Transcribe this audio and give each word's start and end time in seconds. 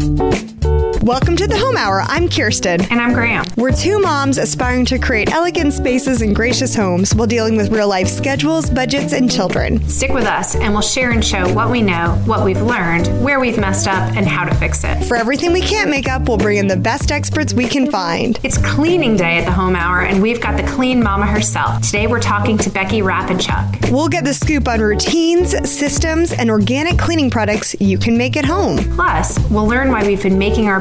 Thank 0.00 0.64
you. 0.64 0.79
Welcome 1.10 1.34
to 1.38 1.48
the 1.48 1.58
Home 1.58 1.76
Hour. 1.76 2.02
I'm 2.02 2.28
Kirsten. 2.28 2.82
And 2.82 3.00
I'm 3.00 3.12
Graham. 3.12 3.44
We're 3.56 3.72
two 3.72 3.98
moms 3.98 4.38
aspiring 4.38 4.84
to 4.84 4.98
create 5.00 5.32
elegant 5.32 5.72
spaces 5.72 6.22
and 6.22 6.36
gracious 6.36 6.72
homes 6.72 7.16
while 7.16 7.26
dealing 7.26 7.56
with 7.56 7.72
real 7.72 7.88
life 7.88 8.06
schedules, 8.06 8.70
budgets, 8.70 9.12
and 9.12 9.28
children. 9.28 9.82
Stick 9.88 10.12
with 10.12 10.22
us, 10.22 10.54
and 10.54 10.72
we'll 10.72 10.82
share 10.82 11.10
and 11.10 11.24
show 11.24 11.52
what 11.52 11.68
we 11.68 11.82
know, 11.82 12.12
what 12.26 12.44
we've 12.44 12.62
learned, 12.62 13.08
where 13.24 13.40
we've 13.40 13.58
messed 13.58 13.88
up, 13.88 14.14
and 14.14 14.24
how 14.24 14.44
to 14.44 14.54
fix 14.54 14.84
it. 14.84 15.02
For 15.06 15.16
everything 15.16 15.52
we 15.52 15.62
can't 15.62 15.90
make 15.90 16.08
up, 16.08 16.28
we'll 16.28 16.38
bring 16.38 16.58
in 16.58 16.68
the 16.68 16.76
best 16.76 17.10
experts 17.10 17.52
we 17.52 17.66
can 17.66 17.90
find. 17.90 18.38
It's 18.44 18.58
cleaning 18.58 19.16
day 19.16 19.38
at 19.38 19.46
the 19.46 19.52
Home 19.52 19.74
Hour, 19.74 20.02
and 20.02 20.22
we've 20.22 20.40
got 20.40 20.56
the 20.56 20.68
clean 20.68 21.02
mama 21.02 21.26
herself. 21.26 21.82
Today, 21.82 22.06
we're 22.06 22.20
talking 22.20 22.56
to 22.58 22.70
Becky 22.70 23.00
Rapinchuk. 23.00 23.90
We'll 23.90 24.08
get 24.08 24.22
the 24.22 24.32
scoop 24.32 24.68
on 24.68 24.78
routines, 24.80 25.68
systems, 25.68 26.32
and 26.32 26.50
organic 26.50 26.98
cleaning 26.98 27.30
products 27.30 27.74
you 27.80 27.98
can 27.98 28.16
make 28.16 28.36
at 28.36 28.44
home. 28.44 28.78
Plus, 28.94 29.36
we'll 29.50 29.66
learn 29.66 29.90
why 29.90 30.06
we've 30.06 30.22
been 30.22 30.38
making 30.38 30.68
our 30.68 30.78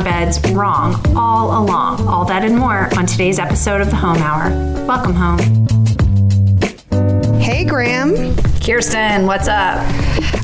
wrong 0.52 1.02
all 1.16 1.64
along. 1.64 2.06
All 2.06 2.26
that 2.26 2.44
and 2.44 2.58
more 2.58 2.90
on 2.98 3.06
today's 3.06 3.40
episode 3.40 3.80
of 3.80 3.90
the 3.90 3.96
Home 3.96 4.18
Hour. 4.18 4.50
Welcome 4.86 5.14
home. 5.14 5.40
Hey, 7.40 7.64
Graham. 7.64 8.36
Kirsten, 8.64 9.26
what's 9.26 9.48
up? 9.48 9.80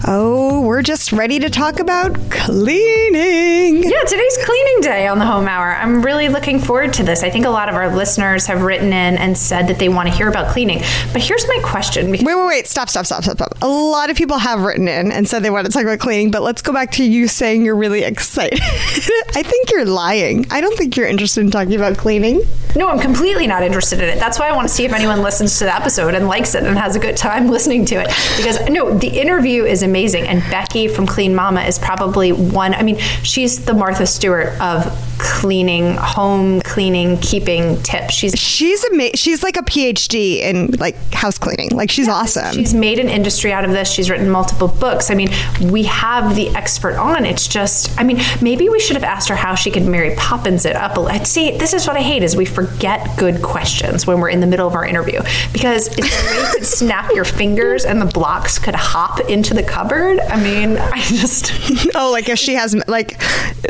Oh, 0.07 0.61
we're 0.65 0.81
just 0.81 1.11
ready 1.11 1.37
to 1.39 1.49
talk 1.49 1.79
about 1.79 2.13
cleaning. 2.31 3.83
Yeah, 3.83 4.03
today's 4.07 4.37
cleaning 4.43 4.81
day 4.81 5.07
on 5.07 5.19
the 5.19 5.25
home 5.25 5.47
hour. 5.47 5.75
I'm 5.75 6.01
really 6.01 6.29
looking 6.29 6.59
forward 6.59 6.93
to 6.93 7.03
this. 7.03 7.23
I 7.23 7.29
think 7.29 7.45
a 7.45 7.49
lot 7.49 7.69
of 7.69 7.75
our 7.75 7.93
listeners 7.93 8.45
have 8.45 8.61
written 8.61 8.87
in 8.87 9.17
and 9.17 9.37
said 9.37 9.67
that 9.67 9.79
they 9.79 9.89
want 9.89 10.07
to 10.09 10.15
hear 10.15 10.27
about 10.27 10.51
cleaning. 10.51 10.79
But 11.11 11.23
here's 11.23 11.47
my 11.47 11.59
question. 11.63 12.09
Wait, 12.09 12.23
wait, 12.23 12.47
wait. 12.47 12.67
Stop, 12.67 12.89
stop, 12.89 13.05
stop, 13.05 13.23
stop, 13.23 13.37
stop. 13.37 13.57
A 13.61 13.67
lot 13.67 14.09
of 14.09 14.15
people 14.15 14.37
have 14.37 14.61
written 14.61 14.87
in 14.87 15.11
and 15.11 15.27
said 15.27 15.43
they 15.43 15.49
want 15.49 15.65
to 15.65 15.71
talk 15.71 15.83
about 15.83 15.99
cleaning, 15.99 16.31
but 16.31 16.41
let's 16.41 16.61
go 16.61 16.71
back 16.71 16.91
to 16.93 17.03
you 17.03 17.27
saying 17.27 17.65
you're 17.65 17.75
really 17.75 18.03
excited. 18.03 18.59
I 18.61 19.43
think 19.43 19.71
you're 19.71 19.85
lying. 19.85 20.45
I 20.51 20.61
don't 20.61 20.77
think 20.77 20.95
you're 20.95 21.07
interested 21.07 21.41
in 21.41 21.51
talking 21.51 21.75
about 21.75 21.97
cleaning. 21.97 22.41
No, 22.75 22.89
I'm 22.89 22.99
completely 22.99 23.47
not 23.47 23.63
interested 23.63 24.01
in 24.01 24.09
it. 24.09 24.19
That's 24.19 24.37
why 24.37 24.49
I 24.49 24.51
want 24.55 24.67
to 24.67 24.73
see 24.73 24.83
if 24.85 24.93
anyone 24.93 25.21
listens 25.21 25.57
to 25.59 25.65
the 25.65 25.73
episode 25.73 26.13
and 26.13 26.27
likes 26.27 26.55
it 26.55 26.63
and 26.63 26.77
has 26.77 26.95
a 26.95 26.99
good 26.99 27.15
time 27.17 27.47
listening 27.49 27.85
to 27.85 27.95
it. 27.95 28.04
Because, 28.37 28.67
no, 28.69 28.97
the 28.97 29.07
interview 29.07 29.65
is 29.65 29.83
amazing. 29.83 30.27
And 30.27 30.41
Becky 30.49 30.87
from 30.87 31.05
Clean 31.05 31.33
Mama 31.33 31.61
is 31.61 31.79
probably 31.79 32.31
one, 32.31 32.73
I 32.73 32.83
mean, 32.83 32.97
she's 33.23 33.65
the 33.65 33.73
Martha 33.73 34.05
Stewart 34.05 34.59
of 34.59 34.85
cleaning, 35.17 35.95
home 35.95 36.61
cleaning, 36.61 37.17
keeping 37.17 37.81
tips. 37.83 38.13
She's 38.13 38.37
she's 38.37 38.83
amazing. 38.85 39.15
She's 39.15 39.43
like 39.43 39.57
a 39.57 39.61
PhD 39.61 40.39
in 40.39 40.67
like 40.79 40.95
house 41.13 41.37
cleaning. 41.37 41.69
Like 41.69 41.89
she's 41.89 42.07
yeah, 42.07 42.13
awesome. 42.13 42.53
She's 42.53 42.73
made 42.73 42.99
an 42.99 43.09
industry 43.09 43.51
out 43.51 43.65
of 43.65 43.71
this. 43.71 43.89
She's 43.89 44.09
written 44.09 44.29
multiple 44.29 44.67
books. 44.67 45.09
I 45.11 45.15
mean, 45.15 45.29
we 45.61 45.83
have 45.83 46.35
the 46.35 46.49
expert 46.49 46.95
on. 46.97 47.25
It's 47.25 47.47
just, 47.47 47.99
I 47.99 48.03
mean, 48.03 48.19
maybe 48.41 48.69
we 48.69 48.79
should 48.79 48.95
have 48.95 49.03
asked 49.03 49.29
her 49.29 49.35
how 49.35 49.55
she 49.55 49.71
could 49.71 49.85
Mary 49.85 50.15
Poppins 50.15 50.65
it 50.65 50.75
up. 50.75 50.97
A 50.97 51.25
See, 51.25 51.57
this 51.57 51.73
is 51.73 51.87
what 51.87 51.97
I 51.97 52.01
hate 52.01 52.23
is 52.23 52.35
we 52.35 52.45
forget 52.45 53.17
good 53.17 53.41
questions 53.41 54.05
when 54.05 54.19
we're 54.19 54.29
in 54.29 54.39
the 54.39 54.47
middle 54.47 54.67
of 54.67 54.75
our 54.75 54.85
interview 54.85 55.21
because 55.53 55.87
if 55.97 56.05
you 56.05 56.45
could 56.53 56.65
snap 56.65 57.11
your 57.13 57.25
fingers 57.25 57.85
and 57.85 57.94
the 57.99 58.05
blocks 58.05 58.59
could 58.59 58.75
hop 58.75 59.19
into 59.29 59.53
the 59.53 59.63
cupboard. 59.63 60.19
I 60.19 60.41
mean, 60.41 60.77
I 60.95 61.01
just 61.01 61.51
oh, 61.95 62.11
like 62.11 62.29
if 62.29 62.39
she 62.39 62.55
has 62.55 62.75
like 62.87 63.21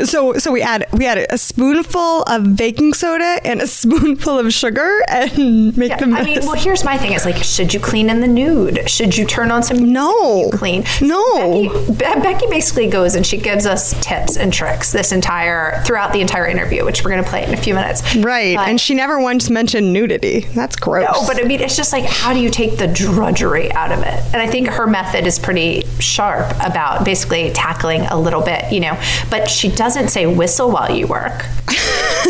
so 0.04 0.34
so 0.34 0.52
we 0.52 0.62
add 0.62 0.86
we 0.92 1.06
add 1.06 1.26
a 1.30 1.38
spoonful 1.38 2.22
of 2.22 2.56
baking 2.56 2.94
soda 2.94 3.40
and 3.44 3.60
a 3.60 3.66
spoonful 3.86 4.38
of 4.38 4.52
sugar 4.52 5.02
and 5.08 5.76
make 5.76 5.90
yeah, 5.90 5.96
them. 5.96 6.14
I 6.14 6.22
mean, 6.22 6.40
well, 6.40 6.54
here's 6.54 6.84
my 6.84 6.96
thing: 6.96 7.12
is 7.12 7.24
like, 7.24 7.42
should 7.42 7.72
you 7.72 7.80
clean 7.80 8.10
in 8.10 8.20
the 8.20 8.28
nude? 8.28 8.88
Should 8.88 9.16
you 9.16 9.26
turn 9.26 9.50
on 9.50 9.62
some? 9.62 9.92
No, 9.92 10.50
clean. 10.52 10.84
No. 11.00 11.68
Becky, 11.92 12.20
Becky 12.20 12.46
basically 12.48 12.88
goes 12.88 13.14
and 13.14 13.26
she 13.26 13.36
gives 13.36 13.66
us 13.66 13.98
tips 14.04 14.36
and 14.36 14.52
tricks 14.52 14.92
this 14.92 15.12
entire 15.12 15.82
throughout 15.84 16.12
the 16.12 16.20
entire 16.20 16.46
interview, 16.46 16.84
which 16.84 17.04
we're 17.04 17.10
going 17.10 17.22
to 17.22 17.28
play 17.28 17.44
in 17.44 17.54
a 17.54 17.56
few 17.56 17.74
minutes. 17.74 18.02
Right, 18.16 18.56
but, 18.56 18.68
and 18.68 18.80
she 18.80 18.94
never 18.94 19.20
once 19.20 19.50
mentioned 19.50 19.92
nudity. 19.92 20.40
That's 20.54 20.76
gross. 20.76 21.08
No, 21.12 21.26
but 21.26 21.42
I 21.42 21.46
mean, 21.46 21.60
it's 21.60 21.76
just 21.76 21.92
like, 21.92 22.04
how 22.04 22.32
do 22.32 22.40
you 22.40 22.50
take 22.50 22.78
the 22.78 22.86
drudgery 22.86 23.72
out 23.72 23.92
of 23.92 24.00
it? 24.00 24.15
And 24.32 24.36
I 24.36 24.46
think 24.46 24.68
her 24.68 24.86
method 24.86 25.26
is 25.26 25.38
pretty 25.38 25.82
sharp 25.98 26.50
about 26.64 27.04
basically 27.04 27.50
tackling 27.52 28.02
a 28.02 28.18
little 28.18 28.42
bit, 28.42 28.72
you 28.72 28.80
know. 28.80 29.00
But 29.30 29.48
she 29.48 29.68
doesn't 29.70 30.08
say 30.08 30.26
whistle 30.26 30.70
while 30.70 30.90
you 30.94 31.06
work. 31.06 31.44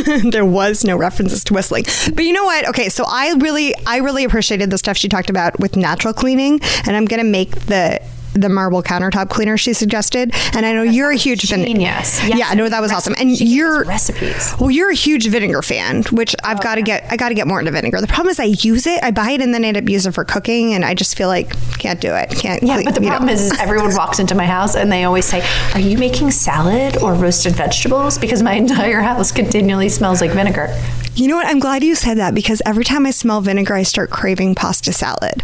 there 0.24 0.44
was 0.44 0.84
no 0.84 0.96
references 0.96 1.44
to 1.44 1.54
whistling. 1.54 1.84
But 2.14 2.24
you 2.24 2.32
know 2.32 2.44
what? 2.44 2.68
Okay, 2.68 2.88
so 2.88 3.04
I 3.06 3.32
really 3.34 3.74
I 3.86 3.98
really 3.98 4.24
appreciated 4.24 4.70
the 4.70 4.78
stuff 4.78 4.96
she 4.96 5.08
talked 5.08 5.30
about 5.30 5.58
with 5.60 5.76
natural 5.76 6.12
cleaning 6.12 6.60
and 6.86 6.96
I'm 6.96 7.04
going 7.06 7.22
to 7.22 7.30
make 7.30 7.50
the 7.66 8.00
the 8.40 8.48
marble 8.48 8.82
countertop 8.82 9.30
cleaner 9.30 9.56
she 9.56 9.72
suggested. 9.72 10.34
And 10.54 10.66
I 10.66 10.72
know 10.72 10.82
you're 10.82 11.10
a 11.10 11.16
huge 11.16 11.48
vinegar. 11.48 11.80
Yes. 11.80 12.26
Yeah, 12.26 12.52
no, 12.54 12.68
that 12.68 12.80
was 12.80 12.92
awesome. 12.92 13.14
And 13.18 13.38
you're 13.40 13.84
recipes. 13.84 14.54
Well, 14.60 14.70
you're 14.70 14.90
a 14.90 14.94
huge 14.94 15.28
vinegar 15.28 15.62
fan, 15.62 16.04
which 16.10 16.34
I've 16.44 16.60
oh, 16.60 16.62
got 16.62 16.74
to 16.76 16.80
yeah. 16.80 17.00
get. 17.00 17.12
I 17.12 17.16
got 17.16 17.28
to 17.28 17.34
get 17.34 17.46
more 17.46 17.58
into 17.58 17.70
vinegar. 17.70 18.00
The 18.00 18.06
problem 18.06 18.30
is 18.30 18.40
I 18.40 18.44
use 18.44 18.86
it, 18.86 19.02
I 19.02 19.10
buy 19.10 19.30
it, 19.32 19.40
and 19.40 19.52
then 19.52 19.64
I 19.64 19.68
end 19.68 19.76
up 19.76 19.88
using 19.88 20.10
it 20.10 20.14
for 20.14 20.24
cooking, 20.24 20.74
and 20.74 20.84
I 20.84 20.94
just 20.94 21.16
feel 21.16 21.28
like 21.28 21.50
can't 21.78 22.00
do 22.00 22.14
it. 22.14 22.30
Can't. 22.30 22.62
Yeah, 22.62 22.82
but 22.84 22.94
the 22.94 23.00
problem 23.00 23.28
is, 23.28 23.52
is, 23.52 23.58
everyone 23.58 23.94
walks 23.96 24.18
into 24.18 24.34
my 24.34 24.46
house 24.46 24.74
and 24.74 24.90
they 24.90 25.04
always 25.04 25.24
say, 25.24 25.46
"Are 25.74 25.80
you 25.80 25.98
making 25.98 26.30
salad 26.30 26.96
or 26.98 27.14
roasted 27.14 27.54
vegetables?" 27.54 28.18
Because 28.18 28.42
my 28.42 28.52
entire 28.66 29.00
house 29.00 29.32
continually 29.32 29.88
smells 29.88 30.20
like 30.20 30.30
vinegar. 30.32 30.68
You 31.14 31.28
know 31.28 31.36
what? 31.36 31.46
I'm 31.46 31.58
glad 31.58 31.82
you 31.82 31.94
said 31.94 32.18
that 32.18 32.34
because 32.34 32.60
every 32.66 32.84
time 32.84 33.06
I 33.06 33.10
smell 33.10 33.40
vinegar, 33.40 33.74
I 33.74 33.84
start 33.84 34.10
craving 34.10 34.54
pasta 34.54 34.92
salad. 34.92 35.42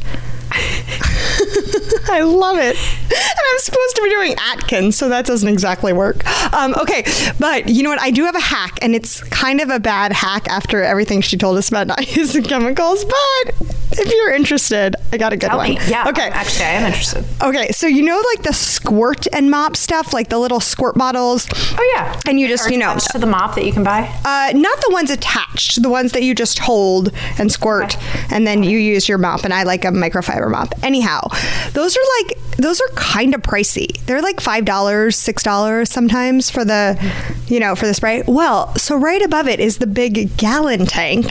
I 2.10 2.22
love 2.22 2.58
it. 2.58 2.76
And 2.76 3.46
I'm 3.52 3.58
supposed 3.58 3.96
to 3.96 4.02
be 4.02 4.10
doing 4.10 4.34
Atkins, 4.38 4.96
so 4.96 5.08
that 5.08 5.26
doesn't 5.26 5.48
exactly 5.48 5.92
work. 5.92 6.26
Um, 6.52 6.74
okay, 6.74 7.04
but 7.38 7.68
you 7.68 7.82
know 7.82 7.90
what? 7.90 8.00
I 8.00 8.10
do 8.10 8.24
have 8.24 8.34
a 8.34 8.40
hack, 8.40 8.78
and 8.82 8.94
it's 8.94 9.22
kind 9.24 9.60
of 9.60 9.70
a 9.70 9.78
bad 9.78 10.12
hack 10.12 10.48
after 10.48 10.82
everything 10.82 11.20
she 11.20 11.36
told 11.36 11.58
us 11.58 11.68
about 11.68 11.86
not 11.92 12.16
using 12.16 12.42
chemicals. 12.42 13.04
But 13.04 13.72
if 13.92 14.10
you're 14.10 14.32
interested, 14.32 14.96
I 15.12 15.18
got 15.18 15.32
a 15.32 15.36
good 15.36 15.48
Tell 15.48 15.58
one. 15.58 15.70
Me. 15.70 15.78
Yeah. 15.88 16.08
Okay. 16.08 16.28
Actually, 16.28 16.64
I 16.64 16.70
am 16.70 16.86
interested. 16.86 17.24
Okay, 17.42 17.70
so 17.72 17.86
you 17.86 18.02
know, 18.02 18.22
like 18.34 18.42
the 18.42 18.52
squirt 18.52 19.26
and 19.32 19.50
mop 19.50 19.76
stuff, 19.76 20.12
like 20.12 20.28
the 20.28 20.38
little 20.38 20.60
squirt 20.60 20.96
bottles. 20.96 21.48
Oh 21.52 21.92
yeah. 21.94 22.18
And 22.26 22.40
you 22.40 22.48
just, 22.48 22.70
you 22.70 22.78
know, 22.78 22.96
to 23.12 23.18
the 23.18 23.26
mop 23.26 23.54
that 23.56 23.64
you 23.64 23.72
can 23.72 23.84
buy. 23.84 24.02
Uh, 24.24 24.52
not 24.54 24.80
the 24.80 24.90
ones 24.92 25.10
attached, 25.10 25.82
the 25.82 25.90
ones 25.90 26.12
that 26.12 26.22
you 26.22 26.34
just 26.34 26.58
hold 26.58 27.12
and 27.38 27.52
squirt, 27.52 27.96
okay. 27.96 28.26
and 28.30 28.46
then 28.46 28.62
you 28.62 28.78
use 28.78 29.08
your 29.08 29.18
mop. 29.18 29.44
And 29.44 29.52
I 29.52 29.62
like 29.64 29.84
a 29.84 29.88
microfiber 29.88 30.41
mop. 30.48 30.72
Anyhow, 30.82 31.28
those 31.72 31.96
are 31.96 32.00
like 32.20 32.38
those 32.56 32.80
are 32.80 32.88
kind 32.94 33.34
of 33.34 33.42
pricey. 33.42 33.98
They're 34.06 34.22
like 34.22 34.40
five 34.40 34.64
dollars, 34.64 35.16
six 35.16 35.42
dollars 35.42 35.90
sometimes 35.90 36.50
for 36.50 36.64
the, 36.64 36.98
you 37.46 37.60
know, 37.60 37.74
for 37.74 37.86
the 37.86 37.94
spray. 37.94 38.22
Well, 38.26 38.74
so 38.76 38.96
right 38.96 39.22
above 39.22 39.48
it 39.48 39.60
is 39.60 39.78
the 39.78 39.86
big 39.86 40.36
gallon 40.36 40.86
tank 40.86 41.26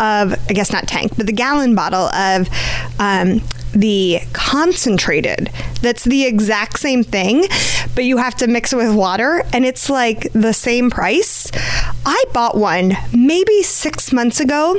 of, 0.00 0.34
I 0.48 0.52
guess 0.52 0.72
not 0.72 0.86
tank, 0.86 1.12
but 1.16 1.26
the 1.26 1.32
gallon 1.32 1.74
bottle 1.74 2.06
of 2.08 2.48
um, 2.98 3.40
the 3.72 4.20
concentrated 4.32 5.50
that's 5.82 6.04
the 6.04 6.24
exact 6.24 6.78
same 6.78 7.04
thing 7.04 7.44
but 7.94 8.04
you 8.04 8.16
have 8.16 8.34
to 8.34 8.46
mix 8.46 8.72
it 8.72 8.76
with 8.76 8.94
water 8.94 9.42
and 9.52 9.66
it's 9.66 9.90
like 9.90 10.32
the 10.32 10.52
same 10.52 10.88
price 10.88 11.50
i 12.06 12.24
bought 12.32 12.56
one 12.56 12.96
maybe 13.12 13.62
six 13.62 14.12
months 14.12 14.40
ago 14.40 14.78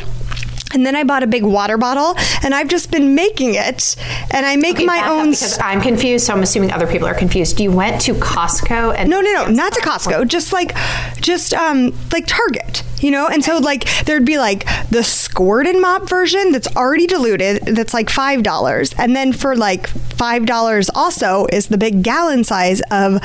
and 0.74 0.86
then 0.86 0.96
I 0.96 1.04
bought 1.04 1.24
a 1.24 1.28
big 1.28 1.44
water 1.44 1.78
bottle, 1.78 2.16
and 2.44 2.54
I've 2.54 2.68
just 2.68 2.92
been 2.92 3.16
making 3.16 3.56
it. 3.56 3.96
And 4.32 4.46
I 4.46 4.56
make 4.56 4.76
okay, 4.76 4.86
my 4.86 5.10
own. 5.10 5.32
Because 5.32 5.58
I'm 5.60 5.82
confused, 5.82 6.26
so 6.26 6.34
I'm 6.34 6.44
assuming 6.44 6.72
other 6.72 6.88
people 6.88 7.08
are 7.08 7.14
confused. 7.14 7.60
You 7.60 7.72
went 7.72 8.02
to 8.02 8.14
Costco 8.14 8.96
and 8.96 9.10
no, 9.10 9.22
no, 9.22 9.32
no, 9.32 9.48
not 9.48 9.74
to 9.74 9.82
Costco. 9.82 10.28
Just 10.28 10.54
like, 10.54 10.76
just 11.22 11.54
um, 11.54 11.94
like 12.12 12.26
Target, 12.28 12.84
you 13.00 13.12
know. 13.12 13.28
And 13.28 13.44
okay. 13.44 13.52
so 13.52 13.58
like 13.60 13.88
there'd 14.06 14.26
be 14.26 14.38
like 14.38 14.66
the 14.90 15.04
squirt 15.04 15.68
and 15.68 15.82
mop 15.82 16.10
version 16.10 16.52
that's 16.52 16.68
already 16.76 17.08
diluted, 17.08 17.64
that's 17.66 17.94
like 17.94 18.10
five 18.10 18.44
dollars, 18.44 18.94
and 18.98 19.16
then 19.16 19.34
for 19.34 19.56
like 19.56 19.88
five 19.88 20.46
dollars 20.46 20.90
also 20.94 21.48
is 21.52 21.68
the 21.68 21.78
big 21.78 22.04
gallon 22.04 22.44
size 22.44 22.82
of 22.92 23.22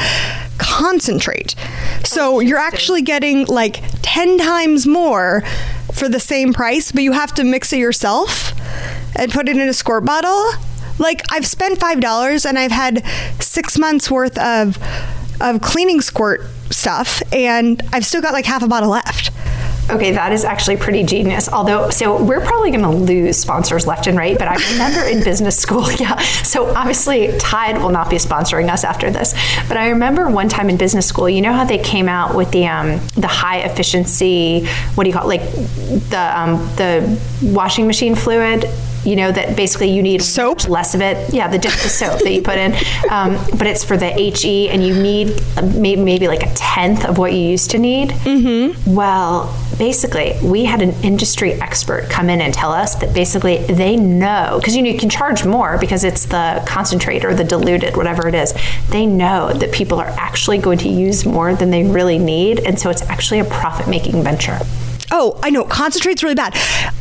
concentrate. 0.58 1.54
So 2.04 2.41
you're 2.41 2.58
actually 2.58 3.02
getting 3.02 3.46
like 3.46 3.82
ten 4.02 4.38
times 4.38 4.87
more 4.87 5.43
for 5.93 6.08
the 6.08 6.20
same 6.20 6.52
price, 6.52 6.90
but 6.90 7.02
you 7.02 7.12
have 7.12 7.31
to 7.37 7.44
mix 7.44 7.73
it 7.73 7.79
yourself 7.79 8.52
and 9.17 9.32
put 9.32 9.49
it 9.49 9.56
in 9.56 9.69
a 9.69 9.73
squirt 9.73 10.05
bottle. 10.05 10.52
Like 10.99 11.23
I've 11.31 11.46
spent 11.46 11.79
five 11.79 12.00
dollars 12.00 12.46
and 12.46 12.58
I've 12.58 12.70
had 12.70 13.05
six 13.40 13.79
months 13.79 14.11
worth 14.11 14.38
of 14.38 14.79
of 15.40 15.61
cleaning 15.61 16.00
squirt 16.00 16.43
stuff, 16.70 17.23
and 17.32 17.82
I've 17.93 18.06
still 18.06 18.23
got 18.23 18.32
like 18.32 18.44
half 18.46 18.62
a 18.62 18.69
bottle 18.69 18.90
left. 18.90 19.31
Okay, 19.90 20.12
that 20.12 20.32
is 20.32 20.44
actually 20.44 20.76
pretty 20.76 21.02
genius. 21.02 21.49
Although, 21.49 21.90
so 21.90 22.23
we're 22.23 22.40
probably 22.40 22.70
going 22.70 22.82
to 22.82 22.88
lose 22.88 23.37
sponsors 23.37 23.87
left 23.87 24.06
and 24.06 24.17
right, 24.17 24.38
but 24.38 24.49
I 24.49 24.55
remember 24.73 25.02
in 25.05 25.25
business 25.25 25.58
school, 25.58 25.90
yeah. 26.00 26.17
So 26.43 26.73
obviously, 26.75 27.37
Tide 27.38 27.79
will 27.79 27.90
not 27.90 28.08
be 28.08 28.17
sponsoring 28.17 28.70
us 28.70 28.84
after 28.84 29.11
this. 29.11 29.34
But 29.69 29.76
I 29.76 29.88
remember 29.88 30.29
one 30.29 30.49
time 30.49 30.70
in 30.70 30.76
business 30.76 31.06
school, 31.06 31.29
you 31.29 31.43
know 31.43 31.52
how 31.52 31.64
they 31.64 31.79
came 31.79 32.08
out 32.08 32.34
with 32.34 32.50
the 32.52 32.67
um, 32.67 33.00
the 33.17 33.26
high 33.26 33.58
efficiency, 33.58 34.67
what 34.94 35.05
do 35.05 35.11
you 35.11 35.14
call 35.14 35.29
it, 35.31 35.38
like 35.38 35.50
the 36.11 36.32
um, 36.38 36.58
the 36.76 37.20
washing 37.43 37.87
machine 37.87 38.14
fluid 38.14 38.67
you 39.04 39.16
know, 39.16 39.32
that 39.32 39.56
basically 39.56 39.90
you 39.90 40.02
need 40.02 40.22
Soap? 40.22 40.52
less 40.69 40.94
of 40.94 41.00
it. 41.00 41.32
Yeah, 41.32 41.49
the 41.49 41.58
dish 41.58 41.82
the 41.82 41.88
soap 41.88 42.20
that 42.20 42.32
you 42.32 42.43
put 42.43 42.58
in, 42.58 42.72
um, 43.10 43.38
but 43.58 43.66
it's 43.66 43.84
for 43.84 43.96
the 43.96 44.08
HE, 44.10 44.69
and 44.69 44.84
you 44.84 44.94
need 45.00 45.40
maybe 45.75 46.02
maybe 46.02 46.28
like 46.28 46.43
a 46.43 46.52
tenth 46.54 47.04
of 47.04 47.19
what 47.19 47.32
you 47.32 47.38
used 47.38 47.70
to 47.72 47.78
need. 47.78 48.10
Mm-hmm. 48.10 48.94
Well, 48.94 49.54
basically, 49.78 50.34
we 50.43 50.64
had 50.64 50.82
an 50.82 50.90
industry 51.02 51.54
expert 51.54 52.08
come 52.10 52.28
in 52.28 52.40
and 52.40 52.52
tell 52.52 52.72
us 52.72 52.94
that 52.96 53.14
basically 53.14 53.58
they 53.58 53.96
know 53.96 54.58
because 54.60 54.76
you 54.76 54.82
know 54.82 54.90
you 54.90 54.99
can 54.99 55.10
charge 55.10 55.44
more 55.44 55.78
because 55.78 56.05
it's 56.05 56.26
the 56.26 56.62
concentrate 56.66 57.25
or 57.25 57.34
the 57.34 57.44
diluted, 57.44 57.96
whatever 57.96 58.28
it 58.28 58.34
is. 58.34 58.55
They 58.90 59.06
know 59.06 59.52
that 59.52 59.72
people 59.72 59.98
are 59.98 60.14
actually 60.19 60.58
going 60.58 60.78
to 60.78 60.88
use 60.88 61.25
more 61.25 61.55
than 61.55 61.70
they 61.70 61.84
really 61.84 62.19
need, 62.19 62.60
and 62.60 62.78
so 62.78 62.90
it's 62.90 63.02
actually 63.02 63.40
a 63.40 63.44
profit 63.44 63.88
making 63.88 64.22
venture. 64.22 64.58
Oh, 65.14 65.38
I 65.43 65.50
know. 65.50 65.64
Concentrate's 65.64 66.23
really 66.23 66.35
bad. 66.35 66.55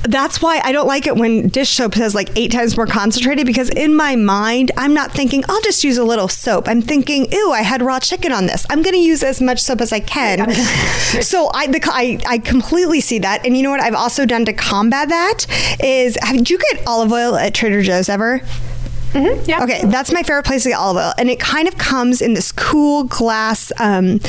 That's 0.04 0.42
why 0.42 0.60
I 0.63 0.74
don't 0.74 0.86
like 0.86 1.08
it 1.08 1.16
when 1.16 1.48
dish 1.48 1.69
soap 1.69 1.96
says 1.96 2.13
like 2.13 2.30
eight 2.36 2.52
times 2.52 2.75
more 2.75 2.86
concentrated 2.86 3.48
because 3.48 3.69
in 3.69 3.96
my 3.96 4.18
mind, 4.18 4.72
I'm 4.75 4.94
not 4.94 5.13
thinking, 5.13 5.46
I'll 5.48 5.62
just 5.62 5.84
use 5.86 5.98
a 5.98 6.04
little 6.04 6.28
soap. 6.28 6.68
I'm 6.68 6.81
thinking, 6.81 7.31
ew, 7.31 7.52
I 7.52 7.62
had 7.62 7.81
raw 7.81 8.02
chicken 8.02 8.34
on 8.34 8.48
this. 8.48 8.66
I'm 8.69 8.81
going 8.81 8.96
to 8.96 9.00
use 9.00 9.24
as 9.24 9.40
much 9.40 9.62
soap 9.62 9.80
as 9.80 9.94
I 9.94 10.02
can. 10.02 10.52
so 11.22 11.50
I, 11.54 11.68
the, 11.68 11.80
I, 11.86 12.19
I 12.28 12.38
completely 12.40 13.00
see 13.00 13.19
that. 13.19 13.46
And 13.46 13.56
you 13.56 13.63
know 13.63 13.72
what 13.72 13.80
I've 13.80 13.96
also 13.96 14.25
done 14.25 14.44
to 14.44 14.54
combat 14.54 15.07
that 15.07 15.46
is, 15.81 16.18
have, 16.22 16.36
did 16.36 16.50
you 16.50 16.57
get 16.57 16.86
olive 16.86 17.14
oil 17.14 17.36
at 17.38 17.54
Trader 17.54 17.81
Joe's 17.81 18.10
ever? 18.10 18.40
Mm-hmm, 19.14 19.50
yeah. 19.50 19.64
Okay, 19.64 19.81
that's 19.86 20.12
my 20.12 20.24
favorite 20.24 20.46
place 20.46 20.64
to 20.64 20.69
get 20.69 20.78
olive 20.78 20.98
oil. 20.98 21.14
And 21.18 21.30
it 21.30 21.40
kind 21.40 21.68
of 21.68 21.78
comes 21.78 22.22
in 22.22 22.34
this 22.34 22.52
cool 22.52 23.06
glass 23.06 23.72
um, 23.80 24.19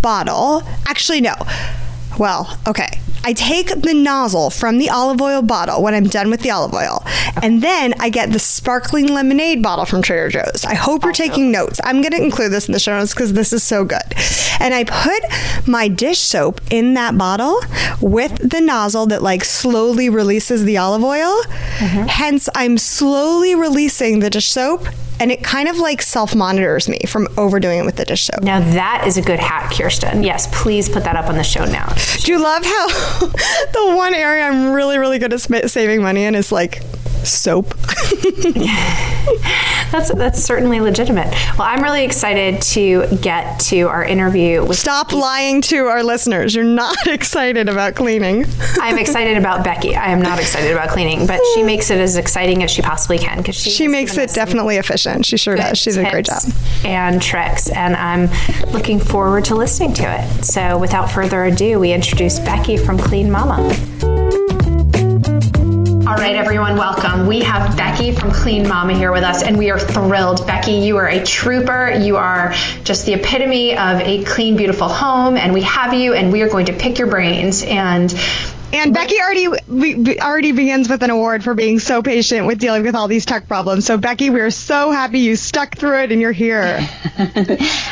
bottle. 0.00 0.62
Actually, 0.86 1.20
no. 1.20 1.34
Well, 2.18 2.58
okay. 2.68 3.00
I 3.24 3.32
take 3.32 3.68
the 3.68 3.94
nozzle 3.94 4.50
from 4.50 4.78
the 4.78 4.90
olive 4.90 5.20
oil 5.20 5.42
bottle 5.42 5.82
when 5.82 5.94
I'm 5.94 6.08
done 6.08 6.30
with 6.30 6.40
the 6.40 6.50
olive 6.50 6.74
oil. 6.74 7.04
And 7.42 7.62
then 7.62 7.94
I 8.00 8.10
get 8.10 8.32
the 8.32 8.38
sparkling 8.38 9.08
lemonade 9.08 9.62
bottle 9.62 9.84
from 9.84 10.02
Trader 10.02 10.28
Joe's. 10.28 10.64
I 10.64 10.74
hope 10.74 11.04
you're 11.04 11.12
taking 11.12 11.50
notes. 11.50 11.80
I'm 11.84 12.00
going 12.00 12.12
to 12.12 12.22
include 12.22 12.52
this 12.52 12.66
in 12.66 12.72
the 12.72 12.80
show 12.80 12.98
notes 12.98 13.14
because 13.14 13.32
this 13.32 13.52
is 13.52 13.62
so 13.62 13.84
good. 13.84 14.02
And 14.60 14.74
I 14.74 14.84
put 14.84 15.68
my 15.68 15.88
dish 15.88 16.18
soap 16.18 16.60
in 16.70 16.94
that 16.94 17.16
bottle 17.16 17.60
with 18.00 18.50
the 18.50 18.60
nozzle 18.60 19.06
that 19.06 19.22
like 19.22 19.44
slowly 19.44 20.08
releases 20.08 20.64
the 20.64 20.76
olive 20.76 21.04
oil. 21.04 21.42
Mm-hmm. 21.78 22.06
Hence, 22.08 22.48
I'm 22.54 22.78
slowly 22.78 23.54
releasing 23.54 24.18
the 24.18 24.30
dish 24.30 24.48
soap 24.48 24.86
and 25.22 25.30
it 25.30 25.44
kind 25.44 25.68
of 25.68 25.78
like 25.78 26.02
self 26.02 26.34
monitors 26.34 26.88
me 26.88 26.98
from 27.06 27.28
overdoing 27.36 27.78
it 27.78 27.84
with 27.84 27.94
the 27.94 28.04
dish 28.04 28.24
soap. 28.24 28.42
Now 28.42 28.58
that 28.58 29.04
is 29.06 29.16
a 29.16 29.22
good 29.22 29.38
hack, 29.38 29.72
Kirsten. 29.72 30.24
Yes, 30.24 30.48
please 30.50 30.88
put 30.88 31.04
that 31.04 31.14
up 31.14 31.26
on 31.26 31.36
the 31.36 31.44
show 31.44 31.64
now. 31.64 31.94
Do 32.18 32.32
you 32.32 32.42
love 32.42 32.64
how 32.64 32.88
the 33.28 33.94
one 33.96 34.14
area 34.14 34.42
I'm 34.42 34.72
really, 34.72 34.98
really 34.98 35.20
good 35.20 35.32
at 35.32 35.40
saving 35.70 36.02
money 36.02 36.24
in 36.24 36.34
is 36.34 36.50
like 36.50 36.82
soap? 37.24 37.74
That's 39.92 40.12
that's 40.14 40.42
certainly 40.42 40.80
legitimate. 40.80 41.28
Well, 41.58 41.68
I'm 41.68 41.82
really 41.82 42.02
excited 42.02 42.62
to 42.62 43.06
get 43.20 43.60
to 43.60 43.82
our 43.82 44.02
interview 44.02 44.64
with. 44.64 44.78
Stop 44.78 45.12
lying 45.12 45.60
to 45.62 45.84
our 45.84 46.02
listeners. 46.02 46.54
You're 46.54 46.64
not 46.64 46.96
excited 47.06 47.68
about 47.68 47.94
cleaning. 47.94 48.46
I'm 48.80 48.96
excited 48.98 49.36
about 49.36 49.64
Becky. 49.64 49.94
I 49.94 50.06
am 50.06 50.22
not 50.22 50.38
excited 50.38 50.72
about 50.72 50.88
cleaning, 50.88 51.26
but 51.26 51.40
she 51.54 51.62
makes 51.72 51.90
it 51.90 52.00
as 52.00 52.16
exciting 52.16 52.62
as 52.62 52.70
she 52.70 52.80
possibly 52.80 53.18
can 53.18 53.36
because 53.36 53.54
she 53.54 53.68
She 53.68 53.86
makes 53.86 54.16
it 54.16 54.30
definitely 54.30 54.78
efficient. 54.78 55.26
She 55.26 55.36
sure 55.36 55.56
does. 55.56 55.76
She 55.76 55.90
did 55.90 56.06
a 56.06 56.10
great 56.10 56.24
job. 56.24 56.42
And 56.86 57.20
tricks, 57.20 57.68
and 57.68 57.94
I'm 57.94 58.30
looking 58.72 58.98
forward 58.98 59.44
to 59.46 59.54
listening 59.54 59.92
to 59.94 60.04
it. 60.04 60.44
So, 60.44 60.78
without 60.78 61.10
further 61.10 61.44
ado, 61.44 61.78
we 61.78 61.92
introduce 61.92 62.38
Becky 62.38 62.78
from 62.78 62.96
Clean 62.96 63.30
Mama. 63.30 64.21
All 66.12 66.18
right, 66.18 66.36
everyone, 66.36 66.76
welcome. 66.76 67.26
We 67.26 67.40
have 67.40 67.74
Becky 67.74 68.12
from 68.12 68.32
Clean 68.32 68.68
Mama 68.68 68.92
here 68.92 69.10
with 69.10 69.22
us, 69.22 69.42
and 69.42 69.56
we 69.56 69.70
are 69.70 69.78
thrilled. 69.78 70.46
Becky, 70.46 70.72
you 70.72 70.98
are 70.98 71.08
a 71.08 71.24
trooper. 71.24 71.90
You 71.90 72.18
are 72.18 72.52
just 72.84 73.06
the 73.06 73.14
epitome 73.14 73.78
of 73.78 73.98
a 74.02 74.22
clean, 74.22 74.58
beautiful 74.58 74.88
home, 74.88 75.38
and 75.38 75.54
we 75.54 75.62
have 75.62 75.94
you, 75.94 76.12
and 76.12 76.30
we 76.30 76.42
are 76.42 76.50
going 76.50 76.66
to 76.66 76.74
pick 76.74 76.98
your 76.98 77.08
brains. 77.08 77.62
And 77.62 78.12
And 78.74 78.92
Becky 78.92 79.16
already 79.22 79.48
be- 80.02 80.20
already 80.20 80.52
begins 80.52 80.90
with 80.90 81.02
an 81.02 81.08
award 81.08 81.42
for 81.42 81.54
being 81.54 81.78
so 81.78 82.02
patient 82.02 82.46
with 82.46 82.58
dealing 82.58 82.82
with 82.82 82.94
all 82.94 83.08
these 83.08 83.24
tech 83.24 83.48
problems. 83.48 83.86
So 83.86 83.96
Becky, 83.96 84.28
we're 84.28 84.50
so 84.50 84.90
happy 84.90 85.20
you 85.20 85.34
stuck 85.34 85.76
through 85.78 86.02
it 86.02 86.12
and 86.12 86.20
you're 86.20 86.32
here. 86.32 86.86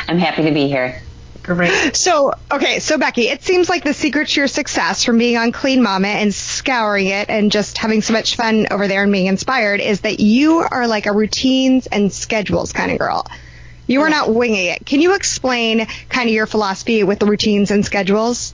I'm 0.07 0.19
happy 0.19 0.43
to 0.43 0.51
be 0.51 0.67
here. 0.67 1.01
Great. 1.43 1.95
So, 1.95 2.33
okay, 2.51 2.79
so 2.79 2.97
Becky, 2.97 3.27
it 3.27 3.43
seems 3.43 3.69
like 3.69 3.83
the 3.83 3.93
secret 3.93 4.29
to 4.29 4.39
your 4.41 4.47
success 4.47 5.03
from 5.03 5.17
being 5.17 5.37
on 5.37 5.51
Clean 5.51 5.81
Mama 5.81 6.07
and 6.07 6.33
scouring 6.33 7.07
it 7.07 7.29
and 7.29 7.51
just 7.51 7.77
having 7.77 8.01
so 8.01 8.13
much 8.13 8.35
fun 8.35 8.67
over 8.71 8.87
there 8.87 9.03
and 9.03 9.11
being 9.11 9.27
inspired 9.27 9.81
is 9.81 10.01
that 10.01 10.19
you 10.19 10.59
are 10.59 10.87
like 10.87 11.05
a 11.05 11.11
routines 11.11 11.87
and 11.87 12.11
schedules 12.11 12.73
kind 12.73 12.91
of 12.91 12.99
girl. 12.99 13.25
You 13.87 14.01
are 14.01 14.09
not 14.09 14.33
winging 14.33 14.67
it. 14.67 14.85
Can 14.85 15.01
you 15.01 15.15
explain 15.15 15.85
kind 16.07 16.29
of 16.29 16.33
your 16.33 16.45
philosophy 16.45 17.03
with 17.03 17.19
the 17.19 17.25
routines 17.25 17.71
and 17.71 17.85
schedules? 17.85 18.53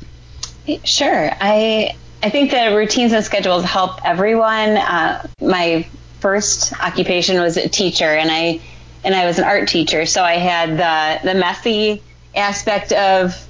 Sure. 0.83 1.31
I 1.39 1.95
I 2.23 2.29
think 2.29 2.51
the 2.51 2.75
routines 2.75 3.13
and 3.13 3.23
schedules 3.23 3.63
help 3.63 4.03
everyone. 4.03 4.77
Uh, 4.77 5.27
my 5.39 5.85
first 6.19 6.73
occupation 6.81 7.39
was 7.39 7.57
a 7.57 7.69
teacher, 7.69 8.05
and 8.05 8.31
I 8.31 8.59
and 9.03 9.13
I 9.13 9.25
was 9.25 9.37
an 9.37 9.45
art 9.45 9.67
teacher, 9.67 10.05
so 10.05 10.23
I 10.23 10.37
had 10.37 10.77
the 10.77 11.33
the 11.33 11.39
messy 11.39 12.01
aspect 12.35 12.91
of 12.91 13.47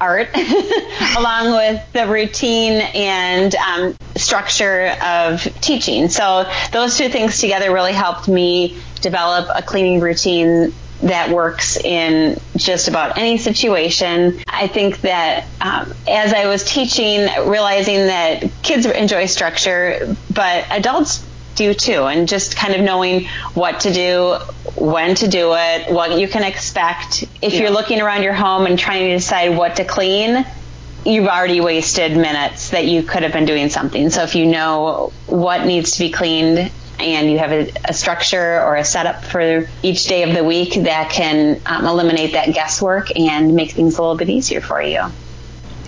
art 0.00 0.28
along 1.16 1.52
with 1.52 1.92
the 1.92 2.06
routine 2.06 2.82
and 2.94 3.54
um, 3.54 3.96
structure 4.16 4.94
of 5.02 5.42
teaching. 5.60 6.08
So 6.08 6.50
those 6.72 6.98
two 6.98 7.08
things 7.08 7.40
together 7.40 7.72
really 7.72 7.92
helped 7.92 8.28
me 8.28 8.78
develop 9.00 9.48
a 9.54 9.62
cleaning 9.62 10.00
routine 10.00 10.72
that 11.02 11.30
works 11.30 11.76
in 11.76 12.40
just 12.56 12.88
about 12.88 13.18
any 13.18 13.36
situation. 13.38 14.40
I 14.48 14.66
think 14.66 15.02
that 15.02 15.44
um, 15.60 15.92
as 16.08 16.32
I 16.32 16.46
was 16.46 16.64
teaching, 16.64 17.28
realizing 17.48 18.06
that 18.06 18.44
kids 18.62 18.86
enjoy 18.86 19.26
structure, 19.26 20.16
but 20.32 20.64
adults 20.70 21.24
do 21.56 21.74
too, 21.74 22.04
and 22.04 22.28
just 22.28 22.56
kind 22.56 22.74
of 22.74 22.80
knowing 22.80 23.26
what 23.54 23.80
to 23.80 23.92
do, 23.92 24.34
when 24.76 25.14
to 25.16 25.28
do 25.28 25.54
it, 25.54 25.90
what 25.92 26.18
you 26.18 26.28
can 26.28 26.44
expect. 26.44 27.24
If 27.42 27.54
you're 27.54 27.70
looking 27.70 28.00
around 28.00 28.22
your 28.22 28.34
home 28.34 28.66
and 28.66 28.78
trying 28.78 29.08
to 29.08 29.14
decide 29.14 29.56
what 29.56 29.76
to 29.76 29.84
clean, 29.84 30.46
you've 31.04 31.28
already 31.28 31.60
wasted 31.60 32.16
minutes 32.16 32.70
that 32.70 32.86
you 32.86 33.02
could 33.02 33.22
have 33.22 33.32
been 33.32 33.46
doing 33.46 33.68
something. 33.68 34.10
So 34.10 34.22
if 34.22 34.34
you 34.34 34.46
know 34.46 35.12
what 35.26 35.64
needs 35.64 35.92
to 35.92 35.98
be 36.00 36.10
cleaned 36.10 36.70
and 36.98 37.30
you 37.30 37.38
have 37.38 37.52
a, 37.52 37.70
a 37.84 37.92
structure 37.92 38.60
or 38.60 38.76
a 38.76 38.84
setup 38.84 39.24
for 39.24 39.68
each 39.82 40.04
day 40.04 40.22
of 40.22 40.34
the 40.34 40.42
week 40.42 40.74
that 40.84 41.10
can 41.10 41.60
um, 41.66 41.86
eliminate 41.86 42.32
that 42.32 42.54
guesswork 42.54 43.16
and 43.16 43.54
make 43.54 43.72
things 43.72 43.98
a 43.98 44.02
little 44.02 44.16
bit 44.16 44.30
easier 44.30 44.60
for 44.60 44.82
you. 44.82 45.00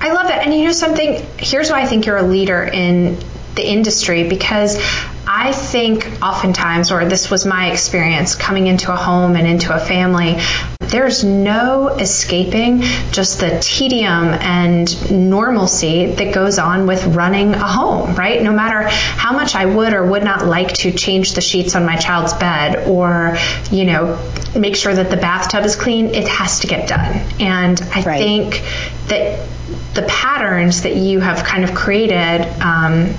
I 0.01 0.13
love 0.13 0.29
that. 0.29 0.45
And 0.45 0.55
you 0.55 0.67
know 0.67 0.73
something? 0.73 1.27
Here's 1.39 1.71
why 1.71 1.83
I 1.83 1.87
think 1.87 2.07
you're 2.07 2.19
a 2.19 2.23
leader 2.23 2.63
in 2.63 3.19
the 3.59 3.69
industry 3.69 4.27
because 4.29 4.77
I 5.27 5.53
think 5.53 6.23
oftentimes, 6.23 6.91
or 6.91 7.05
this 7.05 7.31
was 7.31 7.45
my 7.45 7.71
experience 7.71 8.35
coming 8.35 8.67
into 8.67 8.91
a 8.93 8.97
home 8.97 9.37
and 9.37 9.47
into 9.47 9.75
a 9.75 9.79
family, 9.79 10.39
there's 10.81 11.23
no 11.23 11.89
escaping 11.89 12.81
just 13.13 13.41
the 13.41 13.59
tedium 13.61 14.25
and 14.33 14.89
normalcy 15.31 16.07
that 16.15 16.33
goes 16.33 16.59
on 16.59 16.87
with 16.87 17.05
running 17.15 17.53
a 17.53 17.67
home, 17.67 18.15
right? 18.15 18.43
No 18.43 18.53
matter 18.53 18.89
how 18.89 19.33
much 19.35 19.55
I 19.55 19.67
would 19.67 19.93
or 19.93 20.07
would 20.07 20.25
not 20.25 20.47
like 20.47 20.73
to 20.75 20.93
change 20.93 21.35
the 21.35 21.43
sheets 21.43 21.75
on 21.77 21.85
my 21.85 21.97
child's 21.97 22.33
bed 22.33 22.89
or, 22.89 23.37
you 23.71 23.85
know, 23.85 24.19
make 24.57 24.77
sure 24.77 24.95
that 24.95 25.11
the 25.11 25.19
bathtub 25.19 25.65
is 25.65 25.77
clean, 25.77 26.15
it 26.15 26.27
has 26.29 26.61
to 26.61 26.69
get 26.69 26.89
done. 26.89 27.21
And 27.39 27.79
I 27.95 28.03
Right. 28.03 28.19
think 28.19 28.63
that 29.09 29.47
the 29.93 30.03
patterns 30.09 30.83
that 30.83 30.97
you 30.97 31.21
have 31.21 31.45
kind 31.45 31.65
of 31.65 31.75
created 31.75 32.47
um, 32.63 33.15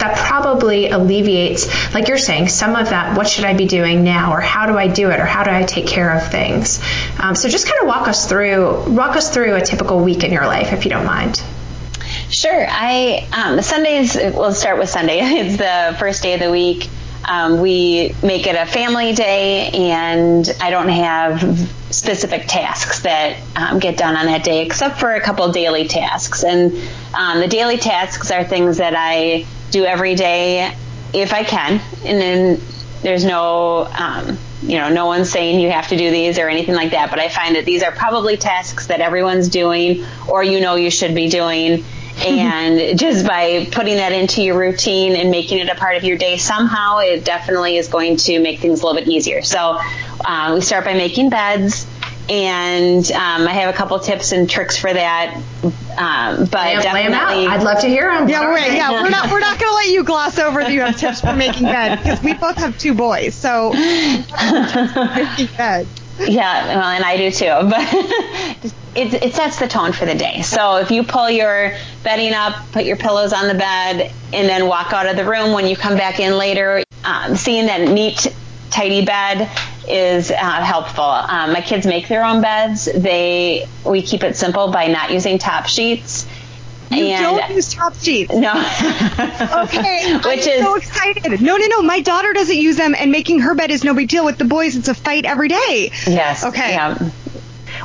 that 0.00 0.16
probably 0.16 0.90
alleviates 0.90 1.94
like 1.94 2.08
you're 2.08 2.18
saying 2.18 2.48
some 2.48 2.74
of 2.76 2.90
that 2.90 3.16
what 3.16 3.28
should 3.28 3.44
i 3.44 3.54
be 3.54 3.66
doing 3.66 4.02
now 4.02 4.32
or 4.32 4.40
how 4.40 4.66
do 4.66 4.76
i 4.76 4.88
do 4.88 5.10
it 5.10 5.20
or 5.20 5.26
how 5.26 5.44
do 5.44 5.50
i 5.50 5.62
take 5.62 5.86
care 5.86 6.16
of 6.16 6.30
things 6.30 6.80
um, 7.18 7.34
so 7.34 7.48
just 7.48 7.66
kind 7.66 7.80
of 7.82 7.86
walk 7.86 8.08
us 8.08 8.28
through 8.28 8.90
walk 8.90 9.16
us 9.16 9.32
through 9.32 9.54
a 9.54 9.60
typical 9.60 10.02
week 10.02 10.24
in 10.24 10.32
your 10.32 10.46
life 10.46 10.72
if 10.72 10.84
you 10.84 10.90
don't 10.90 11.06
mind 11.06 11.42
Sure. 12.30 12.66
I 12.68 13.26
um, 13.32 13.60
Sundays. 13.60 14.14
We'll 14.14 14.52
start 14.52 14.78
with 14.78 14.88
Sunday. 14.88 15.18
It's 15.40 15.56
the 15.56 15.96
first 15.98 16.22
day 16.22 16.34
of 16.34 16.40
the 16.40 16.50
week. 16.50 16.88
Um, 17.28 17.60
we 17.60 18.14
make 18.22 18.46
it 18.46 18.56
a 18.56 18.66
family 18.66 19.12
day, 19.12 19.68
and 19.68 20.48
I 20.60 20.70
don't 20.70 20.88
have 20.88 21.40
specific 21.90 22.46
tasks 22.46 23.00
that 23.00 23.36
um, 23.56 23.78
get 23.78 23.96
done 23.96 24.16
on 24.16 24.26
that 24.26 24.44
day, 24.44 24.64
except 24.64 25.00
for 25.00 25.14
a 25.14 25.20
couple 25.20 25.50
daily 25.52 25.86
tasks. 25.86 26.44
And 26.44 26.72
um, 27.14 27.40
the 27.40 27.48
daily 27.48 27.76
tasks 27.76 28.30
are 28.30 28.44
things 28.44 28.78
that 28.78 28.94
I 28.96 29.44
do 29.70 29.84
every 29.84 30.14
day 30.14 30.74
if 31.12 31.32
I 31.32 31.44
can, 31.44 31.80
and 32.04 32.20
then 32.20 32.60
there's 33.02 33.24
no. 33.24 33.86
Um, 33.86 34.38
you 34.62 34.76
know, 34.76 34.90
no 34.90 35.06
one's 35.06 35.30
saying 35.30 35.58
you 35.58 35.70
have 35.70 35.88
to 35.88 35.96
do 35.96 36.10
these 36.10 36.38
or 36.38 36.46
anything 36.46 36.74
like 36.74 36.90
that, 36.90 37.08
but 37.08 37.18
I 37.18 37.30
find 37.30 37.56
that 37.56 37.64
these 37.64 37.82
are 37.82 37.92
probably 37.92 38.36
tasks 38.36 38.88
that 38.88 39.00
everyone's 39.00 39.48
doing 39.48 40.04
or 40.28 40.44
you 40.44 40.60
know 40.60 40.74
you 40.74 40.90
should 40.90 41.14
be 41.14 41.30
doing 41.30 41.82
and 42.26 42.98
just 42.98 43.26
by 43.26 43.66
putting 43.70 43.96
that 43.96 44.12
into 44.12 44.42
your 44.42 44.58
routine 44.58 45.16
and 45.16 45.30
making 45.30 45.58
it 45.58 45.68
a 45.68 45.74
part 45.74 45.96
of 45.96 46.04
your 46.04 46.18
day 46.18 46.36
somehow, 46.36 46.98
it 46.98 47.24
definitely 47.24 47.76
is 47.76 47.88
going 47.88 48.16
to 48.18 48.38
make 48.40 48.60
things 48.60 48.82
a 48.82 48.86
little 48.86 49.00
bit 49.00 49.08
easier. 49.08 49.42
So 49.42 49.80
uh, 50.24 50.52
we 50.54 50.60
start 50.60 50.84
by 50.84 50.94
making 50.94 51.30
beds 51.30 51.86
and 52.30 53.10
um, 53.12 53.48
I 53.48 53.52
have 53.52 53.74
a 53.74 53.76
couple 53.76 53.98
tips 53.98 54.30
and 54.32 54.48
tricks 54.48 54.78
for 54.78 54.92
that. 54.92 55.34
Um, 55.98 56.44
but 56.46 56.52
Lay 56.54 56.74
'em- 56.76 56.94
lay 56.94 57.02
'em 57.04 57.12
definitely, 57.12 57.46
out. 57.46 57.52
I'd 57.58 57.62
love 57.64 57.80
to 57.80 57.88
hear 57.88 58.10
them. 58.10 58.28
Yeah, 58.28 58.46
we're, 58.48 58.58
yeah, 58.58 59.02
we're 59.02 59.10
not 59.10 59.30
we're 59.30 59.40
not 59.40 59.58
gonna 59.58 59.74
let 59.74 59.88
you 59.88 60.04
gloss 60.04 60.38
over 60.38 60.60
that 60.60 60.72
you 60.72 60.80
have 60.82 60.96
tips 60.96 61.20
for 61.20 61.34
making 61.34 61.64
bed 61.64 61.96
because 61.98 62.22
we 62.22 62.32
both 62.34 62.56
have 62.56 62.78
two 62.78 62.94
boys, 62.94 63.34
so 63.34 63.72
making 63.72 65.48
bed. 65.56 65.86
Yeah, 66.20 66.76
well, 66.76 66.84
and 66.84 67.04
I 67.04 67.16
do 67.16 67.30
too. 67.30 67.46
But 68.92 68.98
it, 68.98 69.14
it 69.22 69.34
sets 69.34 69.58
the 69.60 69.68
tone 69.68 69.92
for 69.92 70.04
the 70.04 70.16
day. 70.16 70.42
So 70.42 70.76
if 70.78 70.90
you 70.90 71.04
pull 71.04 71.30
your 71.30 71.74
bedding 72.02 72.32
up, 72.34 72.56
put 72.72 72.84
your 72.84 72.96
pillows 72.96 73.32
on 73.32 73.46
the 73.46 73.54
bed, 73.54 74.12
and 74.32 74.48
then 74.48 74.66
walk 74.66 74.92
out 74.92 75.06
of 75.06 75.14
the 75.16 75.24
room 75.24 75.52
when 75.52 75.66
you 75.68 75.76
come 75.76 75.96
back 75.96 76.18
in 76.18 76.36
later, 76.36 76.82
um, 77.04 77.36
seeing 77.36 77.66
that 77.66 77.82
neat, 77.88 78.26
tidy 78.70 79.04
bed 79.04 79.48
is 79.88 80.30
uh, 80.30 80.34
helpful. 80.36 81.04
Um, 81.04 81.52
my 81.52 81.60
kids 81.60 81.86
make 81.86 82.08
their 82.08 82.24
own 82.24 82.40
beds. 82.42 82.84
They 82.84 83.68
we 83.84 84.02
keep 84.02 84.22
it 84.22 84.36
simple 84.36 84.70
by 84.70 84.86
not 84.86 85.10
using 85.12 85.38
top 85.38 85.66
sheets. 85.66 86.26
You 86.90 87.04
and 87.06 87.38
don't 87.38 87.54
use 87.54 87.72
top 87.72 87.94
sheets. 87.94 88.34
no. 88.34 88.50
Okay, 89.64 90.16
Which 90.24 90.24
I'm 90.24 90.38
is 90.38 90.60
so 90.64 90.74
excited. 90.74 91.40
No, 91.40 91.56
no, 91.56 91.66
no. 91.68 91.82
My 91.82 92.00
daughter 92.00 92.32
doesn't 92.32 92.56
use 92.56 92.76
them, 92.76 92.96
and 92.98 93.12
making 93.12 93.40
her 93.40 93.54
bed 93.54 93.70
is 93.70 93.84
no 93.84 93.94
big 93.94 94.08
deal. 94.08 94.24
With 94.24 94.38
the 94.38 94.44
boys, 94.44 94.74
it's 94.76 94.88
a 94.88 94.94
fight 94.94 95.24
every 95.24 95.48
day. 95.48 95.92
Yes. 96.06 96.44
Okay. 96.44 96.70
Yeah. 96.72 96.98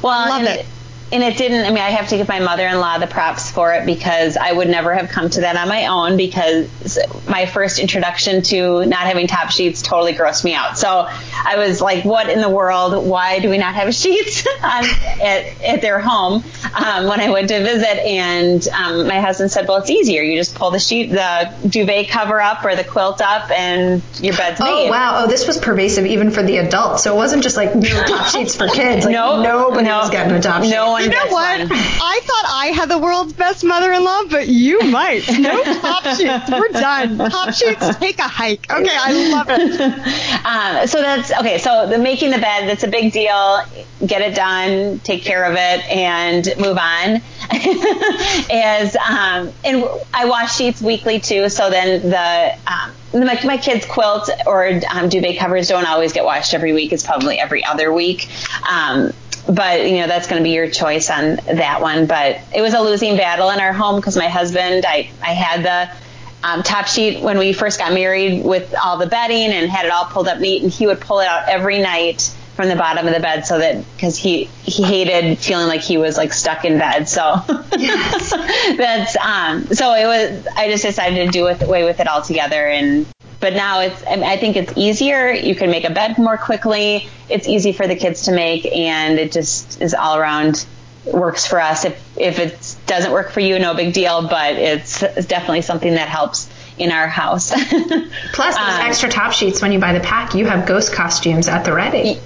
Well, 0.02 0.30
Love 0.30 0.44
it. 0.44 0.66
And 1.16 1.24
it 1.24 1.38
didn't. 1.38 1.66
I 1.66 1.70
mean, 1.70 1.78
I 1.78 1.92
have 1.92 2.10
to 2.10 2.18
give 2.18 2.28
my 2.28 2.42
mother-in-law 2.42 2.98
the 2.98 3.08
props 3.08 3.50
for 3.50 3.74
it 3.74 3.86
because 3.86 4.36
I 4.36 4.52
would 4.52 4.68
never 4.68 4.94
have 4.94 5.08
come 5.08 5.30
to 5.30 5.42
that 5.42 5.56
on 5.56 5.70
my 5.70 5.86
own. 5.88 6.18
Because 6.18 7.00
my 7.26 7.46
first 7.46 7.80
introduction 7.80 8.42
to 8.44 8.86
not 8.86 9.00
having 9.00 9.26
top 9.26 9.50
sheets 9.50 9.82
totally 9.82 10.12
grossed 10.12 10.44
me 10.44 10.54
out. 10.54 10.78
So 10.78 11.08
I 11.08 11.56
was 11.58 11.80
like, 11.80 12.04
"What 12.04 12.30
in 12.30 12.42
the 12.42 12.50
world? 12.50 13.08
Why 13.08 13.40
do 13.40 13.50
we 13.50 13.58
not 13.58 13.76
have 13.76 13.96
sheets 14.04 14.46
on, 14.62 14.84
at, 15.24 15.62
at 15.64 15.82
their 15.82 16.00
home?" 16.00 16.44
Um, 16.76 17.08
when 17.08 17.22
I 17.22 17.30
went 17.30 17.48
to 17.48 17.64
visit, 17.64 17.98
and 18.06 18.68
um, 18.68 19.08
my 19.08 19.22
husband 19.22 19.52
said, 19.52 19.70
"Well, 19.70 19.78
it's 19.78 19.90
easier. 19.90 20.22
You 20.22 20.38
just 20.38 20.56
pull 20.56 20.72
the 20.72 20.80
sheet, 20.80 21.12
the 21.12 21.54
duvet 21.66 22.10
cover 22.10 22.42
up 22.42 22.66
or 22.66 22.76
the 22.76 22.84
quilt 22.84 23.22
up, 23.22 23.50
and 23.52 24.02
your 24.20 24.36
bed's 24.36 24.60
made." 24.60 24.68
Oh 24.68 24.90
wow! 24.90 25.24
Oh, 25.24 25.28
this 25.28 25.48
was 25.48 25.58
pervasive 25.58 26.06
even 26.06 26.30
for 26.32 26.44
the 26.44 26.58
adults. 26.58 27.04
So 27.04 27.14
it 27.14 27.18
wasn't 27.18 27.42
just 27.42 27.56
like 27.56 27.74
no 27.74 28.04
top 28.04 28.28
sheets 28.28 28.56
for 28.56 28.68
kids. 28.68 29.06
Like, 29.06 29.14
No, 29.16 29.42
nobody 29.42 29.88
no, 29.88 30.00
was 30.00 30.10
getting 30.10 30.34
a 30.34 30.42
top 30.42 30.62
sheet. 30.64 30.72
No 30.72 30.92
one 30.92 31.05
You 31.06 31.12
know 31.12 31.32
what? 31.32 31.60
one. 31.60 31.68
I 31.72 32.20
thought 32.24 32.46
I 32.48 32.72
had 32.76 32.90
the 32.90 32.98
world's 32.98 33.34
best 33.34 33.64
mother-in-law, 33.64 34.24
but 34.30 34.48
you 34.48 34.82
might. 34.82 35.24
No 35.40 35.64
top 35.64 36.04
sheets. 36.18 36.50
We're 36.50 36.70
done. 36.70 37.18
Top 37.18 37.54
sheets. 37.54 37.96
Take 37.98 38.20
a 38.20 38.28
hike. 38.28 38.72
Okay, 38.72 38.90
I 38.92 39.30
love 39.32 39.48
it. 39.50 40.26
Um, 40.46 40.86
so 40.88 41.02
that's 41.02 41.32
okay. 41.32 41.58
So 41.58 41.88
the 41.88 41.98
making 41.98 42.30
the 42.30 42.38
bed, 42.38 42.68
that's 42.68 42.84
a 42.84 42.88
big 42.88 43.12
deal. 43.12 43.62
Get 44.06 44.22
it 44.22 44.36
done, 44.36 45.00
take 45.00 45.24
care 45.24 45.44
of 45.44 45.54
it, 45.54 45.90
and 45.90 46.46
move 46.58 46.78
on. 46.78 47.22
As 48.52 48.96
um, 48.96 49.52
and 49.64 49.86
I 50.14 50.26
wash 50.26 50.56
sheets 50.56 50.82
weekly 50.82 51.20
too. 51.20 51.50
So 51.50 51.72
then 51.72 52.10
the 52.10 52.58
um, 52.72 52.92
my, 53.26 53.40
my 53.46 53.58
kids' 53.58 53.86
quilt 53.86 54.30
or 54.46 54.80
um, 54.92 55.10
duvet 55.10 55.38
covers 55.38 55.68
don't 55.68 55.88
always 55.88 56.14
get 56.14 56.26
washed 56.26 56.54
every 56.54 56.74
week. 56.74 56.92
It's 56.92 57.06
probably 57.06 57.40
every 57.40 57.64
other 57.64 57.92
week. 57.94 58.28
Um, 58.70 59.12
but 59.48 59.88
you 59.90 59.98
know 59.98 60.08
that's 60.08 60.28
going 60.28 60.40
to 60.40 60.44
be 60.44 60.52
your 60.52 60.70
choice 60.70 61.10
on 61.10 61.36
that 61.46 61.82
one. 61.82 62.06
But 62.06 62.40
it 62.54 62.62
was 62.62 62.74
a 62.74 62.82
losing 62.82 63.18
battle 63.18 63.50
in 63.50 63.60
our 63.60 63.74
home 63.74 63.98
because 63.98 64.18
my 64.18 64.28
husband, 64.28 64.86
I 64.88 65.10
I 65.22 65.34
had 65.34 65.64
the 65.64 66.48
um, 66.48 66.64
top 66.64 66.88
sheet 66.88 67.22
when 67.22 67.38
we 67.38 67.54
first 67.54 67.80
got 67.80 67.94
married 67.94 68.44
with 68.44 68.74
all 68.84 68.98
the 68.98 69.08
bedding 69.08 69.52
and 69.52 69.70
had 69.70 69.86
it 69.86 69.92
all 69.92 70.06
pulled 70.06 70.28
up 70.28 70.40
neat, 70.40 70.64
and 70.64 70.72
he 70.72 70.88
would 70.88 71.02
pull 71.02 71.20
it 71.20 71.28
out 71.28 71.50
every 71.50 71.82
night 71.82 72.34
from 72.56 72.70
the 72.70 72.76
bottom 72.76 73.06
of 73.06 73.14
the 73.14 73.20
bed 73.20 73.46
so 73.46 73.60
that 73.60 73.84
because 73.96 74.18
he 74.18 74.46
he 74.64 74.82
hated 74.82 75.38
feeling 75.38 75.68
like 75.68 75.82
he 75.82 75.98
was 75.98 76.18
like 76.18 76.32
stuck 76.34 76.64
in 76.66 76.78
bed. 76.78 77.10
So 77.10 77.42
that's 77.48 79.18
um 79.18 79.66
so 79.68 79.94
it 79.94 80.06
was 80.06 80.48
I 80.56 80.70
just 80.70 80.84
decided 80.84 81.26
to 81.26 81.32
do 81.32 81.48
it 81.48 81.62
away 81.62 81.84
with 81.84 82.00
it 82.00 82.08
altogether 82.08 82.68
and. 82.68 83.06
But 83.46 83.54
now 83.54 83.82
it's, 83.82 84.02
I 84.04 84.38
think 84.38 84.56
it's 84.56 84.74
easier. 84.76 85.30
You 85.32 85.54
can 85.54 85.70
make 85.70 85.84
a 85.84 85.92
bed 85.92 86.18
more 86.18 86.36
quickly. 86.36 87.08
It's 87.30 87.48
easy 87.48 87.74
for 87.74 87.86
the 87.86 87.96
kids 87.96 88.24
to 88.24 88.32
make, 88.32 88.66
and 88.66 89.20
it 89.20 89.32
just 89.32 89.80
is 89.84 89.94
all 89.94 90.18
around 90.18 90.66
works 91.06 91.46
for 91.46 91.62
us. 91.62 91.86
If 91.86 92.18
if 92.18 92.40
it 92.40 92.76
doesn't 92.88 93.12
work 93.12 93.30
for 93.30 93.42
you, 93.42 93.60
no 93.60 93.76
big 93.76 93.94
deal. 93.94 94.28
But 94.28 94.56
it's, 94.56 95.04
it's 95.04 95.28
definitely 95.28 95.62
something 95.62 95.94
that 95.94 96.10
helps 96.10 96.50
in 96.80 96.92
our 96.92 97.08
house. 97.08 97.52
Plus, 98.34 98.56
those 98.58 98.58
Um, 98.58 98.82
extra 98.82 99.10
top 99.10 99.32
sheets 99.32 99.62
when 99.62 99.72
you 99.72 99.78
buy 99.78 99.94
the 99.94 100.00
pack, 100.00 100.34
you 100.34 100.48
have 100.48 100.66
ghost 100.66 100.92
costumes 100.92 101.48
at 101.48 101.66
the 101.66 101.72
ready. 101.72 102.20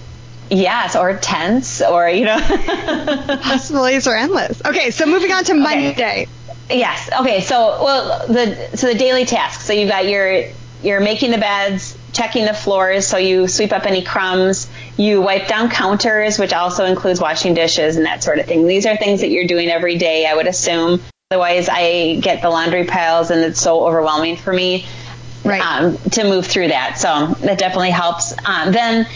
yes, 0.50 0.96
or 0.96 1.18
tents, 1.18 1.82
or 1.82 2.08
you 2.08 2.24
know. 2.24 2.40
Possibilities 3.42 4.08
are 4.08 4.16
endless. 4.16 4.62
Okay, 4.66 4.92
so 4.92 5.06
moving 5.06 5.34
on 5.34 5.44
to 5.44 5.54
Monday. 5.54 6.28
Yes. 6.70 7.10
Okay. 7.20 7.42
So, 7.42 7.84
well, 7.84 8.28
the 8.28 8.78
so 8.78 8.88
the 8.88 8.96
daily 8.98 9.26
tasks. 9.26 9.66
So 9.66 9.74
you've 9.74 9.90
got 9.90 10.08
your 10.08 10.44
you're 10.83 11.00
making 11.01 11.31
the 11.31 11.38
beds, 11.38 11.98
checking 12.13 12.45
the 12.45 12.53
floors. 12.53 13.05
So 13.07 13.17
you 13.17 13.48
sweep 13.48 13.71
up 13.74 13.86
any 13.86 14.01
crumbs. 14.01 14.69
You 14.98 15.21
wipe 15.21 15.48
down 15.48 15.69
counters, 15.69 16.39
which 16.39 16.53
also 16.53 16.86
includes 16.86 17.19
washing 17.19 17.53
dishes 17.53 17.98
and 17.98 18.05
that 18.05 18.24
sort 18.24 18.39
of 18.39 18.45
thing. 18.45 18.65
These 18.67 18.86
are 18.86 18.95
things 18.95 19.21
that 19.21 19.29
you're 19.29 19.48
doing 19.48 19.69
every 19.69 19.98
day. 19.98 20.25
I 20.25 20.36
would 20.36 20.48
assume. 20.48 21.01
Otherwise, 21.31 21.69
I 21.69 22.15
get 22.21 22.41
the 22.41 22.50
laundry 22.50 22.86
piles, 22.86 23.29
and 23.29 23.41
it's 23.41 23.62
so 23.62 23.86
overwhelming 23.86 24.36
for 24.36 24.51
me 24.51 24.86
Right. 25.43 25.62
um, 25.62 25.98
to 26.12 26.24
move 26.24 26.48
through 26.48 26.69
that. 26.69 26.98
So 26.98 27.27
that 27.45 27.59
definitely 27.59 27.91
helps. 27.91 28.33
Um, 28.45 28.71
then, 28.71 29.07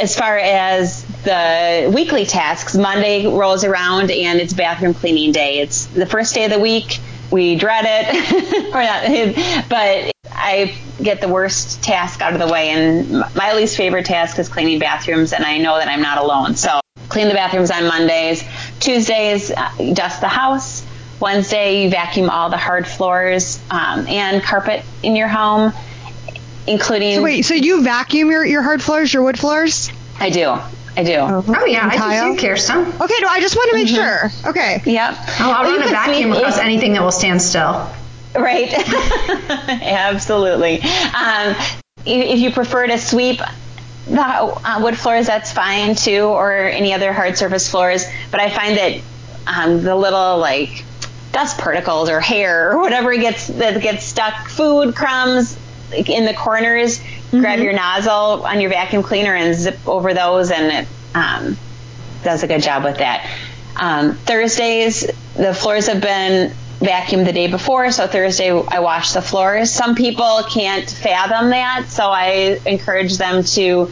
as 0.00 0.14
far 0.16 0.36
as 0.38 1.02
the 1.24 1.90
weekly 1.94 2.26
tasks, 2.26 2.76
Monday 2.76 3.26
rolls 3.26 3.64
around 3.64 4.10
and 4.10 4.38
it's 4.40 4.52
bathroom 4.52 4.94
cleaning 4.94 5.32
day. 5.32 5.58
It's 5.58 5.86
the 5.86 6.06
first 6.06 6.34
day 6.34 6.44
of 6.44 6.50
the 6.52 6.60
week. 6.60 7.00
We 7.30 7.56
dread 7.56 7.84
it, 7.88 8.64
or 8.74 8.82
not, 8.82 9.68
but 9.68 10.12
I 10.40 10.74
get 11.02 11.20
the 11.20 11.28
worst 11.28 11.82
task 11.82 12.20
out 12.22 12.32
of 12.32 12.38
the 12.38 12.46
way. 12.48 12.70
And 12.70 13.10
my 13.34 13.54
least 13.54 13.76
favorite 13.76 14.06
task 14.06 14.38
is 14.38 14.48
cleaning 14.48 14.78
bathrooms, 14.78 15.32
and 15.32 15.44
I 15.44 15.58
know 15.58 15.76
that 15.78 15.88
I'm 15.88 16.02
not 16.02 16.18
alone. 16.18 16.54
So 16.56 16.80
clean 17.08 17.28
the 17.28 17.34
bathrooms 17.34 17.70
on 17.70 17.86
Mondays. 17.88 18.44
Tuesdays, 18.80 19.50
uh, 19.50 19.92
dust 19.94 20.20
the 20.20 20.28
house. 20.28 20.84
Wednesday, 21.20 21.82
you 21.82 21.90
vacuum 21.90 22.30
all 22.30 22.48
the 22.48 22.56
hard 22.56 22.86
floors 22.86 23.60
um, 23.70 24.06
and 24.06 24.40
carpet 24.42 24.84
in 25.02 25.16
your 25.16 25.26
home, 25.28 25.72
including. 26.66 27.16
So 27.16 27.22
wait, 27.22 27.42
so 27.44 27.54
you 27.54 27.82
vacuum 27.82 28.30
your, 28.30 28.44
your 28.44 28.62
hard 28.62 28.82
floors, 28.82 29.12
your 29.12 29.22
wood 29.24 29.38
floors? 29.38 29.90
I 30.20 30.30
do. 30.30 30.56
I 30.96 31.04
do. 31.04 31.14
Oh 31.16 31.64
yeah, 31.66 31.88
I 31.90 31.96
tile? 31.96 32.34
do 32.34 32.40
too, 32.40 32.46
Kirsten. 32.48 32.78
Okay, 32.78 33.14
no, 33.20 33.28
I 33.28 33.40
just 33.40 33.54
want 33.56 33.70
to 33.70 33.76
make 33.76 33.88
sure. 33.88 34.30
Okay. 34.46 34.82
Yep. 34.84 35.14
Oh, 35.18 35.34
I'll 35.38 35.62
Well, 35.64 35.78
run 35.78 35.88
a 35.88 35.90
vacuum 35.90 36.30
sweep- 36.32 36.38
across 36.42 36.58
anything 36.58 36.92
that 36.94 37.02
will 37.02 37.12
stand 37.12 37.40
still. 37.40 37.88
Right. 38.34 38.72
Absolutely. 39.68 40.80
Um, 40.80 41.54
if 42.04 42.38
you 42.38 42.50
prefer 42.50 42.86
to 42.86 42.98
sweep 42.98 43.40
the 44.06 44.20
uh, 44.22 44.80
wood 44.82 44.96
floors, 44.96 45.26
that's 45.26 45.52
fine 45.52 45.94
too, 45.94 46.24
or 46.24 46.52
any 46.52 46.92
other 46.92 47.12
hard 47.12 47.36
surface 47.36 47.70
floors. 47.70 48.04
But 48.30 48.40
I 48.40 48.50
find 48.50 48.76
that 48.78 49.00
um, 49.46 49.82
the 49.82 49.96
little 49.96 50.38
like 50.38 50.84
dust 51.32 51.58
particles 51.58 52.08
or 52.08 52.20
hair 52.20 52.72
or 52.72 52.80
whatever 52.80 53.14
gets 53.16 53.48
that 53.48 53.80
gets 53.82 54.04
stuck, 54.04 54.48
food 54.48 54.94
crumbs 54.94 55.58
like, 55.90 56.08
in 56.08 56.24
the 56.24 56.34
corners. 56.34 57.00
Grab 57.30 57.58
your 57.58 57.74
nozzle 57.74 58.46
on 58.46 58.58
your 58.58 58.70
vacuum 58.70 59.02
cleaner 59.02 59.34
and 59.34 59.54
zip 59.54 59.76
over 59.86 60.14
those, 60.14 60.50
and 60.50 60.86
it 60.86 60.88
um, 61.14 61.58
does 62.24 62.42
a 62.42 62.46
good 62.46 62.62
job 62.62 62.84
with 62.84 62.98
that. 62.98 63.28
Um, 63.76 64.14
Thursdays, 64.14 65.06
the 65.36 65.52
floors 65.52 65.88
have 65.88 66.00
been 66.00 66.54
vacuumed 66.80 67.24
the 67.24 67.32
day 67.32 67.48
before, 67.48 67.90
so 67.90 68.06
Thursday 68.06 68.50
I 68.50 68.80
wash 68.80 69.12
the 69.12 69.22
floors. 69.22 69.70
Some 69.70 69.94
people 69.94 70.42
can't 70.48 70.88
fathom 70.88 71.50
that, 71.50 71.86
so 71.88 72.04
I 72.04 72.60
encourage 72.66 73.18
them 73.18 73.42
to 73.42 73.90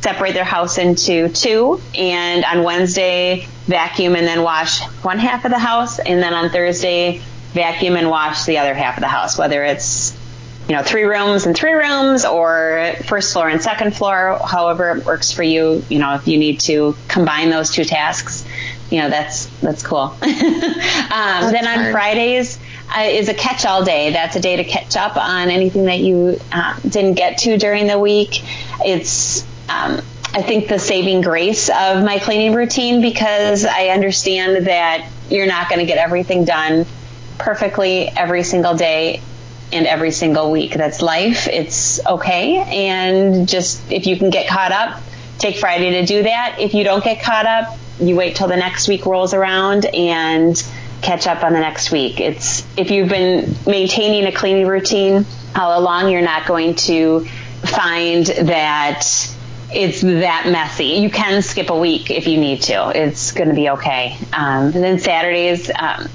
separate 0.00 0.34
their 0.34 0.44
house 0.44 0.78
into 0.78 1.28
two, 1.28 1.80
and 1.96 2.44
on 2.44 2.64
Wednesday 2.64 3.46
vacuum 3.66 4.16
and 4.16 4.26
then 4.26 4.42
wash 4.42 4.82
one 5.02 5.18
half 5.18 5.44
of 5.44 5.50
the 5.50 5.58
house, 5.58 5.98
and 5.98 6.22
then 6.22 6.34
on 6.34 6.50
Thursday 6.50 7.22
vacuum 7.52 7.96
and 7.96 8.10
wash 8.10 8.44
the 8.44 8.58
other 8.58 8.74
half 8.74 8.96
of 8.96 9.00
the 9.00 9.08
house, 9.08 9.38
whether 9.38 9.64
it's 9.64 10.18
you 10.68 10.74
know, 10.74 10.82
three 10.82 11.04
rooms 11.04 11.44
and 11.46 11.54
three 11.54 11.74
rooms 11.74 12.24
or 12.24 12.94
first 13.04 13.32
floor 13.32 13.48
and 13.48 13.60
second 13.60 13.94
floor, 13.94 14.38
however 14.44 14.96
it 14.96 15.04
works 15.04 15.30
for 15.30 15.42
you. 15.42 15.84
You 15.90 15.98
know, 15.98 16.14
if 16.14 16.26
you 16.26 16.38
need 16.38 16.60
to 16.60 16.96
combine 17.06 17.50
those 17.50 17.70
two 17.70 17.84
tasks, 17.84 18.44
you 18.90 19.00
know, 19.00 19.10
that's, 19.10 19.46
that's 19.60 19.82
cool. 19.82 19.98
um, 20.20 20.20
then 20.20 21.66
on 21.66 21.74
smart. 21.74 21.92
Fridays 21.92 22.58
uh, 22.96 23.02
is 23.02 23.28
a 23.28 23.34
catch 23.34 23.64
all 23.64 23.84
day. 23.84 24.12
That's 24.12 24.36
a 24.36 24.40
day 24.40 24.56
to 24.56 24.64
catch 24.64 24.96
up 24.96 25.16
on 25.16 25.50
anything 25.50 25.86
that 25.86 26.00
you 26.00 26.38
uh, 26.52 26.78
didn't 26.88 27.14
get 27.14 27.38
to 27.38 27.56
during 27.56 27.86
the 27.86 27.98
week. 27.98 28.42
It's, 28.84 29.42
um, 29.68 30.00
I 30.32 30.42
think 30.42 30.68
the 30.68 30.78
saving 30.78 31.22
grace 31.22 31.68
of 31.68 32.04
my 32.04 32.18
cleaning 32.18 32.54
routine 32.54 33.00
because 33.00 33.64
I 33.64 33.88
understand 33.88 34.66
that 34.66 35.08
you're 35.30 35.46
not 35.46 35.68
going 35.68 35.78
to 35.78 35.86
get 35.86 35.98
everything 35.98 36.44
done 36.44 36.86
perfectly 37.38 38.08
every 38.08 38.42
single 38.42 38.74
day 38.74 39.22
and 39.72 39.86
every 39.86 40.10
single 40.10 40.50
week. 40.50 40.74
That's 40.74 41.02
life. 41.02 41.48
It's 41.48 42.04
okay. 42.06 42.56
And 42.56 43.48
just 43.48 43.90
if 43.90 44.06
you 44.06 44.16
can 44.16 44.30
get 44.30 44.48
caught 44.48 44.72
up, 44.72 45.00
take 45.38 45.56
Friday 45.56 46.00
to 46.00 46.06
do 46.06 46.22
that. 46.24 46.56
If 46.60 46.74
you 46.74 46.84
don't 46.84 47.02
get 47.02 47.22
caught 47.22 47.46
up, 47.46 47.76
you 48.00 48.16
wait 48.16 48.36
till 48.36 48.48
the 48.48 48.56
next 48.56 48.88
week 48.88 49.06
rolls 49.06 49.34
around 49.34 49.86
and 49.86 50.62
catch 51.02 51.26
up 51.26 51.44
on 51.44 51.52
the 51.52 51.60
next 51.60 51.90
week. 51.90 52.20
It's 52.20 52.66
if 52.76 52.90
you've 52.90 53.08
been 53.08 53.54
maintaining 53.66 54.26
a 54.26 54.32
cleaning 54.32 54.66
routine 54.66 55.26
all 55.54 55.78
along, 55.78 56.10
you're 56.10 56.22
not 56.22 56.46
going 56.46 56.74
to 56.74 57.26
find 57.62 58.26
that 58.26 59.06
it's 59.72 60.00
that 60.00 60.48
messy. 60.50 60.84
You 60.84 61.10
can 61.10 61.42
skip 61.42 61.70
a 61.70 61.78
week 61.78 62.10
if 62.10 62.26
you 62.26 62.38
need 62.38 62.62
to. 62.62 62.90
It's 62.94 63.32
going 63.32 63.48
to 63.48 63.54
be 63.54 63.70
okay. 63.70 64.16
Um, 64.32 64.66
and 64.66 64.74
then 64.74 64.98
Saturdays, 64.98 65.70
um, 65.78 66.08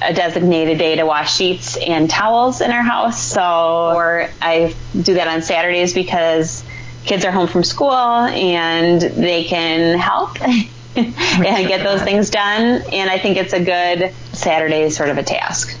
a 0.00 0.12
designated 0.12 0.78
day 0.78 0.96
to 0.96 1.04
wash 1.04 1.36
sheets 1.36 1.76
and 1.76 2.08
towels 2.08 2.60
in 2.60 2.70
our 2.70 2.82
house. 2.82 3.20
So, 3.20 3.42
or 3.42 4.28
I 4.40 4.74
do 5.00 5.14
that 5.14 5.26
on 5.26 5.42
Saturdays 5.42 5.94
because 5.94 6.64
kids 7.04 7.24
are 7.24 7.32
home 7.32 7.48
from 7.48 7.64
school 7.64 7.92
and 7.92 9.00
they 9.00 9.44
can 9.44 9.98
help 9.98 10.38
and 10.96 11.68
get 11.68 11.82
those 11.82 12.02
things 12.02 12.30
done. 12.30 12.82
And 12.92 13.10
I 13.10 13.18
think 13.18 13.36
it's 13.36 13.52
a 13.52 13.62
good 13.62 14.14
Saturday 14.32 14.90
sort 14.90 15.10
of 15.10 15.18
a 15.18 15.22
task. 15.22 15.76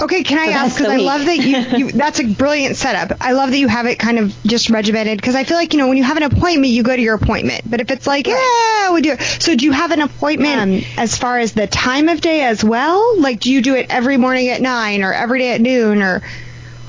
Okay, 0.00 0.22
can 0.22 0.38
I 0.38 0.46
So 0.46 0.52
ask? 0.52 0.78
Because 0.78 0.92
I 0.92 0.96
love 0.96 1.26
that 1.26 1.36
you, 1.36 1.58
you. 1.86 1.92
That's 1.92 2.20
a 2.20 2.26
brilliant 2.26 2.76
setup. 2.76 3.18
I 3.20 3.32
love 3.32 3.50
that 3.50 3.58
you 3.58 3.68
have 3.68 3.86
it 3.86 3.98
kind 3.98 4.18
of 4.18 4.34
just 4.44 4.70
regimented. 4.70 5.18
Because 5.18 5.34
I 5.34 5.44
feel 5.44 5.56
like 5.58 5.74
you 5.74 5.78
know 5.78 5.88
when 5.88 5.98
you 5.98 6.04
have 6.04 6.16
an 6.16 6.22
appointment, 6.22 6.72
you 6.72 6.82
go 6.82 6.96
to 6.96 7.02
your 7.02 7.14
appointment. 7.16 7.68
But 7.68 7.80
if 7.80 7.90
it's 7.90 8.06
like, 8.06 8.26
yeah, 8.26 8.92
we 8.92 9.02
do. 9.02 9.12
it. 9.12 9.20
So 9.20 9.54
do 9.56 9.64
you 9.64 9.72
have 9.72 9.90
an 9.90 10.00
appointment 10.00 10.60
um, 10.60 10.82
as 10.96 11.18
far 11.18 11.38
as 11.38 11.52
the 11.52 11.66
time 11.66 12.08
of 12.08 12.20
day 12.20 12.42
as 12.44 12.64
well? 12.64 13.20
Like, 13.20 13.40
do 13.40 13.52
you 13.52 13.60
do 13.60 13.74
it 13.74 13.86
every 13.90 14.16
morning 14.16 14.48
at 14.48 14.62
nine 14.62 15.02
or 15.02 15.12
every 15.12 15.40
day 15.40 15.52
at 15.52 15.60
noon 15.60 16.02
or, 16.02 16.22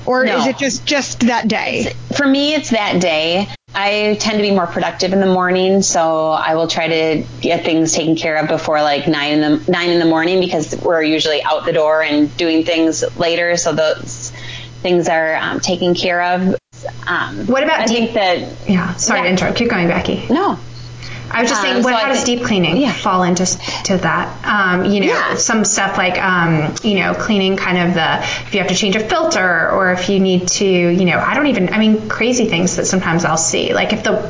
or 0.06 0.24
No. 0.24 0.38
is 0.38 0.46
it 0.46 0.58
just 0.58 0.84
just 0.86 1.20
that 1.26 1.48
day? 1.48 1.92
For 2.16 2.26
me, 2.26 2.54
it's 2.54 2.70
that 2.70 3.00
day. 3.00 3.48
I 3.74 4.18
tend 4.20 4.36
to 4.36 4.42
be 4.42 4.50
more 4.50 4.66
productive 4.66 5.12
in 5.14 5.20
the 5.20 5.26
morning, 5.32 5.80
so 5.82 6.30
I 6.30 6.54
will 6.56 6.68
try 6.68 6.88
to 6.88 7.24
get 7.40 7.64
things 7.64 7.92
taken 7.92 8.16
care 8.16 8.36
of 8.36 8.48
before 8.48 8.82
like 8.82 9.08
nine 9.08 9.32
in 9.34 9.40
the 9.40 9.70
nine 9.70 9.90
in 9.90 9.98
the 9.98 10.04
morning 10.04 10.40
because 10.40 10.76
we're 10.76 11.02
usually 11.02 11.42
out 11.42 11.64
the 11.64 11.72
door 11.72 12.02
and 12.02 12.34
doing 12.36 12.64
things 12.64 13.02
later. 13.16 13.56
So 13.56 13.72
those 13.72 14.30
things 14.82 15.08
are 15.08 15.36
um, 15.36 15.60
taken 15.60 15.94
care 15.94 16.20
of. 16.22 16.56
Um, 17.06 17.46
What 17.46 17.62
about 17.62 17.80
I 17.80 17.86
think 17.86 18.14
that 18.14 18.68
Yeah, 18.68 18.94
sorry 18.96 19.20
Yeah. 19.20 19.24
to 19.24 19.30
interrupt. 19.30 19.56
Keep 19.56 19.70
going, 19.70 19.88
Becky. 19.88 20.26
no. 20.28 20.58
I 21.30 21.40
was 21.42 21.50
just 21.50 21.62
Um, 21.62 21.66
saying, 21.70 21.82
what, 21.82 21.90
so 21.92 21.96
I 21.96 22.00
how 22.02 22.08
does 22.08 22.22
think- 22.22 22.40
deep 22.40 22.46
cleaning 22.46 22.76
Yeah. 22.76 22.92
fall 22.92 23.22
into 23.22 23.46
to 23.84 23.96
that? 23.98 24.28
Um, 24.44 24.84
you 24.84 25.00
know, 25.00 25.06
Yeah. 25.06 25.36
some 25.36 25.64
stuff 25.64 25.96
like 25.96 26.22
um, 26.22 26.74
you 26.82 26.98
know, 27.00 27.14
cleaning 27.14 27.56
kind 27.56 27.78
of 27.78 27.94
the 27.94 28.18
if 28.46 28.54
you 28.54 28.60
have 28.60 28.68
to 28.68 28.74
change 28.74 28.96
a 28.96 29.00
filter 29.00 29.70
or 29.70 29.92
if 29.92 30.08
you 30.08 30.20
need 30.20 30.48
to, 30.48 30.64
you 30.66 31.04
know, 31.04 31.18
I 31.18 31.34
don't 31.34 31.46
even. 31.46 31.72
I 31.72 31.78
mean, 31.78 32.08
crazy 32.08 32.46
things 32.46 32.76
that 32.76 32.86
sometimes 32.86 33.24
I'll 33.24 33.36
see, 33.36 33.72
like 33.72 33.92
if 33.92 34.02
the 34.02 34.28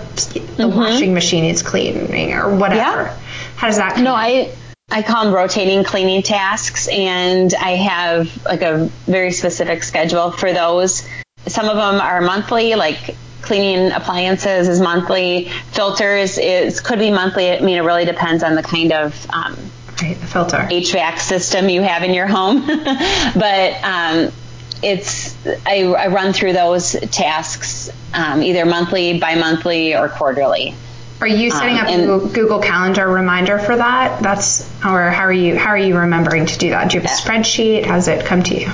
the 0.57 0.69
washing 0.69 1.15
machine 1.15 1.45
is 1.45 1.63
cleaning 1.63 2.35
or 2.35 2.55
whatever. 2.55 2.81
Mm-hmm. 3.05 3.07
Yeah. 3.07 3.57
How 3.57 3.67
does 3.69 3.77
that? 3.79 3.99
No, 3.99 4.15
I 4.15 4.51
I 4.91 5.03
call 5.03 5.25
them 5.25 5.35
rotating 5.35 5.85
cleaning 5.85 6.23
tasks, 6.23 6.87
and 6.89 7.53
I 7.55 7.71
have 7.77 8.45
like 8.45 8.63
a 8.63 8.91
very 9.07 9.33
specific 9.33 9.83
schedule 9.83 10.31
for 10.31 10.53
those. 10.53 11.03
Some 11.47 11.69
of 11.69 11.77
them 11.77 12.01
are 12.01 12.21
monthly, 12.21 12.75
like 12.75 13.17
cleaning 13.43 13.93
appliances 13.93 14.69
is 14.69 14.81
monthly. 14.81 15.49
Filters 15.73 16.39
is 16.39 16.81
could 16.81 16.99
be 16.99 17.11
monthly. 17.11 17.51
I 17.51 17.61
mean, 17.61 17.77
it 17.77 17.83
really 17.83 18.05
depends 18.05 18.43
on 18.43 18.55
the 18.55 18.63
kind 18.63 18.93
of 18.93 19.27
um, 19.31 19.57
Right, 20.03 20.19
the 20.19 20.27
filter. 20.27 20.57
HVAC 20.57 21.19
system 21.19 21.69
you 21.69 21.83
have 21.83 22.03
in 22.03 22.15
your 22.15 22.27
home. 22.27 22.67
but 22.67 23.85
um, 23.85 24.33
it's 24.83 25.37
I, 25.67 25.83
I 25.85 26.07
run 26.09 26.33
through 26.33 26.55
those 26.55 26.93
tasks 27.11 27.91
um, 28.15 28.43
either 28.43 28.65
monthly, 28.67 29.19
bi-monthly, 29.19 29.95
or 29.95 30.09
quarterly. 30.09 30.75
Are 31.21 31.29
you 31.29 31.51
setting 31.53 31.79
Um, 31.79 31.85
up 31.85 31.89
and- 31.89 32.35
Google, 32.35 32.59
Calendar 32.59 33.07
reminder 33.07 33.59
for 33.61 33.77
that? 33.77 34.21
That's 34.23 34.69
or 34.85 35.11
how 35.11 35.23
are 35.23 35.33
you 35.33 35.57
how 35.57 35.69
are 35.71 35.79
you 35.79 35.97
remembering 35.97 36.47
to 36.47 36.59
do 36.59 36.71
that? 36.71 36.91
Do 36.91 36.97
you 36.97 37.03
have 37.03 37.11
a 37.11 37.15
spreadsheet? 37.15 37.85
How 37.87 37.95
does 37.95 38.09
it 38.09 38.25
come 38.27 38.43
to 38.45 38.59
you? 38.61 38.71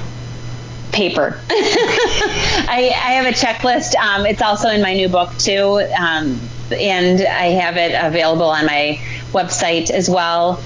Paper. 0.93 1.41
I, 1.51 2.93
I 2.95 3.13
have 3.13 3.27
a 3.27 3.37
checklist. 3.37 3.95
Um, 3.97 4.27
it's 4.27 4.43
also 4.43 4.69
in 4.69 4.83
my 4.83 4.95
new 4.95 5.09
book 5.09 5.37
too, 5.39 5.81
um, 5.99 6.41
and 6.73 7.21
I 7.21 7.47
have 7.61 7.77
it 7.77 7.95
available 8.01 8.47
on 8.49 8.67
my 8.67 9.01
website 9.33 9.91
as 9.91 10.09
well 10.09 10.57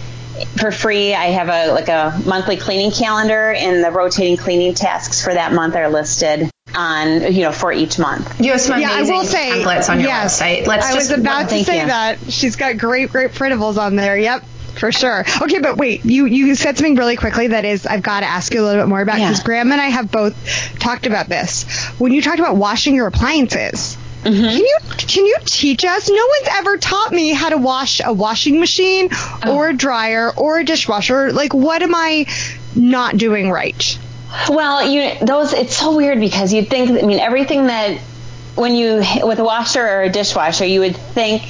for 0.59 0.71
free. 0.71 1.15
I 1.15 1.27
have 1.27 1.49
a 1.49 1.73
like 1.73 1.89
a 1.89 2.21
monthly 2.27 2.57
cleaning 2.57 2.91
calendar, 2.91 3.53
and 3.53 3.83
the 3.85 3.91
rotating 3.91 4.37
cleaning 4.37 4.75
tasks 4.75 5.23
for 5.25 5.33
that 5.35 5.53
month 5.53 5.77
are 5.77 5.89
listed 5.91 6.51
on 6.75 7.33
you 7.33 7.43
know 7.43 7.53
for 7.53 7.71
each 7.73 7.99
month. 7.99 8.41
You 8.41 8.53
have 8.53 8.61
some 8.61 8.81
Yeah, 8.81 8.91
I 8.91 8.95
amazing 8.97 9.15
will 9.15 9.25
say 9.25 9.51
templates 9.51 9.91
on 9.91 10.01
your 10.01 10.09
yes. 10.09 10.41
website. 10.41 10.67
Let's 10.67 10.87
I 10.87 10.95
just 10.95 11.11
was 11.11 11.19
about 11.21 11.49
to 11.51 11.65
say 11.65 11.81
you. 11.83 11.87
that 11.87 12.19
she's 12.33 12.57
got 12.57 12.79
great, 12.79 13.11
great 13.11 13.33
printables 13.33 13.77
on 13.77 13.97
there. 13.97 14.17
Yep. 14.17 14.45
For 14.83 14.91
sure. 14.91 15.25
Okay, 15.43 15.61
but 15.61 15.77
wait, 15.77 16.05
you 16.05 16.25
you 16.27 16.57
said 16.57 16.77
something 16.77 16.97
really 16.97 17.15
quickly 17.15 17.47
that 17.47 17.65
is 17.65 17.87
I've 17.87 18.03
got 18.03 18.21
to 18.21 18.27
ask 18.27 18.53
you 18.53 18.63
a 18.63 18.65
little 18.65 18.83
bit 18.83 18.89
more 18.89 19.01
about 19.01 19.21
Yeah. 19.21 19.29
because 19.29 19.45
Graham 19.45 19.71
and 19.71 19.81
I 19.81 19.87
have 19.87 20.11
both 20.11 20.35
talked 20.81 21.07
about 21.07 21.29
this. 21.29 21.63
When 22.01 22.13
you 22.13 22.21
talked 22.21 22.41
about 22.41 22.57
washing 22.57 22.97
your 22.97 23.07
appliances, 23.07 23.97
Mm-hmm. 24.25 24.43
can 24.43 24.59
you 24.59 24.79
can 24.99 25.27
you 25.27 25.37
teach 25.45 25.85
us? 25.85 26.09
No 26.09 26.15
one's 26.17 26.49
ever 26.59 26.77
taught 26.79 27.13
me 27.13 27.33
how 27.33 27.51
to 27.51 27.59
wash 27.59 28.01
a 28.05 28.13
washing 28.13 28.59
machine 28.59 29.09
Oh. 29.45 29.55
or 29.57 29.69
a 29.69 29.73
dryer 29.73 30.33
or 30.37 30.59
a 30.59 30.65
dishwasher. 30.65 31.33
Like, 31.33 31.55
what 31.55 31.81
am 31.83 31.95
I 31.95 32.27
not 32.75 33.17
doing 33.17 33.51
right? 33.53 33.99
Well, 34.49 34.89
you 34.91 35.13
those 35.25 35.53
it's 35.53 35.77
so 35.77 35.97
weird 35.97 36.19
because 36.19 36.53
you'd 36.53 36.69
think 36.69 36.91
I 36.91 37.07
mean 37.07 37.21
everything 37.21 37.67
that 37.69 37.99
when 38.57 38.75
you 38.75 39.03
with 39.23 39.39
a 39.39 39.45
washer 39.45 39.87
or 39.87 40.03
a 40.03 40.09
dishwasher 40.11 40.67
you 40.67 40.81
would 40.81 40.97
think 40.97 41.43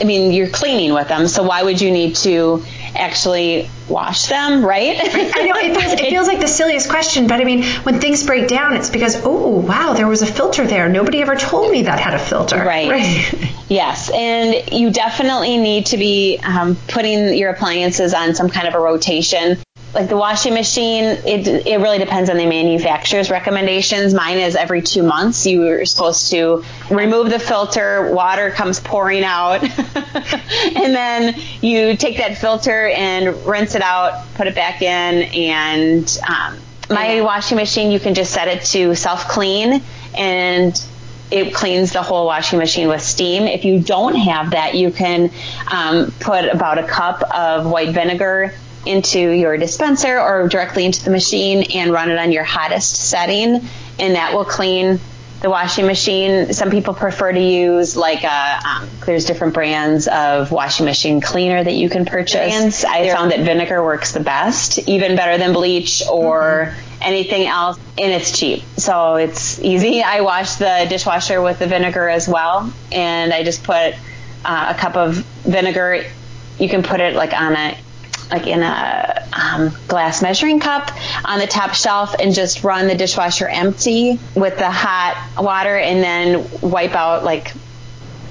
I 0.00 0.04
mean 0.04 0.32
you're 0.32 0.48
cleaning 0.48 0.92
with 0.92 1.08
them 1.08 1.28
so 1.28 1.42
why 1.42 1.62
would 1.62 1.80
you 1.80 1.90
need 1.90 2.16
to 2.16 2.64
actually 2.96 3.68
wash 3.88 4.26
them 4.26 4.64
right? 4.64 4.96
I 5.00 5.44
know 5.44 5.54
it 5.56 5.78
feels, 5.78 5.92
it 5.92 6.08
feels 6.08 6.26
like 6.26 6.40
the 6.40 6.48
silliest 6.48 6.88
question, 6.88 7.26
but 7.26 7.40
I 7.40 7.44
mean, 7.44 7.64
when 7.82 8.00
things 8.00 8.24
break 8.24 8.48
down, 8.48 8.76
it's 8.76 8.90
because 8.90 9.20
oh 9.24 9.60
wow, 9.60 9.94
there 9.94 10.06
was 10.06 10.22
a 10.22 10.26
filter 10.26 10.66
there. 10.66 10.88
Nobody 10.88 11.20
ever 11.20 11.36
told 11.36 11.70
me 11.70 11.82
that 11.82 12.00
had 12.00 12.14
a 12.14 12.18
filter. 12.18 12.56
Right. 12.56 12.90
right. 12.90 13.54
Yes, 13.68 14.10
and 14.10 14.72
you 14.72 14.90
definitely 14.90 15.56
need 15.56 15.86
to 15.86 15.96
be 15.96 16.38
um, 16.42 16.76
putting 16.88 17.34
your 17.34 17.50
appliances 17.50 18.14
on 18.14 18.34
some 18.34 18.48
kind 18.48 18.68
of 18.68 18.74
a 18.74 18.78
rotation. 18.78 19.58
Like 19.94 20.08
the 20.08 20.16
washing 20.16 20.54
machine, 20.54 21.04
it, 21.04 21.46
it 21.46 21.78
really 21.78 21.98
depends 21.98 22.28
on 22.28 22.36
the 22.36 22.46
manufacturer's 22.46 23.30
recommendations. 23.30 24.12
Mine 24.12 24.38
is 24.38 24.56
every 24.56 24.82
two 24.82 25.04
months. 25.04 25.46
You're 25.46 25.84
supposed 25.84 26.30
to 26.32 26.64
remove 26.90 27.30
the 27.30 27.38
filter, 27.38 28.12
water 28.12 28.50
comes 28.50 28.80
pouring 28.80 29.22
out, 29.22 29.62
and 29.62 30.94
then 30.94 31.40
you 31.60 31.96
take 31.96 32.16
that 32.16 32.38
filter 32.38 32.88
and 32.88 33.46
rinse 33.46 33.76
it 33.76 33.82
out, 33.82 34.26
put 34.34 34.48
it 34.48 34.56
back 34.56 34.82
in, 34.82 35.22
and 35.32 36.18
um, 36.28 36.58
my 36.90 37.20
washing 37.20 37.56
machine, 37.56 37.90
you 37.90 38.00
can 38.00 38.14
just 38.14 38.32
set 38.32 38.48
it 38.48 38.64
to 38.64 38.94
self 38.94 39.28
clean 39.28 39.82
and 40.16 40.84
it 41.30 41.54
cleans 41.54 41.92
the 41.92 42.02
whole 42.02 42.26
washing 42.26 42.58
machine 42.58 42.88
with 42.88 43.02
steam. 43.02 43.44
If 43.44 43.64
you 43.64 43.80
don't 43.80 44.14
have 44.14 44.50
that, 44.50 44.74
you 44.74 44.90
can 44.90 45.30
um, 45.70 46.12
put 46.20 46.44
about 46.44 46.78
a 46.78 46.86
cup 46.86 47.22
of 47.22 47.66
white 47.66 47.90
vinegar 47.90 48.54
into 48.86 49.18
your 49.18 49.56
dispenser 49.56 50.18
or 50.18 50.48
directly 50.48 50.84
into 50.84 51.04
the 51.04 51.10
machine 51.10 51.64
and 51.74 51.92
run 51.92 52.10
it 52.10 52.18
on 52.18 52.32
your 52.32 52.44
hottest 52.44 53.08
setting, 53.08 53.66
and 53.98 54.14
that 54.14 54.34
will 54.34 54.44
clean 54.44 55.00
the 55.40 55.50
washing 55.50 55.86
machine. 55.86 56.54
Some 56.54 56.70
people 56.70 56.94
prefer 56.94 57.30
to 57.30 57.40
use 57.40 57.96
like 57.96 58.24
a, 58.24 58.60
um, 58.66 58.88
there's 59.04 59.26
different 59.26 59.52
brands 59.52 60.08
of 60.08 60.50
washing 60.50 60.86
machine 60.86 61.20
cleaner 61.20 61.62
that 61.62 61.74
you 61.74 61.90
can 61.90 62.06
purchase. 62.06 62.82
I 62.84 63.10
found 63.10 63.30
that 63.32 63.40
vinegar 63.40 63.84
works 63.84 64.12
the 64.12 64.20
best, 64.20 64.78
even 64.88 65.16
better 65.16 65.36
than 65.36 65.52
bleach 65.52 66.02
or 66.10 66.74
anything 67.02 67.46
else, 67.46 67.78
and 67.98 68.10
it's 68.10 68.38
cheap. 68.38 68.62
So 68.78 69.16
it's 69.16 69.60
easy. 69.60 70.02
I 70.02 70.22
wash 70.22 70.54
the 70.54 70.86
dishwasher 70.88 71.42
with 71.42 71.58
the 71.58 71.66
vinegar 71.66 72.08
as 72.08 72.26
well, 72.26 72.72
and 72.90 73.30
I 73.32 73.44
just 73.44 73.64
put 73.64 73.94
uh, 74.46 74.74
a 74.74 74.78
cup 74.78 74.96
of 74.96 75.16
vinegar. 75.44 76.04
You 76.58 76.68
can 76.70 76.82
put 76.82 77.00
it 77.00 77.14
like 77.14 77.34
on 77.34 77.52
a 77.52 77.76
like 78.30 78.46
in 78.46 78.62
a 78.62 79.28
um, 79.32 79.72
glass 79.88 80.22
measuring 80.22 80.60
cup 80.60 80.90
on 81.24 81.38
the 81.38 81.46
top 81.46 81.74
shelf 81.74 82.14
and 82.18 82.34
just 82.34 82.64
run 82.64 82.88
the 82.88 82.94
dishwasher 82.94 83.48
empty 83.48 84.18
with 84.34 84.58
the 84.58 84.70
hot 84.70 85.42
water 85.42 85.76
and 85.76 86.02
then 86.02 86.46
wipe 86.60 86.94
out 86.94 87.24
like 87.24 87.52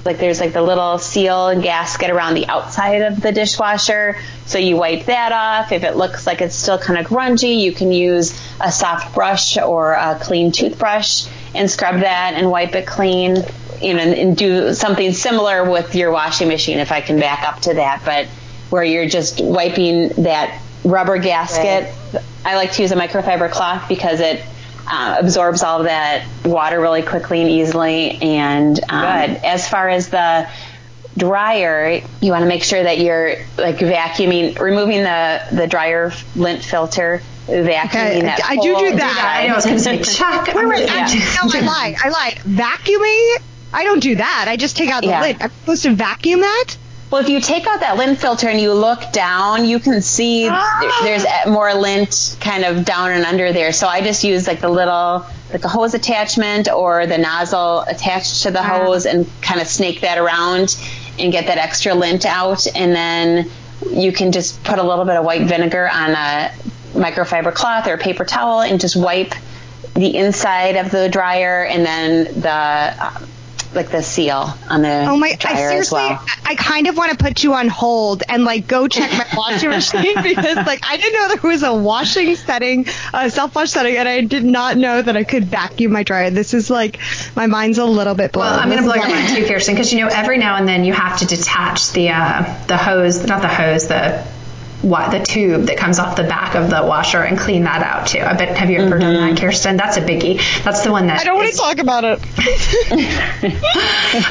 like 0.04 0.18
there's 0.18 0.40
like 0.40 0.52
the 0.52 0.62
little 0.62 0.98
seal 0.98 1.48
and 1.48 1.62
gasket 1.62 2.10
around 2.10 2.34
the 2.34 2.46
outside 2.46 3.00
of 3.02 3.22
the 3.22 3.32
dishwasher. 3.32 4.18
So 4.44 4.58
you 4.58 4.76
wipe 4.76 5.06
that 5.06 5.32
off. 5.32 5.72
If 5.72 5.82
it 5.82 5.96
looks 5.96 6.26
like 6.26 6.42
it's 6.42 6.54
still 6.54 6.78
kind 6.78 6.98
of 6.98 7.06
grungy 7.06 7.58
you 7.60 7.72
can 7.72 7.90
use 7.90 8.38
a 8.60 8.70
soft 8.70 9.14
brush 9.14 9.56
or 9.56 9.92
a 9.92 10.18
clean 10.20 10.52
toothbrush 10.52 11.26
and 11.54 11.70
scrub 11.70 12.00
that 12.00 12.34
and 12.34 12.50
wipe 12.50 12.74
it 12.74 12.86
clean 12.86 13.36
you 13.80 13.94
know 13.94 14.00
and, 14.00 14.14
and 14.14 14.36
do 14.36 14.74
something 14.74 15.12
similar 15.12 15.68
with 15.68 15.94
your 15.94 16.10
washing 16.10 16.48
machine 16.48 16.78
if 16.78 16.92
i 16.92 17.00
can 17.00 17.18
back 17.18 17.42
up 17.42 17.60
to 17.60 17.74
that. 17.74 18.02
But 18.04 18.28
where 18.74 18.82
you're 18.82 19.06
just 19.06 19.40
wiping 19.40 20.08
that 20.24 20.60
rubber 20.84 21.16
gasket. 21.16 21.94
I 22.44 22.56
like 22.56 22.72
to 22.72 22.82
use 22.82 22.90
a 22.90 22.96
microfiber 22.96 23.48
cloth 23.48 23.88
because 23.88 24.18
it 24.18 24.42
uh, 24.90 25.16
absorbs 25.20 25.62
all 25.62 25.78
of 25.78 25.84
that 25.84 26.26
water 26.44 26.80
really 26.80 27.02
quickly 27.02 27.40
and 27.40 27.48
easily. 27.48 28.18
And 28.20 28.76
um, 28.90 29.36
as 29.44 29.68
far 29.68 29.88
as 29.88 30.08
the 30.08 30.48
dryer, 31.16 32.00
you 32.20 32.32
want 32.32 32.42
to 32.42 32.48
make 32.48 32.64
sure 32.64 32.82
that 32.82 32.98
you're 32.98 33.36
like 33.56 33.76
vacuuming, 33.78 34.58
removing 34.58 35.04
the 35.04 35.40
the 35.52 35.68
dryer 35.68 36.12
lint 36.34 36.64
filter, 36.64 37.22
vacuuming 37.46 37.84
Okay, 37.86 38.20
that. 38.22 38.40
I 38.44 38.56
do 38.56 38.62
do 38.62 38.74
full- 38.88 38.96
that. 38.96 39.40
I 39.40 39.46
know 39.46 39.52
I 39.52 39.56
was 39.56 39.64
going 39.66 39.76
to 39.78 39.82
say, 39.84 40.02
Chuck. 40.16 40.48
Wait, 40.52 40.66
wait, 40.66 40.86
yeah. 40.86 40.94
actually, 40.94 41.60
no, 41.60 41.68
I 41.68 41.92
lied. 41.92 41.96
I 42.02 42.08
lied. 42.08 42.34
Vacuuming? 42.38 43.42
I 43.72 43.84
don't 43.84 44.00
do 44.00 44.16
that. 44.16 44.46
I 44.48 44.56
just 44.56 44.76
take 44.76 44.90
out 44.90 45.02
the 45.02 45.10
Yeah. 45.10 45.20
lid. 45.20 45.36
I'm 45.40 45.50
supposed 45.60 45.84
to 45.84 45.94
vacuum 45.94 46.40
that? 46.40 46.76
Well, 47.10 47.22
if 47.22 47.28
you 47.28 47.40
take 47.40 47.66
out 47.66 47.80
that 47.80 47.96
lint 47.96 48.18
filter 48.18 48.48
and 48.48 48.60
you 48.60 48.72
look 48.72 49.12
down, 49.12 49.66
you 49.66 49.78
can 49.78 50.02
see 50.02 50.48
Ah. 50.50 51.00
there's 51.04 51.24
more 51.46 51.72
lint 51.74 52.36
kind 52.40 52.64
of 52.64 52.84
down 52.84 53.12
and 53.12 53.24
under 53.24 53.52
there. 53.52 53.72
So 53.72 53.86
I 53.86 54.00
just 54.00 54.24
use 54.24 54.48
like 54.48 54.60
the 54.60 54.68
little, 54.68 55.24
like 55.52 55.64
a 55.64 55.68
hose 55.68 55.94
attachment 55.94 56.68
or 56.68 57.06
the 57.06 57.18
nozzle 57.18 57.82
attached 57.82 58.42
to 58.44 58.50
the 58.50 58.58
Ah. 58.60 58.80
hose 58.84 59.06
and 59.06 59.26
kind 59.42 59.60
of 59.60 59.68
snake 59.68 60.00
that 60.00 60.18
around 60.18 60.76
and 61.18 61.30
get 61.30 61.46
that 61.46 61.58
extra 61.58 61.94
lint 61.94 62.26
out. 62.26 62.66
And 62.74 62.92
then 62.94 63.50
you 63.92 64.10
can 64.10 64.32
just 64.32 64.62
put 64.64 64.78
a 64.80 64.82
little 64.82 65.04
bit 65.04 65.14
of 65.16 65.24
white 65.24 65.42
vinegar 65.42 65.88
on 65.88 66.10
a 66.12 66.50
microfiber 66.94 67.54
cloth 67.54 67.86
or 67.86 67.94
a 67.94 67.98
paper 67.98 68.24
towel 68.24 68.60
and 68.60 68.80
just 68.80 68.96
wipe 68.96 69.34
the 69.94 70.16
inside 70.16 70.74
of 70.76 70.90
the 70.90 71.08
dryer 71.08 71.64
and 71.64 71.86
then 71.86 72.24
the, 72.40 73.28
like 73.74 73.90
the 73.90 74.02
seal 74.02 74.56
on 74.68 74.82
the 74.82 75.04
Oh 75.08 75.16
my! 75.16 75.28
I 75.28 75.36
dryer 75.36 75.54
as 75.54 75.68
seriously, 75.70 75.96
well. 75.96 76.24
I, 76.26 76.52
I 76.52 76.54
kind 76.54 76.86
of 76.86 76.96
want 76.96 77.12
to 77.12 77.16
put 77.16 77.42
you 77.42 77.54
on 77.54 77.68
hold 77.68 78.22
and 78.28 78.44
like 78.44 78.66
go 78.66 78.88
check 78.88 79.10
my 79.12 79.26
washing 79.36 79.70
machine 79.70 80.14
because 80.22 80.56
like 80.56 80.80
I 80.84 80.96
didn't 80.96 81.12
know 81.14 81.28
there 81.28 81.50
was 81.50 81.62
a 81.62 81.74
washing 81.74 82.34
setting, 82.36 82.86
a 83.12 83.30
self 83.30 83.54
wash 83.54 83.70
setting, 83.70 83.96
and 83.96 84.08
I 84.08 84.22
did 84.22 84.44
not 84.44 84.76
know 84.76 85.00
that 85.00 85.16
I 85.16 85.24
could 85.24 85.44
vacuum 85.44 85.92
my 85.92 86.02
dryer. 86.02 86.30
This 86.30 86.54
is 86.54 86.70
like 86.70 86.98
my 87.36 87.46
mind's 87.46 87.78
a 87.78 87.84
little 87.84 88.14
bit 88.14 88.32
blown. 88.32 88.46
Well, 88.46 88.60
I'm 88.60 88.68
going 88.68 88.82
to 88.82 88.84
This 88.84 88.92
blow 88.92 89.02
is 89.02 89.08
your 89.08 89.18
mind 89.18 89.36
too, 89.36 89.46
Kirsten, 89.46 89.74
because 89.74 89.92
you 89.92 90.00
know 90.00 90.08
every 90.08 90.38
now 90.38 90.56
and 90.56 90.66
then 90.68 90.84
you 90.84 90.92
have 90.92 91.18
to 91.18 91.26
detach 91.26 91.92
the 91.92 92.10
uh, 92.10 92.66
the 92.66 92.76
hose, 92.76 93.26
not 93.26 93.42
the 93.42 93.48
hose, 93.48 93.88
the 93.88 94.24
what 94.84 95.10
the 95.10 95.18
tube 95.20 95.62
that 95.66 95.76
comes 95.76 95.98
off 95.98 96.16
the 96.16 96.22
back 96.24 96.54
of 96.54 96.70
the 96.70 96.82
washer 96.84 97.22
and 97.22 97.38
clean 97.38 97.64
that 97.64 97.82
out 97.82 98.06
too. 98.08 98.20
I 98.20 98.34
bet 98.34 98.56
have 98.56 98.70
you 98.70 98.78
ever 98.80 98.98
done 98.98 99.14
that, 99.14 99.40
Kirsten? 99.40 99.76
That's 99.76 99.96
a 99.96 100.00
biggie. 100.02 100.40
That's 100.62 100.82
the 100.82 100.90
one 100.92 101.06
that 101.08 101.20
I 101.20 101.24
don't 101.24 101.36
want 101.36 101.50
to 101.50 101.56
talk 101.56 101.78
about 101.78 102.04
it. 102.04 102.20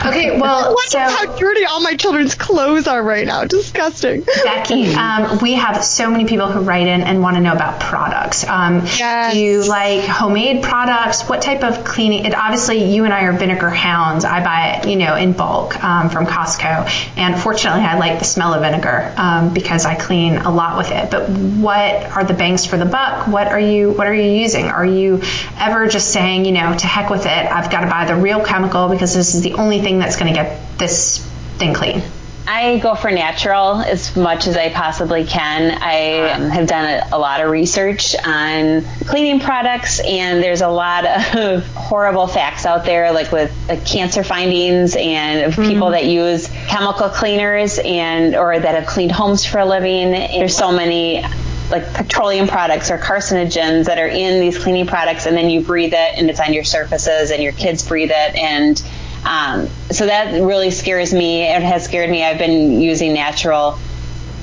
Okay, 0.05 0.39
well, 0.39 0.73
What 0.73 0.89
so 0.89 0.99
how 0.99 1.35
dirty 1.35 1.65
all 1.65 1.81
my 1.81 1.95
children's 1.95 2.35
clothes 2.35 2.87
are 2.87 3.03
right 3.03 3.25
now. 3.27 3.43
Disgusting. 3.45 4.21
Becky, 4.43 4.93
um, 4.95 5.39
we 5.41 5.53
have 5.53 5.83
so 5.83 6.09
many 6.09 6.25
people 6.25 6.47
who 6.47 6.61
write 6.61 6.87
in 6.87 7.01
and 7.01 7.21
want 7.21 7.35
to 7.35 7.41
know 7.41 7.53
about 7.53 7.79
products. 7.79 8.47
Um, 8.47 8.81
Yes. 8.97 9.33
Do 9.33 9.39
you 9.39 9.63
like 9.67 10.05
homemade 10.05 10.63
products? 10.63 11.27
What 11.27 11.41
type 11.41 11.63
of 11.63 11.83
cleaning? 11.83 12.25
It, 12.25 12.33
obviously, 12.35 12.93
you 12.93 13.05
and 13.05 13.13
I 13.13 13.23
are 13.23 13.33
vinegar 13.33 13.69
hounds. 13.69 14.23
I 14.25 14.43
buy 14.43 14.75
it, 14.77 14.87
you 14.87 14.95
know, 14.95 15.15
in 15.15 15.33
bulk 15.33 15.81
um, 15.83 16.09
from 16.09 16.25
Costco, 16.25 17.17
and 17.17 17.39
fortunately, 17.39 17.81
I 17.83 17.97
like 17.97 18.19
the 18.19 18.25
smell 18.25 18.53
of 18.53 18.61
vinegar 18.61 19.13
um, 19.17 19.53
because 19.53 19.85
I 19.85 19.95
clean 19.95 20.37
a 20.45 20.51
lot 20.51 20.77
with 20.77 20.91
it. 20.91 21.11
But 21.11 21.29
what 21.29 22.11
are 22.11 22.23
the 22.23 22.33
bangs 22.33 22.65
for 22.65 22.77
the 22.77 22.85
buck? 22.85 23.27
What 23.27 23.47
are 23.47 23.59
you 23.59 23.91
What 23.91 24.07
are 24.07 24.13
you 24.13 24.31
using? 24.31 24.65
Are 24.65 24.85
you 24.85 25.21
ever 25.57 25.87
just 25.87 26.11
saying, 26.11 26.45
you 26.45 26.51
know, 26.51 26.75
to 26.77 26.87
heck 26.87 27.09
with 27.09 27.25
it? 27.25 27.27
I've 27.51 27.71
got 27.71 27.81
to 27.81 27.87
buy 27.87 28.05
the 28.05 28.15
real 28.15 28.43
chemical 28.43 28.89
because 28.89 29.13
this 29.13 29.35
is 29.35 29.41
the 29.41 29.53
only 29.53 29.81
thing 29.81 29.99
that's 29.99 30.15
going 30.15 30.33
to 30.33 30.39
get 30.39 30.77
this 30.77 31.19
thing 31.57 31.73
clean. 31.73 32.01
I 32.45 32.79
go 32.79 32.93
for 32.93 33.09
natural 33.09 33.77
as 33.77 34.15
much 34.17 34.47
as 34.47 34.57
I 34.57 34.69
possibly 34.69 35.25
can. 35.25 35.77
I 35.81 36.31
um, 36.31 36.49
have 36.49 36.67
done 36.67 36.85
a, 36.85 37.15
a 37.15 37.17
lot 37.17 37.39
of 37.41 37.49
research 37.49 38.15
on 38.25 38.83
cleaning 39.05 39.39
products, 39.39 40.01
and 40.01 40.43
there's 40.43 40.61
a 40.61 40.67
lot 40.67 41.05
of 41.05 41.65
horrible 41.73 42.27
facts 42.27 42.65
out 42.65 42.83
there, 42.83 43.13
like 43.13 43.31
with 43.31 43.53
like 43.69 43.85
cancer 43.85 44.23
findings 44.23 44.95
and 44.97 45.45
of 45.45 45.55
people 45.55 45.91
that 45.91 46.05
use 46.05 46.49
chemical 46.67 47.07
cleaners 47.09 47.79
and 47.79 48.35
or 48.35 48.59
that 48.59 48.75
have 48.75 48.87
cleaned 48.87 49.13
homes 49.13 49.45
for 49.45 49.59
a 49.59 49.65
living. 49.65 50.11
There's 50.11 50.55
so 50.55 50.71
many 50.71 51.23
like 51.71 51.93
petroleum 51.93 52.47
products 52.47 52.91
or 52.91 52.97
carcinogens 52.97 53.85
that 53.85 53.97
are 53.97 54.07
in 54.07 54.41
these 54.41 54.61
cleaning 54.61 54.85
products, 54.85 55.25
and 55.25 55.37
then 55.37 55.49
you 55.49 55.61
breathe 55.61 55.93
it, 55.93 56.17
and 56.17 56.29
it's 56.29 56.41
on 56.41 56.53
your 56.53 56.65
surfaces, 56.65 57.31
and 57.31 57.41
your 57.41 57.53
kids 57.53 57.87
breathe 57.87 58.11
it, 58.11 58.35
and 58.35 58.83
um, 59.25 59.67
so 59.91 60.05
that 60.05 60.41
really 60.41 60.71
scares 60.71 61.13
me. 61.13 61.43
It 61.43 61.61
has 61.61 61.85
scared 61.85 62.09
me. 62.09 62.23
I've 62.23 62.37
been 62.37 62.81
using 62.81 63.13
natural 63.13 63.79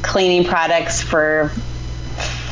cleaning 0.02 0.44
products 0.44 1.02
for 1.02 1.52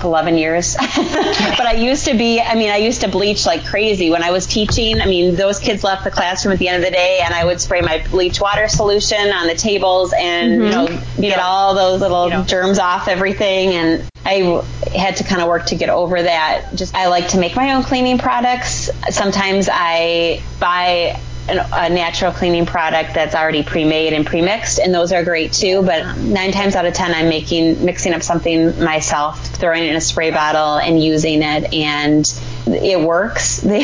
11 0.04 0.36
years. 0.36 0.76
but 0.96 1.66
I 1.66 1.72
used 1.72 2.04
to 2.06 2.16
be, 2.16 2.40
I 2.40 2.54
mean, 2.54 2.70
I 2.70 2.76
used 2.76 3.00
to 3.00 3.08
bleach 3.08 3.46
like 3.46 3.64
crazy 3.64 4.10
when 4.10 4.22
I 4.22 4.30
was 4.30 4.46
teaching. 4.46 5.00
I 5.00 5.06
mean, 5.06 5.34
those 5.34 5.58
kids 5.58 5.82
left 5.82 6.04
the 6.04 6.10
classroom 6.10 6.52
at 6.52 6.58
the 6.58 6.68
end 6.68 6.82
of 6.82 6.84
the 6.84 6.94
day 6.94 7.20
and 7.24 7.34
I 7.34 7.44
would 7.44 7.60
spray 7.60 7.80
my 7.80 8.04
bleach 8.10 8.40
water 8.40 8.68
solution 8.68 9.32
on 9.32 9.46
the 9.46 9.54
tables 9.54 10.12
and, 10.16 10.52
you 10.52 10.70
know, 10.70 11.02
get 11.20 11.38
all 11.38 11.74
those 11.74 12.00
little 12.00 12.44
germs 12.44 12.78
off 12.78 13.08
everything. 13.08 13.70
And 13.70 14.08
I 14.24 14.62
had 14.94 15.16
to 15.16 15.24
kind 15.24 15.40
of 15.40 15.48
work 15.48 15.66
to 15.66 15.74
get 15.74 15.88
over 15.88 16.22
that. 16.22 16.74
Just, 16.74 16.94
I 16.94 17.08
like 17.08 17.28
to 17.28 17.38
make 17.38 17.56
my 17.56 17.74
own 17.74 17.82
cleaning 17.82 18.18
products. 18.18 18.90
Sometimes 19.10 19.68
I 19.72 20.42
buy 20.60 21.20
an, 21.48 21.58
a 21.72 21.88
natural 21.88 22.32
cleaning 22.32 22.66
product 22.66 23.14
that's 23.14 23.34
already 23.34 23.62
pre-made 23.62 24.12
and 24.12 24.26
pre-mixed, 24.26 24.78
and 24.78 24.92
those 24.94 25.12
are 25.12 25.24
great 25.24 25.52
too. 25.52 25.82
But 25.82 26.16
nine 26.18 26.52
times 26.52 26.76
out 26.76 26.84
of 26.86 26.94
ten, 26.94 27.12
I'm 27.14 27.28
making 27.28 27.84
mixing 27.84 28.12
up 28.12 28.22
something 28.22 28.82
myself, 28.82 29.44
throwing 29.56 29.84
it 29.84 29.90
in 29.90 29.96
a 29.96 30.00
spray 30.00 30.30
bottle, 30.30 30.78
and 30.78 31.02
using 31.02 31.42
it, 31.42 31.72
and 31.72 32.40
it 32.66 33.00
works. 33.00 33.64
I, 33.66 33.80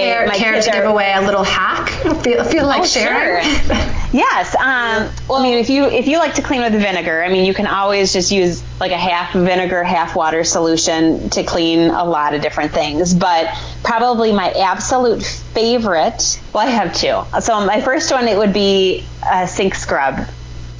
Care, 0.00 0.26
my 0.26 0.36
care 0.36 0.60
to 0.60 0.70
give 0.70 0.84
away 0.84 1.12
a 1.14 1.20
little 1.22 1.42
hack? 1.44 1.88
Feel, 2.22 2.44
feel 2.44 2.66
like 2.66 2.82
Oh, 2.82 2.84
sharing? 2.84 3.44
sure. 3.44 3.74
yes. 4.12 4.54
Um, 4.54 5.10
well, 5.28 5.38
I 5.38 5.42
mean, 5.42 5.58
if 5.58 5.70
you 5.70 5.84
if 5.84 6.06
you 6.06 6.18
like 6.18 6.34
to 6.34 6.42
clean 6.42 6.60
with 6.60 6.72
vinegar, 6.72 7.22
I 7.22 7.28
mean, 7.28 7.44
you 7.44 7.54
can 7.54 7.66
always 7.66 8.12
just 8.12 8.30
use 8.30 8.62
like 8.80 8.92
a 8.92 8.96
half 8.96 9.32
vinegar, 9.32 9.82
half 9.82 10.16
water 10.16 10.44
solution 10.44 11.30
to 11.30 11.44
clean 11.44 11.90
a 11.90 12.04
lot 12.04 12.34
of 12.34 12.42
different 12.42 12.72
things. 12.72 13.14
But 13.14 13.54
probably 13.82 14.32
my 14.32 14.50
absolute 14.50 15.22
favorite. 15.22 16.40
Well, 16.52 16.66
I 16.66 16.70
have 16.70 16.94
two. 16.94 17.22
So 17.40 17.64
my 17.66 17.80
first 17.80 18.10
one 18.10 18.28
it 18.28 18.36
would 18.36 18.52
be 18.52 19.04
a 19.30 19.46
sink 19.46 19.74
scrub. 19.74 20.26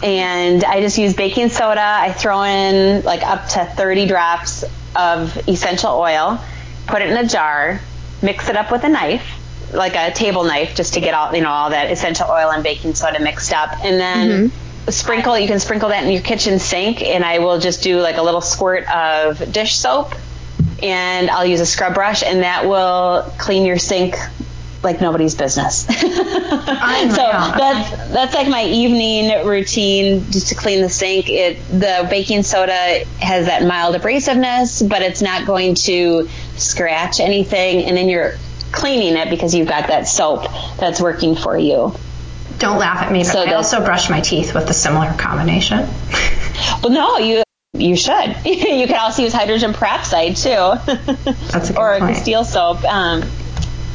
And 0.02 0.62
I 0.62 0.80
just 0.80 0.96
use 0.96 1.14
baking 1.14 1.48
soda. 1.48 1.82
I 1.82 2.12
throw 2.12 2.42
in 2.44 3.02
like 3.02 3.22
up 3.22 3.48
to 3.48 3.64
30 3.64 4.06
drops 4.06 4.64
of 4.94 5.36
essential 5.48 5.90
oil, 5.90 6.40
put 6.86 7.02
it 7.02 7.10
in 7.10 7.16
a 7.16 7.28
jar, 7.28 7.80
mix 8.22 8.48
it 8.48 8.56
up 8.56 8.70
with 8.70 8.84
a 8.84 8.88
knife, 8.88 9.28
like 9.72 9.94
a 9.94 10.12
table 10.12 10.44
knife, 10.44 10.74
just 10.74 10.94
to 10.94 11.00
get 11.00 11.14
all 11.14 11.35
you 11.35 11.42
know 11.42 11.50
all 11.50 11.70
that 11.70 11.90
essential 11.90 12.28
oil 12.28 12.50
and 12.50 12.62
baking 12.62 12.94
soda 12.94 13.20
mixed 13.20 13.52
up, 13.52 13.85
and 13.85 14.00
then 14.00 14.28
mm-hmm. 14.28 14.90
sprinkle. 14.90 15.38
You 15.38 15.48
can 15.48 15.61
sprinkle 15.61 15.90
that 15.90 16.04
in 16.04 16.11
your 16.11 16.22
kitchen 16.22 16.59
sink, 16.59 17.02
and 17.02 17.24
I 17.24 17.38
will 17.38 17.59
just 17.59 17.83
do 17.83 18.00
like 18.00 18.16
a 18.16 18.22
little 18.22 18.40
squirt 18.40 18.88
of 18.94 19.52
dish 19.52 19.76
soap, 19.76 20.14
and 20.83 21.31
I'll 21.31 21.46
use 21.46 21.61
a 21.61 21.66
scrub 21.66 21.94
brush, 21.94 22.22
and 22.22 22.42
that 22.42 22.66
will 22.66 23.22
clean 23.38 23.64
your 23.64 23.78
sink 23.78 24.16
like 24.83 25.00
nobody's 25.00 25.35
business. 25.35 25.87
Oh 26.81 27.09
so 27.11 27.16
that's 27.59 27.90
that's 28.12 28.35
like 28.35 28.48
my 28.48 28.64
evening 28.64 29.46
routine 29.46 30.24
just 30.31 30.48
to 30.48 30.54
clean 30.54 30.81
the 30.81 30.88
sink. 30.88 31.28
It 31.28 31.59
the 31.68 32.07
baking 32.09 32.42
soda 32.42 33.04
has 33.20 33.46
that 33.46 33.64
mild 33.64 33.94
abrasiveness, 33.94 34.88
but 34.88 35.02
it's 35.02 35.20
not 35.20 35.46
going 35.46 35.74
to 35.74 36.28
scratch 36.57 37.20
anything, 37.20 37.85
and 37.85 37.96
then 37.96 38.09
you're 38.09 38.35
cleaning 38.72 39.16
it 39.16 39.31
because 39.31 39.54
you've 39.54 39.68
got 39.68 39.88
that 39.88 40.09
soap 40.09 40.44
that's 40.78 41.00
working 41.00 41.35
for 41.35 41.57
you. 41.57 41.94
Don't 42.59 42.78
laugh 42.78 43.02
at 43.02 43.12
me, 43.12 43.20
but 43.20 43.26
So 43.26 43.42
I 43.42 43.52
also 43.54 43.85
brush 43.85 44.11
my 44.11 44.20
teeth 44.20 44.54
with 44.54 44.68
a 44.68 44.74
similar 44.74 45.12
combination. 45.14 45.88
Well, 46.83 46.92
no, 46.92 47.18
you 47.18 47.42
you 47.72 47.96
should. 47.96 48.37
you 48.44 48.87
can 48.87 48.96
also 48.96 49.22
use 49.22 49.33
hydrogen 49.33 49.72
peroxide 49.72 50.37
too, 50.37 50.50
That's 51.52 51.70
a 51.70 51.72
good 51.72 51.78
or 51.78 51.98
point. 51.98 52.16
Castile 52.16 52.44
soap. 52.44 52.85
Um, 52.85 53.22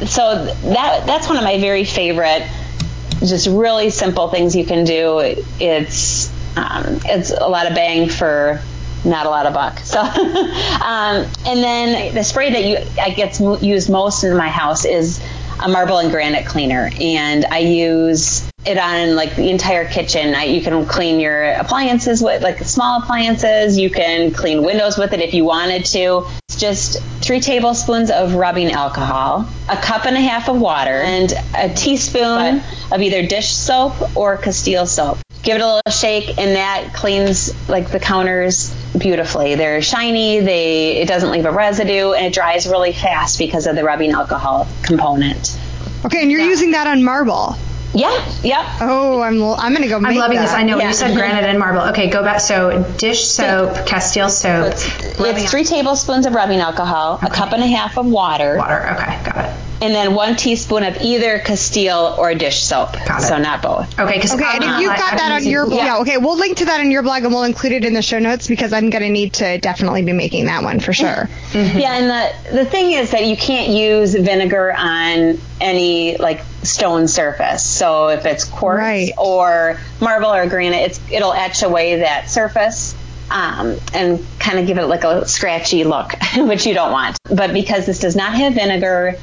so 0.05 0.45
that 0.45 1.05
that's 1.05 1.27
one 1.27 1.37
of 1.37 1.43
my 1.43 1.59
very 1.59 1.83
favorite, 1.83 2.47
just 3.19 3.47
really 3.47 3.89
simple 3.89 4.29
things 4.29 4.55
you 4.55 4.65
can 4.65 4.85
do. 4.85 5.19
It's 5.59 6.29
um, 6.55 6.99
it's 7.05 7.31
a 7.31 7.47
lot 7.47 7.67
of 7.67 7.75
bang 7.75 8.09
for 8.09 8.61
not 9.05 9.25
a 9.25 9.29
lot 9.29 9.45
of 9.45 9.53
buck. 9.53 9.79
So, 9.79 9.99
um, 10.01 11.25
and 11.45 11.63
then 11.63 12.15
the 12.15 12.23
spray 12.23 12.51
that 12.51 12.63
you 12.63 13.01
I 13.01 13.11
gets 13.11 13.39
used 13.39 13.89
most 13.89 14.23
in 14.23 14.35
my 14.37 14.49
house 14.49 14.85
is 14.85 15.21
a 15.59 15.67
marble 15.67 15.97
and 15.97 16.11
granite 16.11 16.45
cleaner, 16.45 16.89
and 16.99 17.45
I 17.45 17.59
use 17.59 18.49
it 18.65 18.77
on 18.77 19.15
like 19.15 19.35
the 19.35 19.49
entire 19.49 19.87
kitchen. 19.87 20.35
I, 20.35 20.45
you 20.45 20.61
can 20.61 20.85
clean 20.85 21.19
your 21.19 21.51
appliances 21.53 22.21
with 22.21 22.41
like 22.41 22.59
small 22.59 23.01
appliances. 23.01 23.77
You 23.77 23.89
can 23.89 24.31
clean 24.31 24.63
windows 24.63 24.97
with 24.97 25.13
it 25.13 25.19
if 25.19 25.33
you 25.33 25.45
wanted 25.45 25.85
to. 25.85 26.25
It's 26.49 26.59
just 26.59 27.01
three 27.21 27.39
tablespoons 27.39 28.09
of 28.11 28.35
rubbing 28.35 28.71
alcohol, 28.71 29.47
a 29.69 29.77
cup 29.77 30.05
and 30.05 30.15
a 30.15 30.21
half 30.21 30.49
of 30.49 30.59
water, 30.59 31.01
and 31.01 31.33
a 31.55 31.73
teaspoon 31.73 32.61
of 32.91 33.01
either 33.01 33.25
dish 33.25 33.53
soap 33.53 34.15
or 34.15 34.37
Castile 34.37 34.85
soap. 34.85 35.19
Give 35.43 35.57
it 35.57 35.61
a 35.61 35.65
little 35.65 35.91
shake, 35.91 36.37
and 36.37 36.55
that 36.55 36.93
cleans 36.93 37.53
like 37.69 37.89
the 37.91 37.99
counters 37.99 38.73
beautifully. 38.97 39.55
They're 39.55 39.81
shiny. 39.81 40.39
They 40.39 40.97
it 41.01 41.07
doesn't 41.07 41.31
leave 41.31 41.45
a 41.45 41.51
residue, 41.51 42.13
and 42.13 42.25
it 42.25 42.33
dries 42.33 42.67
really 42.67 42.93
fast 42.93 43.37
because 43.37 43.67
of 43.67 43.75
the 43.75 43.83
rubbing 43.83 44.11
alcohol 44.11 44.67
component. 44.81 45.59
Okay, 46.05 46.21
and 46.21 46.31
you're 46.31 46.41
using 46.41 46.71
that 46.71 46.87
on 46.87 47.03
marble. 47.03 47.55
Yeah, 47.95 48.09
yep. 48.41 48.65
Oh, 48.81 49.21
I'm 49.21 49.39
I'm 49.43 49.71
gonna 49.73 49.87
go. 49.87 49.97
I'm 49.97 50.15
loving 50.15 50.37
that. 50.37 50.45
this. 50.45 50.51
I 50.53 50.63
know 50.63 50.79
Yeah. 50.79 50.87
you 50.87 50.93
said 50.95 51.15
granite 51.15 51.43
and 51.47 51.59
marble. 51.59 51.81
Okay, 51.91 52.09
go 52.09 52.23
back. 52.23 52.39
So 52.39 52.81
dish 52.97 53.25
soap, 53.25 53.85
Castile 53.85 54.29
soap, 54.29 54.73
rubbing 55.19 55.43
It's 55.43 55.51
three 55.51 55.63
tablespoons 55.63 56.25
of 56.25 56.33
rubbing 56.33 56.59
alcohol, 56.59 57.19
a 57.21 57.29
cup 57.29 57.51
and 57.53 57.61
a 57.61 57.67
half 57.67 57.97
of 57.99 58.07
water, 58.07 58.57
water. 58.57 58.89
Okay, 58.93 59.19
got 59.23 59.45
it. 59.45 59.55
And 59.83 59.93
then 59.93 60.15
one 60.15 60.35
teaspoon 60.35 60.83
of 60.83 61.01
either 61.01 61.39
Castile 61.39 62.15
or 62.17 62.33
dish 62.33 62.63
soap. 62.63 62.93
Got 63.05 63.21
it. 63.21 63.25
So 63.27 63.37
not 63.37 63.61
both. 63.61 63.99
Okay, 63.99 64.15
because 64.15 64.33
Okay, 64.33 64.43
and 64.55 64.63
if 64.63 64.79
you've 64.79 64.95
got 64.95 65.17
that 65.17 65.31
on 65.33 65.45
your 65.45 65.67
yeah. 65.71 65.97
okay, 65.99 66.17
we'll 66.17 66.37
link 66.37 66.57
to 66.57 66.65
that 66.65 66.79
in 66.81 66.89
your 66.89 67.03
blog 67.03 67.23
and 67.23 67.33
we'll 67.33 67.43
include 67.43 67.73
it 67.73 67.85
in 67.85 67.93
the 67.93 68.01
show 68.01 68.19
notes 68.19 68.47
because 68.47 68.73
I'm 68.73 68.89
gonna 68.89 69.09
need 69.09 69.33
to 69.33 69.57
definitely 69.59 70.01
be 70.03 70.13
making 70.13 70.45
that 70.45 70.63
one 70.63 70.79
for 70.79 70.93
sure. 70.93 71.29
Mm-hmm. 71.51 71.77
Yeah, 71.79 71.93
and 71.93 72.09
the 72.09 72.55
the 72.63 72.65
thing 72.65 72.93
is 72.93 73.11
that 73.11 73.25
you 73.25 73.35
can't 73.37 73.69
use 73.69 74.15
vinegar 74.15 74.73
on 74.75 75.37
any 75.61 76.17
like 76.17 76.41
stone 76.63 77.07
surface. 77.07 77.63
So 77.65 78.07
if 78.07 78.25
it's 78.25 78.45
quartz 78.45 78.79
Right. 78.79 79.11
or 79.17 79.79
marble 79.99 80.33
or 80.33 80.47
granite, 80.47 80.77
it's 80.91 81.01
it'll 81.11 81.33
etch 81.33 81.61
away 81.63 81.97
that 81.97 82.29
surface. 82.29 82.95
Um, 83.31 83.77
and 83.93 84.23
kind 84.39 84.59
of 84.59 84.67
give 84.67 84.77
it 84.77 84.85
like 84.85 85.03
a 85.03 85.27
scratchy 85.27 85.85
look, 85.85 86.13
which 86.37 86.65
you 86.67 86.73
don't 86.73 86.91
want. 86.91 87.17
But 87.33 87.53
because 87.53 87.85
this 87.85 87.99
does 87.99 88.15
not 88.15 88.33
have 88.35 88.53
vinegar, 88.53 89.15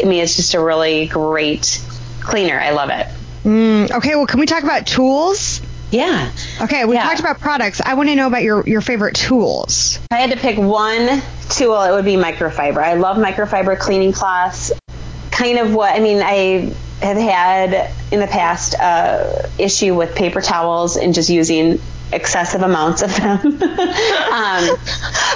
I 0.00 0.04
mean, 0.04 0.22
it's 0.22 0.36
just 0.36 0.54
a 0.54 0.60
really 0.60 1.06
great 1.06 1.82
cleaner. 2.20 2.60
I 2.60 2.70
love 2.70 2.90
it. 2.90 3.06
Mm, 3.44 3.90
okay, 3.90 4.14
well, 4.14 4.26
can 4.26 4.38
we 4.40 4.46
talk 4.46 4.62
about 4.62 4.86
tools? 4.86 5.60
Yeah. 5.90 6.30
Okay, 6.60 6.84
we 6.84 6.94
Yeah. 6.96 7.04
talked 7.04 7.20
about 7.20 7.40
products. 7.40 7.80
I 7.80 7.94
want 7.94 8.08
to 8.08 8.14
know 8.14 8.26
about 8.26 8.42
your 8.42 8.66
your 8.68 8.80
favorite 8.80 9.14
tools. 9.14 9.96
If 10.02 10.06
I 10.12 10.16
had 10.16 10.30
to 10.32 10.36
pick 10.36 10.58
one 10.58 11.22
tool, 11.48 11.80
it 11.82 11.92
would 11.92 12.04
be 12.04 12.16
microfiber. 12.16 12.78
I 12.82 12.94
love 12.94 13.16
microfiber 13.16 13.78
cleaning 13.78 14.12
cloths. 14.12 14.72
Kind 15.30 15.58
of 15.58 15.72
what 15.74 15.94
I 15.94 16.00
mean, 16.00 16.22
I 16.22 16.72
have 17.00 17.16
had 17.16 17.90
in 18.12 18.20
the 18.20 18.26
past 18.26 18.74
uh, 18.78 19.48
issue 19.58 19.94
with 19.94 20.14
paper 20.14 20.40
towels 20.40 20.96
and 20.96 21.14
just 21.14 21.28
using 21.30 21.80
excessive 22.12 22.62
amounts 22.62 23.02
of 23.02 23.14
them. 23.16 23.38
um, 23.62 24.76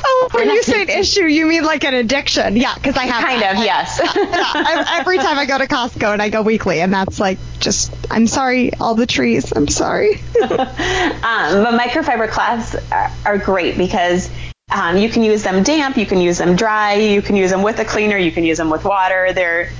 Oh, 0.02 0.28
when 0.32 0.50
you 0.50 0.62
say 0.62 0.82
an 0.82 0.88
issue, 0.88 1.24
you 1.24 1.46
mean 1.46 1.64
like 1.64 1.84
an 1.84 1.94
addiction? 1.94 2.56
Yeah, 2.56 2.74
because 2.74 2.96
I 2.96 3.04
have 3.04 3.24
kind 3.24 3.42
that. 3.42 3.56
of, 3.58 3.64
yes. 3.64 4.00
Yeah, 4.02 4.98
every 5.00 5.18
time 5.18 5.38
I 5.38 5.46
go 5.46 5.58
to 5.58 5.66
Costco 5.66 6.12
and 6.12 6.22
I 6.22 6.30
go 6.30 6.42
weekly, 6.42 6.80
and 6.80 6.92
that's 6.92 7.18
like 7.20 7.38
just 7.58 7.94
I'm 8.10 8.26
sorry, 8.26 8.72
all 8.74 8.94
the 8.94 9.06
trees. 9.06 9.52
I'm 9.52 9.68
sorry. 9.68 10.14
um, 10.42 10.58
but 11.22 11.78
microfiber 11.78 12.28
cloths 12.30 12.74
are, 12.90 13.10
are 13.24 13.38
great 13.38 13.76
because 13.76 14.30
um, 14.70 14.96
you 14.96 15.08
can 15.08 15.22
use 15.22 15.42
them 15.42 15.62
damp, 15.62 15.96
you 15.96 16.06
can 16.06 16.20
use 16.20 16.38
them 16.38 16.56
dry, 16.56 16.94
you 16.94 17.22
can 17.22 17.36
use 17.36 17.50
them 17.50 17.62
with 17.62 17.78
a 17.80 17.84
cleaner, 17.84 18.16
you 18.16 18.32
can 18.32 18.44
use 18.44 18.58
them 18.58 18.70
with 18.70 18.84
water. 18.84 19.32
They're 19.32 19.70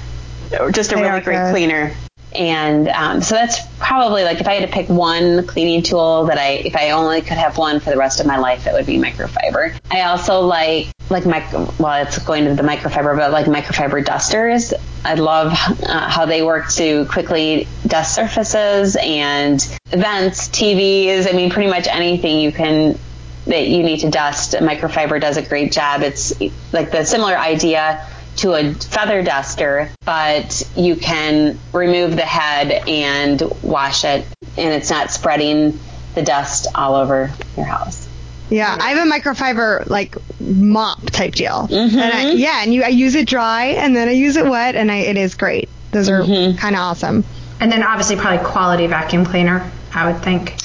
just 0.73 0.93
a 0.93 0.97
They 0.97 1.03
really 1.03 1.21
great 1.21 1.37
good. 1.37 1.53
cleaner. 1.53 1.95
And 2.35 2.89
um, 2.89 3.21
so 3.23 3.35
that's 3.35 3.61
probably 3.79 4.23
like 4.23 4.41
if 4.41 4.47
I 4.47 4.55
had 4.55 4.69
to 4.69 4.73
pick 4.73 4.89
one 4.89 5.47
cleaning 5.47 5.83
tool 5.83 6.27
that 6.27 6.39
I, 6.39 6.63
if 6.65 6.77
I 6.77 6.91
only 6.91 7.21
could 7.21 7.39
have 7.39 7.59
one 7.59 7.81
for 7.81 7.91
the 7.91 7.97
rest 7.97 8.21
of 8.21 8.27
my 8.27 8.39
life, 8.39 8.67
it 8.67 8.73
would 8.73 8.87
be 8.87 8.99
microfiber. 8.99 9.79
I 9.91 10.03
also 10.03 10.41
like 10.41 10.89
like 11.11 11.27
micro, 11.27 11.69
well, 11.79 12.03
it's 12.03 12.19
going 12.21 12.45
to 12.45 12.55
the 12.55 12.63
microfiber, 12.63 13.17
but 13.17 13.33
like 13.33 13.47
microfiber 13.47 14.05
dusters. 14.05 14.73
I 15.05 15.15
love 15.15 15.53
uh, 15.53 16.09
how 16.09 16.27
they 16.27 16.43
work 16.43 16.71
to 16.75 17.05
quickly 17.07 17.67
dust 17.87 18.15
surfaces 18.15 18.97
and 18.97 19.61
vents, 19.89 20.49
TVs. 20.49 21.29
I 21.29 21.37
mean, 21.37 21.51
pretty 21.51 21.69
much 21.69 21.89
anything 21.89 22.39
you 22.39 22.53
can 22.53 22.97
that 23.47 23.67
you 23.67 23.83
need 23.83 24.01
to 24.01 24.11
dust. 24.11 24.53
Microfiber 24.53 25.21
does 25.21 25.37
a 25.37 25.43
great 25.43 25.73
job. 25.73 26.03
It's 26.03 26.39
like 26.73 26.93
the 26.93 27.05
similar 27.05 27.37
idea 27.37 28.07
to 28.41 28.53
a 28.55 28.75
feather 28.75 29.23
duster, 29.23 29.91
but 30.05 30.63
you 30.77 30.97
can 30.97 31.59
remove 31.73 32.17
the 32.17 32.23
head 32.23 32.89
and 32.89 33.43
wash 33.63 34.05
it, 34.05 34.27
and 34.57 34.75
it's 34.75 34.91
not 34.91 35.11
spreading 35.11 35.79
the 36.15 36.23
dust 36.23 36.67
all 36.75 36.97
over 36.97 37.31
your 37.57 37.67
house. 37.67 38.09
Yeah, 38.51 38.77
I 38.81 38.91
have 38.91 39.07
a 39.07 39.11
microfiber 39.11 39.89
like 39.89 40.17
mop 40.41 41.03
type 41.11 41.35
deal. 41.35 41.69
And 41.71 42.01
I, 42.01 42.33
yeah, 42.33 42.63
and 42.63 42.75
you 42.75 42.83
I 42.83 42.89
use 42.89 43.15
it 43.15 43.29
dry 43.29 43.67
and 43.67 43.95
then 43.95 44.09
I 44.09 44.13
use 44.13 44.37
it 44.37 44.45
wet, 44.45 44.75
and 44.75 44.91
I, 44.91 44.97
it 44.97 45.17
is 45.17 45.37
great. 45.37 45.69
Those 45.93 46.09
are 46.09 46.25
kind 46.25 46.75
of 46.75 46.81
awesome. 46.81 47.25
And 47.61 47.71
then 47.71 47.83
obviously 47.83 48.17
probably 48.17 48.45
quality 48.45 48.87
vacuum 48.87 49.25
cleaner. 49.25 49.71
I 49.95 50.11
would 50.11 50.23
think. 50.23 50.57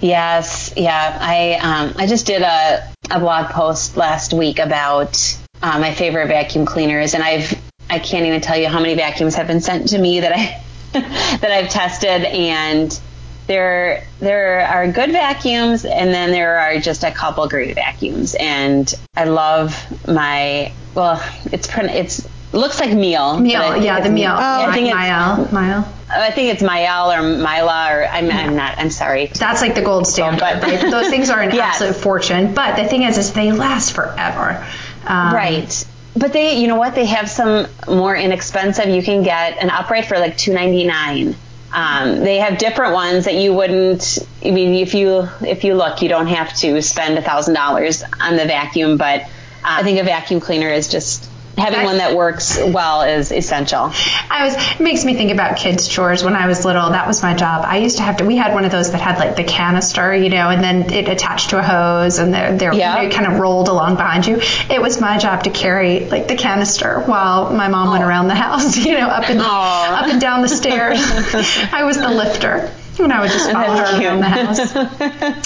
Yes, 0.00 0.72
yeah. 0.76 1.18
I 1.20 1.54
um, 1.54 1.94
I 1.96 2.06
just 2.06 2.26
did 2.26 2.42
a, 2.42 2.92
a 3.10 3.20
blog 3.20 3.50
post 3.50 3.96
last 3.96 4.32
week 4.32 4.58
about 4.58 5.38
uh, 5.62 5.78
my 5.78 5.92
favorite 5.94 6.28
vacuum 6.28 6.64
cleaners, 6.66 7.14
and 7.14 7.22
I've 7.22 7.52
I 7.88 7.98
can't 7.98 8.26
even 8.26 8.40
tell 8.40 8.56
you 8.56 8.68
how 8.68 8.80
many 8.80 8.94
vacuums 8.94 9.34
have 9.34 9.46
been 9.46 9.60
sent 9.60 9.88
to 9.88 9.98
me 9.98 10.20
that 10.20 10.32
I 10.32 10.62
that 11.38 11.50
I've 11.50 11.68
tested, 11.70 12.24
and 12.24 12.98
there 13.46 14.04
there 14.20 14.60
are 14.66 14.86
good 14.90 15.12
vacuums, 15.12 15.84
and 15.84 16.10
then 16.14 16.30
there 16.30 16.58
are 16.58 16.78
just 16.78 17.04
a 17.04 17.10
couple 17.10 17.46
great 17.48 17.74
vacuums, 17.74 18.34
and 18.38 18.92
I 19.16 19.24
love 19.24 19.76
my 20.06 20.72
well, 20.94 21.22
it's 21.52 21.68
it's 21.76 22.28
looks 22.52 22.80
like 22.80 22.92
meal. 22.92 23.38
Meal, 23.38 23.76
yeah, 23.76 24.00
the 24.00 24.10
meal. 24.10 24.32
I 24.32 24.72
think 24.72 24.86
it's 24.88 24.94
Mile, 24.94 25.48
mile. 25.52 25.94
I 26.10 26.32
think 26.32 26.52
it's 26.52 26.62
Mael 26.62 27.12
or 27.12 27.22
Mila 27.22 27.88
or 27.92 28.04
I'm, 28.04 28.28
I'm 28.30 28.56
not. 28.56 28.78
I'm 28.78 28.90
sorry. 28.90 29.26
That's 29.26 29.60
like 29.62 29.76
the 29.76 29.82
gold 29.82 30.06
standard. 30.08 30.40
but- 30.40 30.62
right? 30.62 30.80
Those 30.90 31.08
things 31.08 31.30
are 31.30 31.40
an 31.40 31.50
absolute 31.58 31.94
fortune. 31.94 32.54
But 32.54 32.76
the 32.76 32.84
thing 32.84 33.02
is, 33.04 33.16
is 33.18 33.32
they 33.32 33.52
last 33.52 33.92
forever. 33.92 34.66
Um, 35.06 35.34
Right. 35.34 35.86
But 36.16 36.32
they, 36.32 36.60
you 36.60 36.66
know 36.66 36.76
what? 36.76 36.96
They 36.96 37.06
have 37.06 37.30
some 37.30 37.68
more 37.88 38.16
inexpensive. 38.16 38.88
You 38.88 39.02
can 39.02 39.22
get 39.22 39.62
an 39.62 39.70
upright 39.70 40.06
for 40.06 40.18
like 40.18 40.36
two 40.36 40.52
ninety 40.52 40.84
nine. 40.84 41.36
Um, 41.72 42.18
they 42.20 42.38
have 42.38 42.58
different 42.58 42.94
ones 42.94 43.26
that 43.26 43.36
you 43.36 43.54
wouldn't. 43.54 44.18
I 44.44 44.50
mean, 44.50 44.74
if 44.74 44.92
you 44.94 45.28
if 45.40 45.62
you 45.62 45.74
look, 45.74 46.02
you 46.02 46.08
don't 46.08 46.26
have 46.26 46.52
to 46.58 46.82
spend 46.82 47.16
a 47.16 47.22
thousand 47.22 47.54
dollars 47.54 48.02
on 48.20 48.36
the 48.36 48.44
vacuum. 48.44 48.96
But 48.96 49.20
uh, 49.22 49.26
I 49.62 49.82
think 49.84 50.00
a 50.00 50.02
vacuum 50.02 50.40
cleaner 50.40 50.68
is 50.68 50.88
just 50.88 51.29
having 51.60 51.84
one 51.84 51.98
that 51.98 52.16
works 52.16 52.58
well 52.62 53.02
is 53.02 53.30
essential. 53.32 53.92
I 54.30 54.44
was. 54.44 54.54
It 54.56 54.80
makes 54.80 55.04
me 55.04 55.14
think 55.14 55.30
about 55.32 55.56
kids' 55.56 55.86
chores. 55.88 56.24
When 56.24 56.34
I 56.34 56.46
was 56.46 56.64
little, 56.64 56.90
that 56.90 57.06
was 57.06 57.22
my 57.22 57.34
job. 57.34 57.64
I 57.66 57.78
used 57.78 57.98
to 57.98 58.02
have 58.02 58.16
to. 58.18 58.24
We 58.24 58.36
had 58.36 58.54
one 58.54 58.64
of 58.64 58.72
those 58.72 58.90
that 58.92 59.00
had 59.00 59.18
like 59.18 59.36
the 59.36 59.44
canister, 59.44 60.14
you 60.14 60.28
know, 60.30 60.48
and 60.48 60.62
then 60.62 60.92
it 60.92 61.08
attached 61.08 61.50
to 61.50 61.58
a 61.58 61.62
hose, 61.62 62.18
and 62.18 62.32
they're, 62.34 62.56
they're 62.56 62.74
Yeah. 62.74 63.00
it 63.02 63.12
kind 63.12 63.30
of 63.32 63.38
rolled 63.38 63.68
along 63.68 63.96
behind 63.96 64.26
you. 64.26 64.40
It 64.70 64.80
was 64.80 65.00
my 65.00 65.18
job 65.18 65.44
to 65.44 65.50
carry 65.50 66.06
like 66.08 66.28
the 66.28 66.36
canister 66.36 67.00
while 67.00 67.52
my 67.52 67.68
mom 67.68 67.90
went 67.90 68.04
around 68.04 68.28
the 68.28 68.34
house, 68.34 68.76
you 68.84 68.92
know, 68.98 69.08
up 69.08 69.28
and 69.28 69.40
Aw. 69.40 70.02
up 70.02 70.08
and 70.10 70.20
down 70.20 70.42
the 70.42 70.48
stairs. 70.48 71.00
I 71.72 71.84
was 71.84 71.96
the 71.98 72.08
lifter. 72.10 72.72
And 73.04 73.12
I 73.12 73.20
would 73.20 73.30
just 73.30 73.50
follow 73.52 73.76
her 73.76 74.00
around 74.00 74.20
the 74.20 74.28
house. 74.28 74.76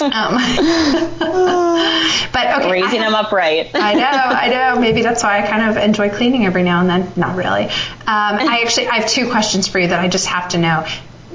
Um, 0.01 0.37
but 2.33 2.61
okay, 2.61 2.71
Raising 2.71 2.99
them 3.01 3.15
upright. 3.15 3.71
I 3.73 3.93
know, 3.93 4.01
I 4.03 4.49
know. 4.49 4.79
Maybe 4.79 5.01
that's 5.01 5.23
why 5.23 5.41
I 5.41 5.47
kind 5.47 5.69
of 5.69 5.77
enjoy 5.83 6.09
cleaning 6.09 6.45
every 6.45 6.63
now 6.63 6.81
and 6.81 6.89
then. 6.89 7.11
Not 7.15 7.35
really. 7.35 7.65
Um, 7.65 7.71
I 8.07 8.61
actually, 8.63 8.87
I 8.87 8.95
have 8.99 9.09
two 9.09 9.29
questions 9.29 9.67
for 9.67 9.79
you 9.79 9.87
that 9.87 9.99
I 9.99 10.07
just 10.07 10.27
have 10.27 10.49
to 10.49 10.57
know 10.57 10.85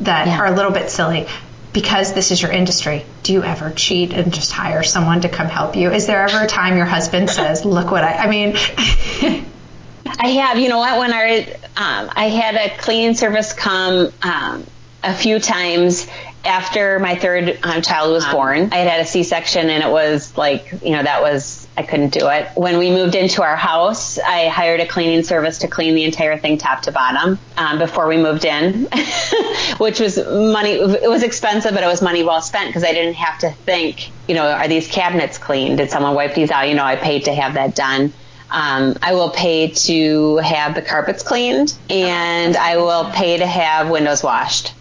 that 0.00 0.26
Yeah. 0.26 0.38
are 0.40 0.46
a 0.46 0.50
little 0.54 0.72
bit 0.72 0.90
silly. 0.90 1.26
Because 1.72 2.12
this 2.14 2.32
is 2.32 2.42
your 2.42 2.50
industry, 2.50 3.06
do 3.22 3.32
you 3.32 3.44
ever 3.44 3.70
cheat 3.70 4.12
and 4.12 4.32
just 4.34 4.50
hire 4.50 4.82
someone 4.82 5.20
to 5.20 5.28
come 5.28 5.46
help 5.46 5.76
you? 5.76 5.92
Is 5.92 6.06
there 6.08 6.20
ever 6.26 6.42
a 6.44 6.48
time 6.48 6.76
your 6.76 6.84
husband 6.84 7.30
says, 7.30 7.64
"Look 7.64 7.92
what 7.92 8.02
I"? 8.02 8.14
I 8.14 8.26
mean, 8.28 8.56
I 10.18 10.26
have. 10.42 10.58
You 10.58 10.68
know 10.68 10.78
what? 10.78 10.98
When 10.98 11.12
I 11.12 11.42
um, 11.76 12.10
I 12.16 12.24
had 12.28 12.56
a 12.56 12.76
cleaning 12.76 13.14
service 13.14 13.52
come 13.52 14.12
um, 14.20 14.66
a 15.02 15.14
few 15.14 15.38
times 15.38 16.06
after 16.44 16.98
my 16.98 17.16
third 17.16 17.58
um, 17.62 17.82
child 17.82 18.12
was 18.12 18.24
born. 18.26 18.70
I 18.72 18.76
had 18.76 18.88
had 18.88 19.00
a 19.00 19.06
C-section, 19.06 19.68
and 19.68 19.82
it 19.82 19.90
was 19.90 20.36
like 20.36 20.72
you 20.82 20.90
know 20.90 21.02
that 21.02 21.22
was 21.22 21.68
I 21.76 21.82
couldn't 21.82 22.10
do 22.10 22.28
it. 22.28 22.48
When 22.54 22.78
we 22.78 22.90
moved 22.90 23.14
into 23.14 23.42
our 23.42 23.56
house, 23.56 24.18
I 24.18 24.48
hired 24.48 24.80
a 24.80 24.86
cleaning 24.86 25.22
service 25.22 25.58
to 25.58 25.68
clean 25.68 25.94
the 25.94 26.04
entire 26.04 26.38
thing 26.38 26.58
top 26.58 26.82
to 26.82 26.92
bottom 26.92 27.38
um, 27.56 27.78
before 27.78 28.06
we 28.08 28.16
moved 28.16 28.44
in, 28.44 28.84
which 29.78 30.00
was 30.00 30.16
money. 30.16 30.72
It 30.72 31.08
was 31.08 31.22
expensive, 31.22 31.72
but 31.72 31.82
it 31.82 31.88
was 31.88 32.02
money 32.02 32.22
well 32.22 32.42
spent 32.42 32.68
because 32.68 32.84
I 32.84 32.92
didn't 32.92 33.14
have 33.14 33.38
to 33.40 33.50
think. 33.50 34.10
You 34.28 34.34
know, 34.34 34.50
are 34.50 34.68
these 34.68 34.88
cabinets 34.88 35.38
clean? 35.38 35.76
Did 35.76 35.90
someone 35.90 36.14
wipe 36.14 36.34
these 36.34 36.50
out? 36.50 36.68
You 36.68 36.74
know, 36.74 36.84
I 36.84 36.96
paid 36.96 37.24
to 37.24 37.34
have 37.34 37.54
that 37.54 37.74
done. 37.74 38.12
Um, 38.52 38.96
I 39.00 39.14
will 39.14 39.30
pay 39.30 39.68
to 39.68 40.38
have 40.38 40.74
the 40.74 40.82
carpets 40.82 41.22
cleaned, 41.22 41.72
and 41.88 42.56
I 42.56 42.78
will 42.78 43.10
pay 43.10 43.36
to 43.38 43.46
have 43.46 43.90
windows 43.90 44.24
washed. 44.24 44.74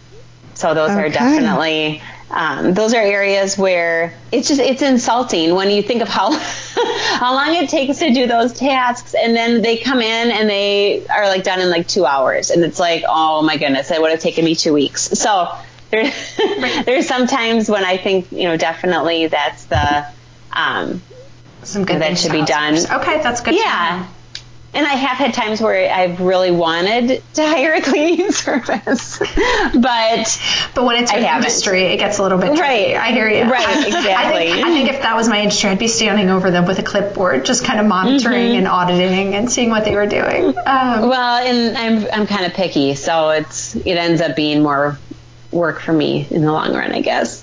So 0.60 0.74
those 0.74 0.90
are 0.90 1.08
definitely 1.08 2.02
um, 2.30 2.74
those 2.74 2.92
are 2.92 3.00
areas 3.00 3.56
where 3.56 4.14
it's 4.30 4.46
just 4.46 4.60
it's 4.60 4.82
insulting 4.82 5.54
when 5.54 5.70
you 5.70 5.82
think 5.82 6.02
of 6.02 6.08
how 6.08 6.30
how 7.18 7.34
long 7.34 7.54
it 7.54 7.70
takes 7.70 7.98
to 8.00 8.12
do 8.12 8.26
those 8.26 8.52
tasks, 8.52 9.14
and 9.14 9.34
then 9.34 9.62
they 9.62 9.78
come 9.78 10.00
in 10.00 10.30
and 10.30 10.50
they 10.50 11.06
are 11.08 11.28
like 11.28 11.44
done 11.44 11.60
in 11.60 11.70
like 11.70 11.88
two 11.88 12.04
hours, 12.04 12.50
and 12.50 12.62
it's 12.62 12.78
like 12.78 13.04
oh 13.08 13.40
my 13.42 13.56
goodness, 13.56 13.90
it 13.90 14.00
would 14.00 14.10
have 14.10 14.20
taken 14.20 14.44
me 14.44 14.54
two 14.54 14.74
weeks. 14.74 15.02
So 15.18 15.50
there, 15.90 16.12
there's 16.84 17.08
sometimes 17.08 17.70
when 17.70 17.84
I 17.84 17.96
think 17.96 18.30
you 18.30 18.44
know 18.44 18.58
definitely 18.58 19.26
that's 19.26 19.64
the 19.64 20.06
um, 20.52 21.02
Some 21.62 21.84
good 21.84 22.02
that 22.02 22.18
should 22.18 22.32
be 22.32 22.44
done. 22.44 22.74
Okay, 22.74 23.22
that's 23.22 23.40
good. 23.40 23.54
Yeah. 23.54 24.06
Know. 24.72 24.78
And 24.78 24.86
I 24.86 24.94
have 24.94 25.18
had 25.18 25.34
times 25.34 25.60
where 25.60 25.92
I've 25.92 26.20
really 26.20 26.50
wanted 26.50 27.22
to 27.34 27.42
hire 27.46 27.74
a 27.74 27.80
cleaning 27.80 28.30
service, 28.32 29.18
but 29.18 30.40
But 30.74 30.84
when 30.84 31.02
it's 31.02 31.10
I 31.12 31.18
your 31.18 31.34
industry, 31.36 31.82
it 31.84 31.96
gets 31.98 32.18
a 32.18 32.22
little 32.22 32.38
bit 32.38 32.56
tricky. 32.56 32.60
Right. 32.60 32.96
I 32.96 33.10
hear 33.12 33.28
you. 33.28 33.42
Right, 33.50 33.66
I 33.66 33.86
exactly. 33.86 34.46
think, 34.52 34.66
I 34.66 34.70
think 34.72 34.88
if 34.90 35.02
that 35.02 35.16
was 35.16 35.28
my 35.28 35.40
industry, 35.40 35.70
I'd 35.70 35.78
be 35.78 35.88
standing 35.88 36.30
over 36.30 36.50
them 36.50 36.66
with 36.66 36.78
a 36.78 36.82
clipboard, 36.82 37.44
just 37.44 37.64
kind 37.64 37.80
of 37.80 37.86
monitoring 37.86 38.30
Mm-hmm. 38.50 38.58
and 38.58 38.68
auditing 38.68 39.34
and 39.34 39.50
seeing 39.50 39.70
what 39.70 39.84
they 39.84 39.94
were 39.94 40.06
doing. 40.06 40.48
Um, 40.48 41.08
well, 41.08 41.38
and 41.44 41.76
I'm 41.76 42.06
I'm 42.20 42.26
kind 42.26 42.46
of 42.46 42.52
picky, 42.54 42.94
so 42.94 43.30
it's 43.30 43.74
it 43.76 43.96
ends 43.96 44.20
up 44.20 44.36
being 44.36 44.62
more 44.62 44.98
work 45.52 45.80
for 45.80 45.92
me 45.92 46.26
in 46.30 46.42
the 46.42 46.52
long 46.52 46.72
run, 46.74 46.92
I 46.92 47.00
guess. 47.00 47.42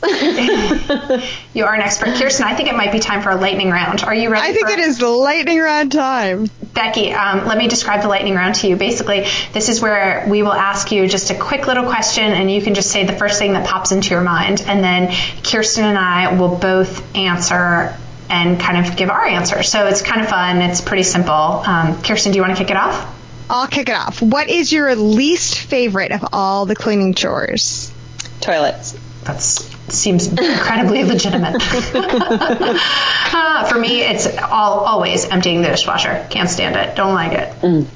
you 1.53 1.65
are 1.65 1.73
an 1.75 1.81
expert, 1.81 2.15
Kirsten. 2.15 2.45
I 2.45 2.55
think 2.55 2.69
it 2.69 2.75
might 2.75 2.91
be 2.91 2.99
time 2.99 3.21
for 3.21 3.29
a 3.31 3.35
lightning 3.35 3.69
round. 3.69 4.01
Are 4.03 4.15
you 4.15 4.29
ready? 4.29 4.47
I 4.47 4.53
think 4.53 4.67
for- 4.67 4.73
it 4.73 4.79
is 4.79 4.97
the 4.97 5.09
lightning 5.09 5.59
round 5.59 5.91
time. 5.91 6.47
Becky, 6.77 7.11
um, 7.11 7.47
let 7.47 7.57
me 7.57 7.67
describe 7.67 8.03
the 8.03 8.07
lightning 8.07 8.35
round 8.35 8.53
to 8.55 8.67
you. 8.67 8.75
Basically, 8.75 9.25
this 9.51 9.67
is 9.67 9.81
where 9.81 10.27
we 10.29 10.43
will 10.43 10.53
ask 10.53 10.91
you 10.91 11.07
just 11.07 11.31
a 11.31 11.35
quick 11.35 11.65
little 11.65 11.85
question, 11.85 12.23
and 12.23 12.51
you 12.51 12.61
can 12.61 12.75
just 12.75 12.91
say 12.91 13.03
the 13.03 13.13
first 13.13 13.39
thing 13.39 13.53
that 13.53 13.65
pops 13.67 13.91
into 13.91 14.11
your 14.11 14.21
mind, 14.21 14.63
and 14.67 14.83
then 14.83 15.11
Kirsten 15.43 15.85
and 15.85 15.97
I 15.97 16.39
will 16.39 16.55
both 16.55 17.15
answer 17.15 17.97
and 18.29 18.59
kind 18.59 18.85
of 18.85 18.95
give 18.95 19.09
our 19.09 19.25
answer. 19.25 19.63
So 19.63 19.87
it's 19.87 20.03
kind 20.03 20.21
of 20.21 20.29
fun. 20.29 20.57
It's 20.57 20.81
pretty 20.81 21.01
simple. 21.01 21.33
Um, 21.33 21.99
Kirsten, 22.03 22.31
do 22.31 22.35
you 22.35 22.43
want 22.43 22.55
to 22.55 22.63
kick 22.63 22.69
it 22.69 22.77
off? 22.77 23.15
I'll 23.49 23.67
kick 23.67 23.89
it 23.89 23.95
off. 23.95 24.21
What 24.21 24.47
is 24.47 24.71
your 24.71 24.95
least 24.95 25.57
favorite 25.57 26.11
of 26.11 26.27
all 26.31 26.67
the 26.67 26.75
cleaning 26.75 27.15
chores? 27.15 27.91
Toilets. 28.39 28.95
That 29.23 29.41
seems 29.89 30.27
incredibly 30.31 31.03
legitimate. 31.03 31.61
Uh, 33.29 33.65
for 33.65 33.77
me, 33.77 34.01
it's 34.01 34.25
all 34.37 34.79
always 34.79 35.25
emptying 35.25 35.61
the 35.61 35.67
dishwasher. 35.67 36.25
Can't 36.29 36.49
stand 36.49 36.75
it. 36.75 36.95
Don't 36.95 37.13
like 37.13 37.33
it. 37.33 37.87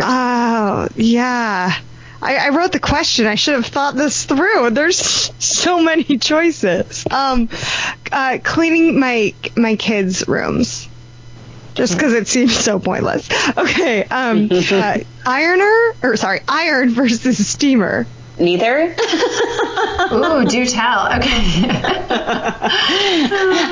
Oh, 0.00 0.88
yeah. 0.96 1.72
I, 2.22 2.36
I 2.36 2.48
wrote 2.50 2.72
the 2.72 2.80
question. 2.80 3.26
I 3.26 3.34
should 3.34 3.54
have 3.54 3.66
thought 3.66 3.94
this 3.94 4.24
through. 4.24 4.70
There's 4.70 4.98
so 4.98 5.82
many 5.82 6.04
choices. 6.18 7.06
Um, 7.10 7.48
uh, 8.10 8.38
cleaning 8.42 8.98
my 8.98 9.34
my 9.56 9.76
kids' 9.76 10.26
rooms, 10.26 10.88
just 11.74 11.94
because 11.94 12.12
it 12.14 12.26
seems 12.28 12.56
so 12.56 12.78
pointless. 12.78 13.28
Okay. 13.56 14.04
Um, 14.04 14.48
uh, 14.50 14.98
ironer 15.26 15.94
or 16.02 16.16
sorry, 16.16 16.40
iron 16.48 16.90
versus 16.90 17.46
steamer. 17.46 18.06
Neither. 18.40 18.96
Ooh, 20.12 20.44
do 20.44 20.66
tell. 20.66 21.12
Okay. 21.18 21.68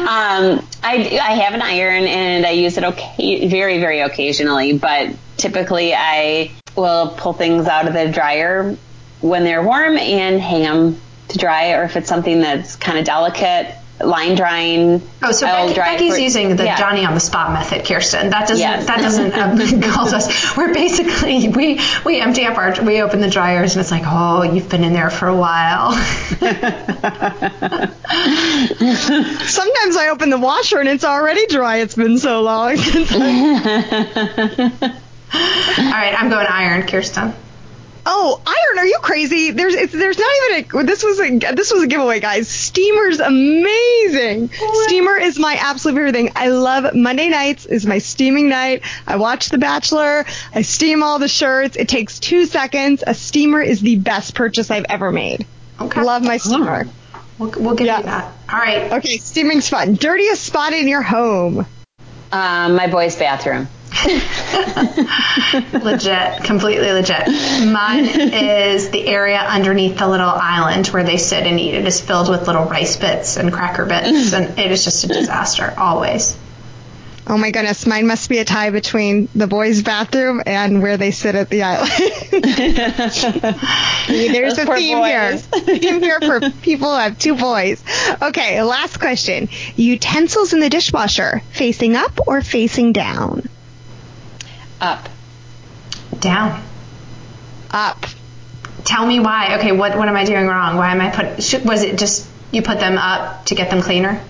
Um, 0.09 0.67
I, 0.83 1.19
I 1.23 1.35
have 1.35 1.55
an 1.55 1.63
iron 1.63 2.05
and 2.05 2.47
I 2.47 2.51
use 2.51 2.79
it 2.79 2.85
okay, 2.85 3.47
very, 3.49 3.79
very 3.79 4.01
occasionally, 4.01 4.79
but 4.79 5.11
typically 5.37 5.95
I 5.95 6.51
will 6.77 7.11
pull 7.17 7.35
things 7.35 7.67
out 7.67 7.87
of 7.87 7.93
the 7.93 8.11
dryer 8.11 8.77
when 9.21 9.45
they're 9.45 9.63
warm 9.63 9.99
and 9.99 10.41
hang 10.41 10.63
them 10.63 11.01
to 11.29 11.39
dry, 11.39 11.73
or 11.73 11.85
if 11.85 11.97
it's 11.97 12.09
something 12.09 12.41
that's 12.41 12.77
kind 12.77 12.99
of 12.99 13.05
delicate, 13.05 13.75
line 14.01 14.35
drying. 14.37 15.03
Oh, 15.23 15.33
so 15.33 15.47
Becky, 15.47 15.75
dry 15.75 15.95
Becky's 15.95 16.15
for- 16.15 16.21
using 16.21 16.57
the 16.57 16.65
yeah. 16.65 16.77
Johnny 16.79 17.05
on 17.05 17.15
the 17.15 17.21
spot 17.21 17.53
method, 17.53 17.85
Kirsten. 17.85 18.31
That 18.31 18.47
doesn't 18.49 18.59
Yes. 18.59 18.87
that 18.87 18.99
doesn't 19.01 19.35
um, 19.39 19.59
cause 19.93 20.13
us. 20.13 20.57
We're 20.57 20.73
basically 20.73 21.49
we 21.49 21.81
we 22.05 22.21
empty 22.21 22.45
up 22.45 22.57
our 22.59 22.75
we 22.85 23.03
open 23.03 23.21
the 23.21 23.29
dryers 23.31 23.75
and 23.75 23.81
it's 23.81 23.91
like 23.91 24.05
oh 24.07 24.43
you've 24.43 24.69
been 24.69 24.85
in 24.85 24.93
there 24.93 25.11
for 25.11 25.27
a 25.29 25.37
while. 25.37 25.93
Sometimes 29.49 29.97
I 29.97 30.09
open 30.11 30.31
the 30.31 30.39
washer 30.39 30.79
and 30.79 30.89
it's 30.89 31.05
already 31.05 31.47
dry. 31.47 31.79
It's 31.79 31.95
been 31.95 32.19
so 32.19 32.43
long. 32.43 32.77
All 35.31 35.93
right, 35.93 36.15
I'm 36.19 36.31
going 36.31 36.47
iron, 36.49 36.87
Kirsten. 36.87 37.35
Oh, 38.11 38.41
iron? 38.47 38.79
Are 38.79 38.87
you 38.87 38.99
crazy? 39.03 39.51
There's 39.51 39.75
it's, 39.75 39.93
there's 39.93 40.19
not 40.19 40.31
even 40.51 40.81
a. 40.81 40.85
This 40.85 41.05
was 41.05 41.21
a 41.21 41.39
this 41.55 41.71
was 41.71 41.83
a 41.83 41.87
giveaway, 41.87 42.21
guys. 42.21 42.49
Steamer's 42.49 43.21
amazing. 43.21 44.49
Steamer 44.87 45.17
is 45.17 45.39
my 45.39 45.55
absolute 45.61 45.95
favorite 45.95 46.15
thing. 46.15 46.31
I 46.35 46.49
love 46.49 46.95
Monday 46.95 47.29
nights 47.29 47.67
is 47.67 47.85
my 47.87 47.99
steaming 47.99 48.49
night. 48.49 48.83
I 49.07 49.17
watch 49.17 49.51
The 49.51 49.59
Bachelor. 49.59 50.25
I 50.55 50.63
steam 50.63 51.03
all 51.03 51.19
the 51.19 51.29
shirts. 51.29 51.77
It 51.77 51.89
takes 51.89 52.19
two 52.19 52.47
seconds. 52.47 53.05
A 53.07 53.13
steamer 53.13 53.61
is 53.61 53.81
the 53.83 53.97
best 53.97 54.35
purchase 54.35 54.71
I've 54.71 54.87
ever 54.89 55.13
made. 55.13 55.47
Okay. 55.79 56.03
Love 56.03 56.23
my 56.23 56.39
steamer. 56.39 56.87
We'll, 57.39 57.53
we'll 57.59 57.75
give 57.75 57.87
Yeah. 57.87 57.99
you 57.99 58.05
that. 58.05 58.33
All 58.51 58.59
right. 58.59 58.93
Okay, 58.95 59.19
steaming's 59.19 59.69
fun. 59.69 59.95
Dirtiest 59.95 60.43
spot 60.45 60.73
in 60.73 60.89
your 60.89 61.03
home. 61.03 61.67
Um, 62.33 62.75
my 62.75 62.87
boy's 62.89 63.17
bathroom. 63.17 63.69
legit, 65.85 66.45
completely 66.45 66.93
legit. 66.93 67.29
Mine 67.67 68.07
is 68.07 68.91
the 68.91 69.07
area 69.07 69.39
underneath 69.39 69.99
the 69.99 70.09
little 70.09 70.29
island 70.29 70.87
where 70.89 71.05
they 71.05 71.17
sit 71.17 71.47
and 71.47 71.61
eat. 71.61 71.75
It 71.75 71.87
is 71.87 72.01
filled 72.01 72.31
with 72.31 72.47
little 72.47 72.65
rice 72.65 72.97
bits 72.97 73.37
and 73.37 73.53
cracker 73.53 73.85
bits, 73.85 74.33
and 74.33 74.59
it 74.59 74.71
is 74.71 74.85
just 74.85 75.05
a 75.05 75.09
disaster 75.09 75.75
always. 75.77 76.39
Oh 77.31 77.37
my 77.37 77.51
goodness, 77.51 77.87
mine 77.87 78.07
must 78.07 78.31
be 78.31 78.39
a 78.39 78.45
tie 78.47 78.71
between 78.71 79.29
the 79.35 79.47
boys' 79.47 79.83
bathroom 79.83 80.43
and 80.47 80.81
where 80.81 80.97
they 80.97 81.11
sit 81.11 81.35
at 81.35 81.51
the 81.51 81.63
island. 81.63 81.91
There's 84.09 84.55
Those 84.55 84.65
a 84.65 84.67
poor 84.67 84.79
theme 84.79 85.05
here. 85.05 85.37
theme 85.37 86.01
here 86.01 86.21
for 86.23 86.41
people 86.63 86.91
who 86.91 86.97
have 86.97 87.19
two 87.19 87.35
boys. 87.35 87.85
Okay, 88.23 88.63
last 88.63 88.99
question. 88.99 89.51
Utensils 89.77 90.55
in 90.55 90.61
the 90.61 90.71
dishwasher, 90.71 91.43
facing 91.51 91.97
up 91.97 92.19
or 92.27 92.41
facing 92.41 92.93
down? 92.93 93.47
Up. 94.81 95.09
Down. 96.19 96.63
Up. 97.71 98.07
Tell 98.85 99.07
me 99.07 99.21
why. 99.21 99.57
Okay, 99.59 99.73
what 99.73 99.97
what 99.97 100.09
am 100.09 100.17
I 100.17 100.25
doing 100.25 100.47
wrong? 100.47 100.77
Why 100.77 100.93
am 100.93 101.01
I 101.01 101.11
put? 101.11 101.43
Should, 101.43 101.65
was 101.65 101.83
it 101.83 101.99
just 101.99 102.29
you 102.53 102.63
put 102.63 102.81
them 102.81 102.97
up 102.97 103.45
to 103.47 103.55
get 103.55 103.71
them 103.71 103.83
cleaner? 103.83 104.23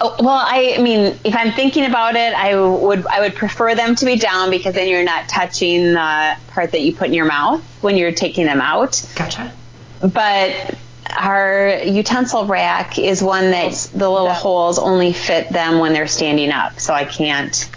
Oh, 0.00 0.14
well, 0.20 0.28
I, 0.30 0.76
I 0.78 0.82
mean, 0.82 1.18
if 1.24 1.34
I'm 1.34 1.52
thinking 1.52 1.84
about 1.84 2.14
it, 2.14 2.32
I 2.32 2.60
would 2.60 3.06
I 3.06 3.20
would 3.20 3.34
prefer 3.34 3.74
them 3.74 3.96
to 3.96 4.04
be 4.04 4.16
down 4.16 4.50
because 4.50 4.74
then 4.74 4.88
you're 4.88 5.04
not 5.04 5.28
touching 5.28 5.94
the 5.94 6.36
part 6.48 6.72
that 6.72 6.82
you 6.82 6.94
put 6.94 7.08
in 7.08 7.14
your 7.14 7.26
mouth 7.26 7.62
when 7.82 7.96
you're 7.96 8.12
taking 8.12 8.46
them 8.46 8.60
out. 8.60 9.04
Gotcha. 9.16 9.52
But 10.00 10.76
our 11.10 11.80
utensil 11.84 12.46
rack 12.46 12.98
is 12.98 13.22
one 13.22 13.50
that 13.50 13.72
oh. 13.72 13.98
the 13.98 14.08
little 14.08 14.32
holes 14.32 14.78
only 14.78 15.12
fit 15.12 15.48
them 15.48 15.80
when 15.80 15.92
they're 15.94 16.06
standing 16.06 16.50
up, 16.50 16.78
so 16.78 16.94
I 16.94 17.04
can't. 17.04 17.68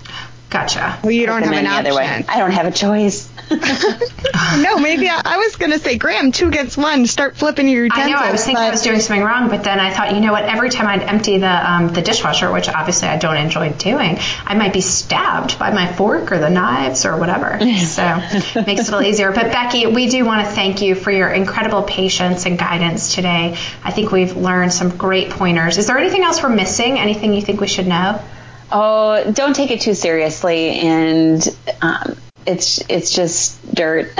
Gotcha. 0.52 1.00
Well, 1.02 1.14
you 1.14 1.26
don't 1.26 1.44
have 1.44 1.50
them 1.50 1.66
an 1.66 1.86
any 1.86 1.96
way. 1.96 2.06
option. 2.06 2.26
I 2.28 2.40
don't 2.40 2.52
have 2.52 2.66
a 2.66 2.72
choice. 2.72 3.30
no, 3.52 4.80
maybe 4.80 5.08
I, 5.08 5.22
I 5.24 5.38
was 5.38 5.56
going 5.56 5.72
to 5.72 5.80
say, 5.80 5.98
Graham, 5.98 6.34
two 6.34 6.50
against 6.50 6.78
one. 6.78 7.08
Start 7.08 7.38
flipping 7.38 7.70
your 7.70 7.86
utensils. 7.86 8.06
I 8.06 8.10
utensils. 8.10 8.22
know. 8.22 8.28
I 8.28 8.32
was 8.34 8.46
thinking 8.46 8.64
I 8.66 8.70
was 8.70 8.82
doing 8.82 9.00
something 9.00 9.24
wrong, 9.24 9.48
but 9.50 9.64
then 9.64 9.80
I 9.80 9.94
thought, 9.94 10.14
you 10.14 10.20
know 10.20 10.34
what? 10.34 10.44
Every 10.44 10.70
time 10.70 10.88
I'd 10.88 11.04
empty 11.04 11.38
the 11.38 11.72
um, 11.72 11.94
the 11.94 12.02
dishwasher, 12.02 12.52
which 12.52 12.68
obviously 12.68 13.08
I 13.08 13.18
don't 13.18 13.38
enjoy 13.38 13.72
doing, 13.72 14.20
I 14.46 14.56
might 14.56 14.74
be 14.74 14.82
stabbed 14.82 15.58
by 15.58 15.72
my 15.72 15.90
fork 15.94 16.34
or 16.34 16.38
the 16.38 16.50
knives 16.50 17.06
or 17.06 17.18
whatever. 17.18 17.58
So 17.82 18.04
it 18.04 18.68
makes 18.68 18.82
it 18.82 18.90
a 18.90 18.92
little 18.92 19.04
easier. 19.04 19.32
But 19.32 19.52
Becky, 19.52 19.88
we 19.88 20.08
do 20.08 20.24
want 20.24 20.46
to 20.46 20.54
thank 20.54 20.82
you 20.82 20.96
for 20.96 21.12
your 21.12 21.30
incredible 21.30 21.84
patience 21.84 22.46
and 22.46 22.60
guidance 22.60 23.16
today. 23.16 23.58
I 23.84 23.92
think 23.92 24.12
we've 24.12 24.36
learned 24.36 24.72
some 24.72 24.96
great 24.98 25.30
pointers. 25.30 25.78
Is 25.78 25.88
there 25.88 25.98
anything 25.98 26.24
else 26.24 26.44
we're 26.44 26.50
missing? 26.50 27.00
Anything 27.00 27.34
you 27.34 27.42
think 27.42 27.60
we 27.60 27.68
should 27.68 27.88
know? 27.88 28.22
Oh, 28.72 29.32
don't 29.32 29.56
take 29.56 29.72
it 29.72 29.82
too 29.82 29.94
seriously, 29.94 30.80
and 30.80 31.46
um, 31.82 32.16
it's 32.46 32.82
it's 32.90 33.14
just 33.14 33.76
dirt. 33.76 34.14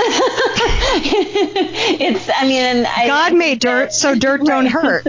it's 1.98 2.30
I 2.34 2.46
mean, 2.46 2.86
I, 2.86 3.06
God 3.06 3.34
made 3.34 3.60
dirt, 3.60 3.92
so 3.92 4.14
dirt 4.14 4.44
don't 4.44 4.66
hurt, 4.66 5.06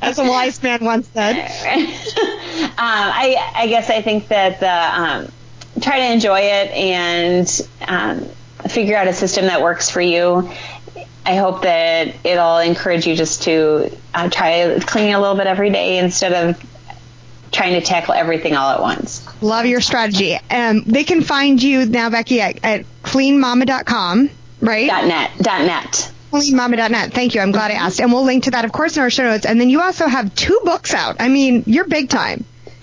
as 0.00 0.18
a 0.18 0.24
wise 0.28 0.62
man 0.62 0.84
once 0.84 1.08
said. 1.08 1.36
um, 1.36 2.78
I, 2.78 3.52
I 3.54 3.66
guess 3.66 3.90
I 3.90 4.02
think 4.02 4.28
that 4.28 4.60
the, 4.60 4.70
um, 4.70 5.28
try 5.82 5.98
to 5.98 6.12
enjoy 6.12 6.40
it 6.40 6.70
and 6.70 7.68
um, 7.86 8.20
figure 8.68 8.96
out 8.96 9.08
a 9.08 9.12
system 9.12 9.46
that 9.46 9.62
works 9.62 9.90
for 9.90 10.00
you. 10.00 10.50
I 11.24 11.34
hope 11.36 11.62
that 11.62 12.14
it'll 12.24 12.58
encourage 12.58 13.06
you 13.06 13.16
just 13.16 13.42
to 13.42 13.90
uh, 14.14 14.30
try 14.30 14.78
cleaning 14.80 15.14
a 15.14 15.20
little 15.20 15.34
bit 15.36 15.48
every 15.48 15.70
day 15.70 15.98
instead 15.98 16.32
of 16.32 16.75
trying 17.52 17.74
to 17.74 17.80
tackle 17.80 18.14
everything 18.14 18.54
all 18.56 18.70
at 18.70 18.80
once. 18.80 19.26
Love 19.42 19.66
your 19.66 19.80
strategy. 19.80 20.38
Um, 20.50 20.82
they 20.82 21.04
can 21.04 21.22
find 21.22 21.62
you 21.62 21.86
now, 21.86 22.10
Becky, 22.10 22.40
at, 22.40 22.58
at 22.64 22.84
cleanmama.com, 23.02 24.30
right? 24.60 24.88
Dot 24.88 25.06
net. 25.06 25.30
Dot 25.38 25.62
net. 25.62 26.12
Cleanmama.net. 26.32 27.12
Thank 27.12 27.34
you. 27.34 27.40
I'm 27.40 27.52
glad 27.52 27.70
I 27.70 27.74
asked. 27.74 28.00
And 28.00 28.12
we'll 28.12 28.24
link 28.24 28.44
to 28.44 28.50
that, 28.52 28.64
of 28.64 28.72
course, 28.72 28.96
in 28.96 29.02
our 29.02 29.10
show 29.10 29.24
notes. 29.24 29.46
And 29.46 29.60
then 29.60 29.70
you 29.70 29.80
also 29.80 30.06
have 30.06 30.34
two 30.34 30.60
books 30.64 30.92
out. 30.92 31.16
I 31.20 31.28
mean, 31.28 31.64
you're 31.66 31.86
big 31.86 32.08
time. 32.08 32.44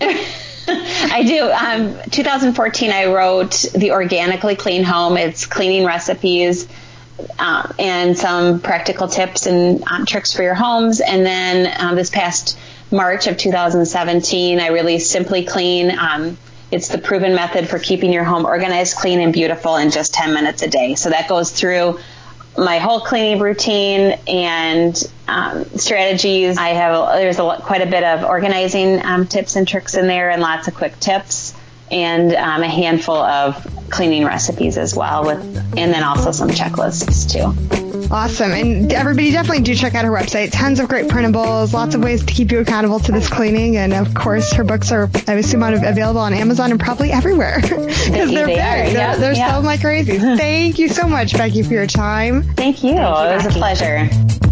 I 0.66 1.22
do. 1.26 1.50
Um, 1.50 2.10
2014, 2.10 2.90
I 2.90 3.06
wrote 3.06 3.66
The 3.74 3.92
Organically 3.92 4.56
Clean 4.56 4.82
Home. 4.82 5.16
It's 5.16 5.46
cleaning 5.46 5.84
recipes 5.84 6.66
um, 7.38 7.74
and 7.78 8.18
some 8.18 8.60
practical 8.60 9.08
tips 9.08 9.46
and 9.46 9.84
um, 9.86 10.06
tricks 10.06 10.32
for 10.32 10.42
your 10.42 10.54
homes. 10.54 11.00
And 11.00 11.24
then 11.24 11.74
um, 11.78 11.96
this 11.96 12.10
past 12.10 12.58
March 12.94 13.26
of 13.26 13.36
2017, 13.36 14.60
I 14.60 14.68
released 14.68 15.10
Simply 15.10 15.44
Clean. 15.44 15.98
Um, 15.98 16.38
it's 16.70 16.88
the 16.88 16.98
proven 16.98 17.34
method 17.34 17.68
for 17.68 17.78
keeping 17.78 18.12
your 18.12 18.22
home 18.22 18.46
organized, 18.46 18.96
clean, 18.96 19.20
and 19.20 19.32
beautiful 19.32 19.76
in 19.76 19.90
just 19.90 20.14
10 20.14 20.32
minutes 20.32 20.62
a 20.62 20.70
day. 20.70 20.94
So 20.94 21.10
that 21.10 21.28
goes 21.28 21.50
through 21.50 21.98
my 22.56 22.78
whole 22.78 23.00
cleaning 23.00 23.40
routine 23.40 24.16
and 24.28 25.12
um, 25.26 25.64
strategies. 25.76 26.56
I 26.56 26.68
have 26.68 27.16
there's 27.16 27.40
a, 27.40 27.58
quite 27.60 27.82
a 27.82 27.86
bit 27.86 28.04
of 28.04 28.22
organizing 28.22 29.04
um, 29.04 29.26
tips 29.26 29.56
and 29.56 29.66
tricks 29.66 29.94
in 29.94 30.06
there, 30.06 30.30
and 30.30 30.40
lots 30.40 30.68
of 30.68 30.74
quick 30.74 30.98
tips, 31.00 31.52
and 31.90 32.34
um, 32.34 32.62
a 32.62 32.68
handful 32.68 33.16
of 33.16 33.66
cleaning 33.90 34.24
recipes 34.24 34.76
as 34.78 34.94
well, 34.94 35.24
with 35.24 35.38
and 35.76 35.92
then 35.92 36.02
also 36.02 36.32
some 36.32 36.48
checklists 36.48 37.30
too. 37.30 37.84
Awesome. 38.10 38.52
And 38.52 38.92
everybody 38.92 39.30
definitely 39.30 39.62
do 39.62 39.74
check 39.74 39.94
out 39.94 40.04
her 40.04 40.10
website. 40.10 40.50
Tons 40.52 40.78
of 40.80 40.88
great 40.88 41.08
printables, 41.08 41.72
lots 41.72 41.94
of 41.94 42.02
ways 42.02 42.24
to 42.24 42.32
keep 42.32 42.50
you 42.50 42.60
accountable 42.60 43.00
to 43.00 43.12
this 43.12 43.28
cleaning. 43.28 43.76
And 43.76 43.92
of 43.92 44.14
course, 44.14 44.52
her 44.52 44.64
books 44.64 44.92
are, 44.92 45.10
I 45.26 45.34
assume, 45.34 45.62
available 45.62 46.20
on 46.20 46.34
Amazon 46.34 46.70
and 46.70 46.80
probably 46.80 47.12
everywhere. 47.12 47.60
Because 48.04 48.30
they're 48.30 48.46
they 48.46 48.54
big. 48.54 48.58
Are. 48.58 48.90
They're, 48.90 49.16
they're 49.16 49.34
so 49.34 49.60
like 49.60 49.80
crazy. 49.80 50.18
Thank 50.18 50.78
you 50.78 50.88
so 50.88 51.08
much, 51.08 51.32
Becky, 51.32 51.62
for 51.62 51.72
your 51.72 51.86
time. 51.86 52.42
Thank 52.54 52.82
you. 52.84 52.94
Thank 52.94 52.98
you 52.98 52.98
it 52.98 53.34
was 53.34 53.44
Becky. 53.44 53.56
a 53.56 53.58
pleasure. 53.58 54.43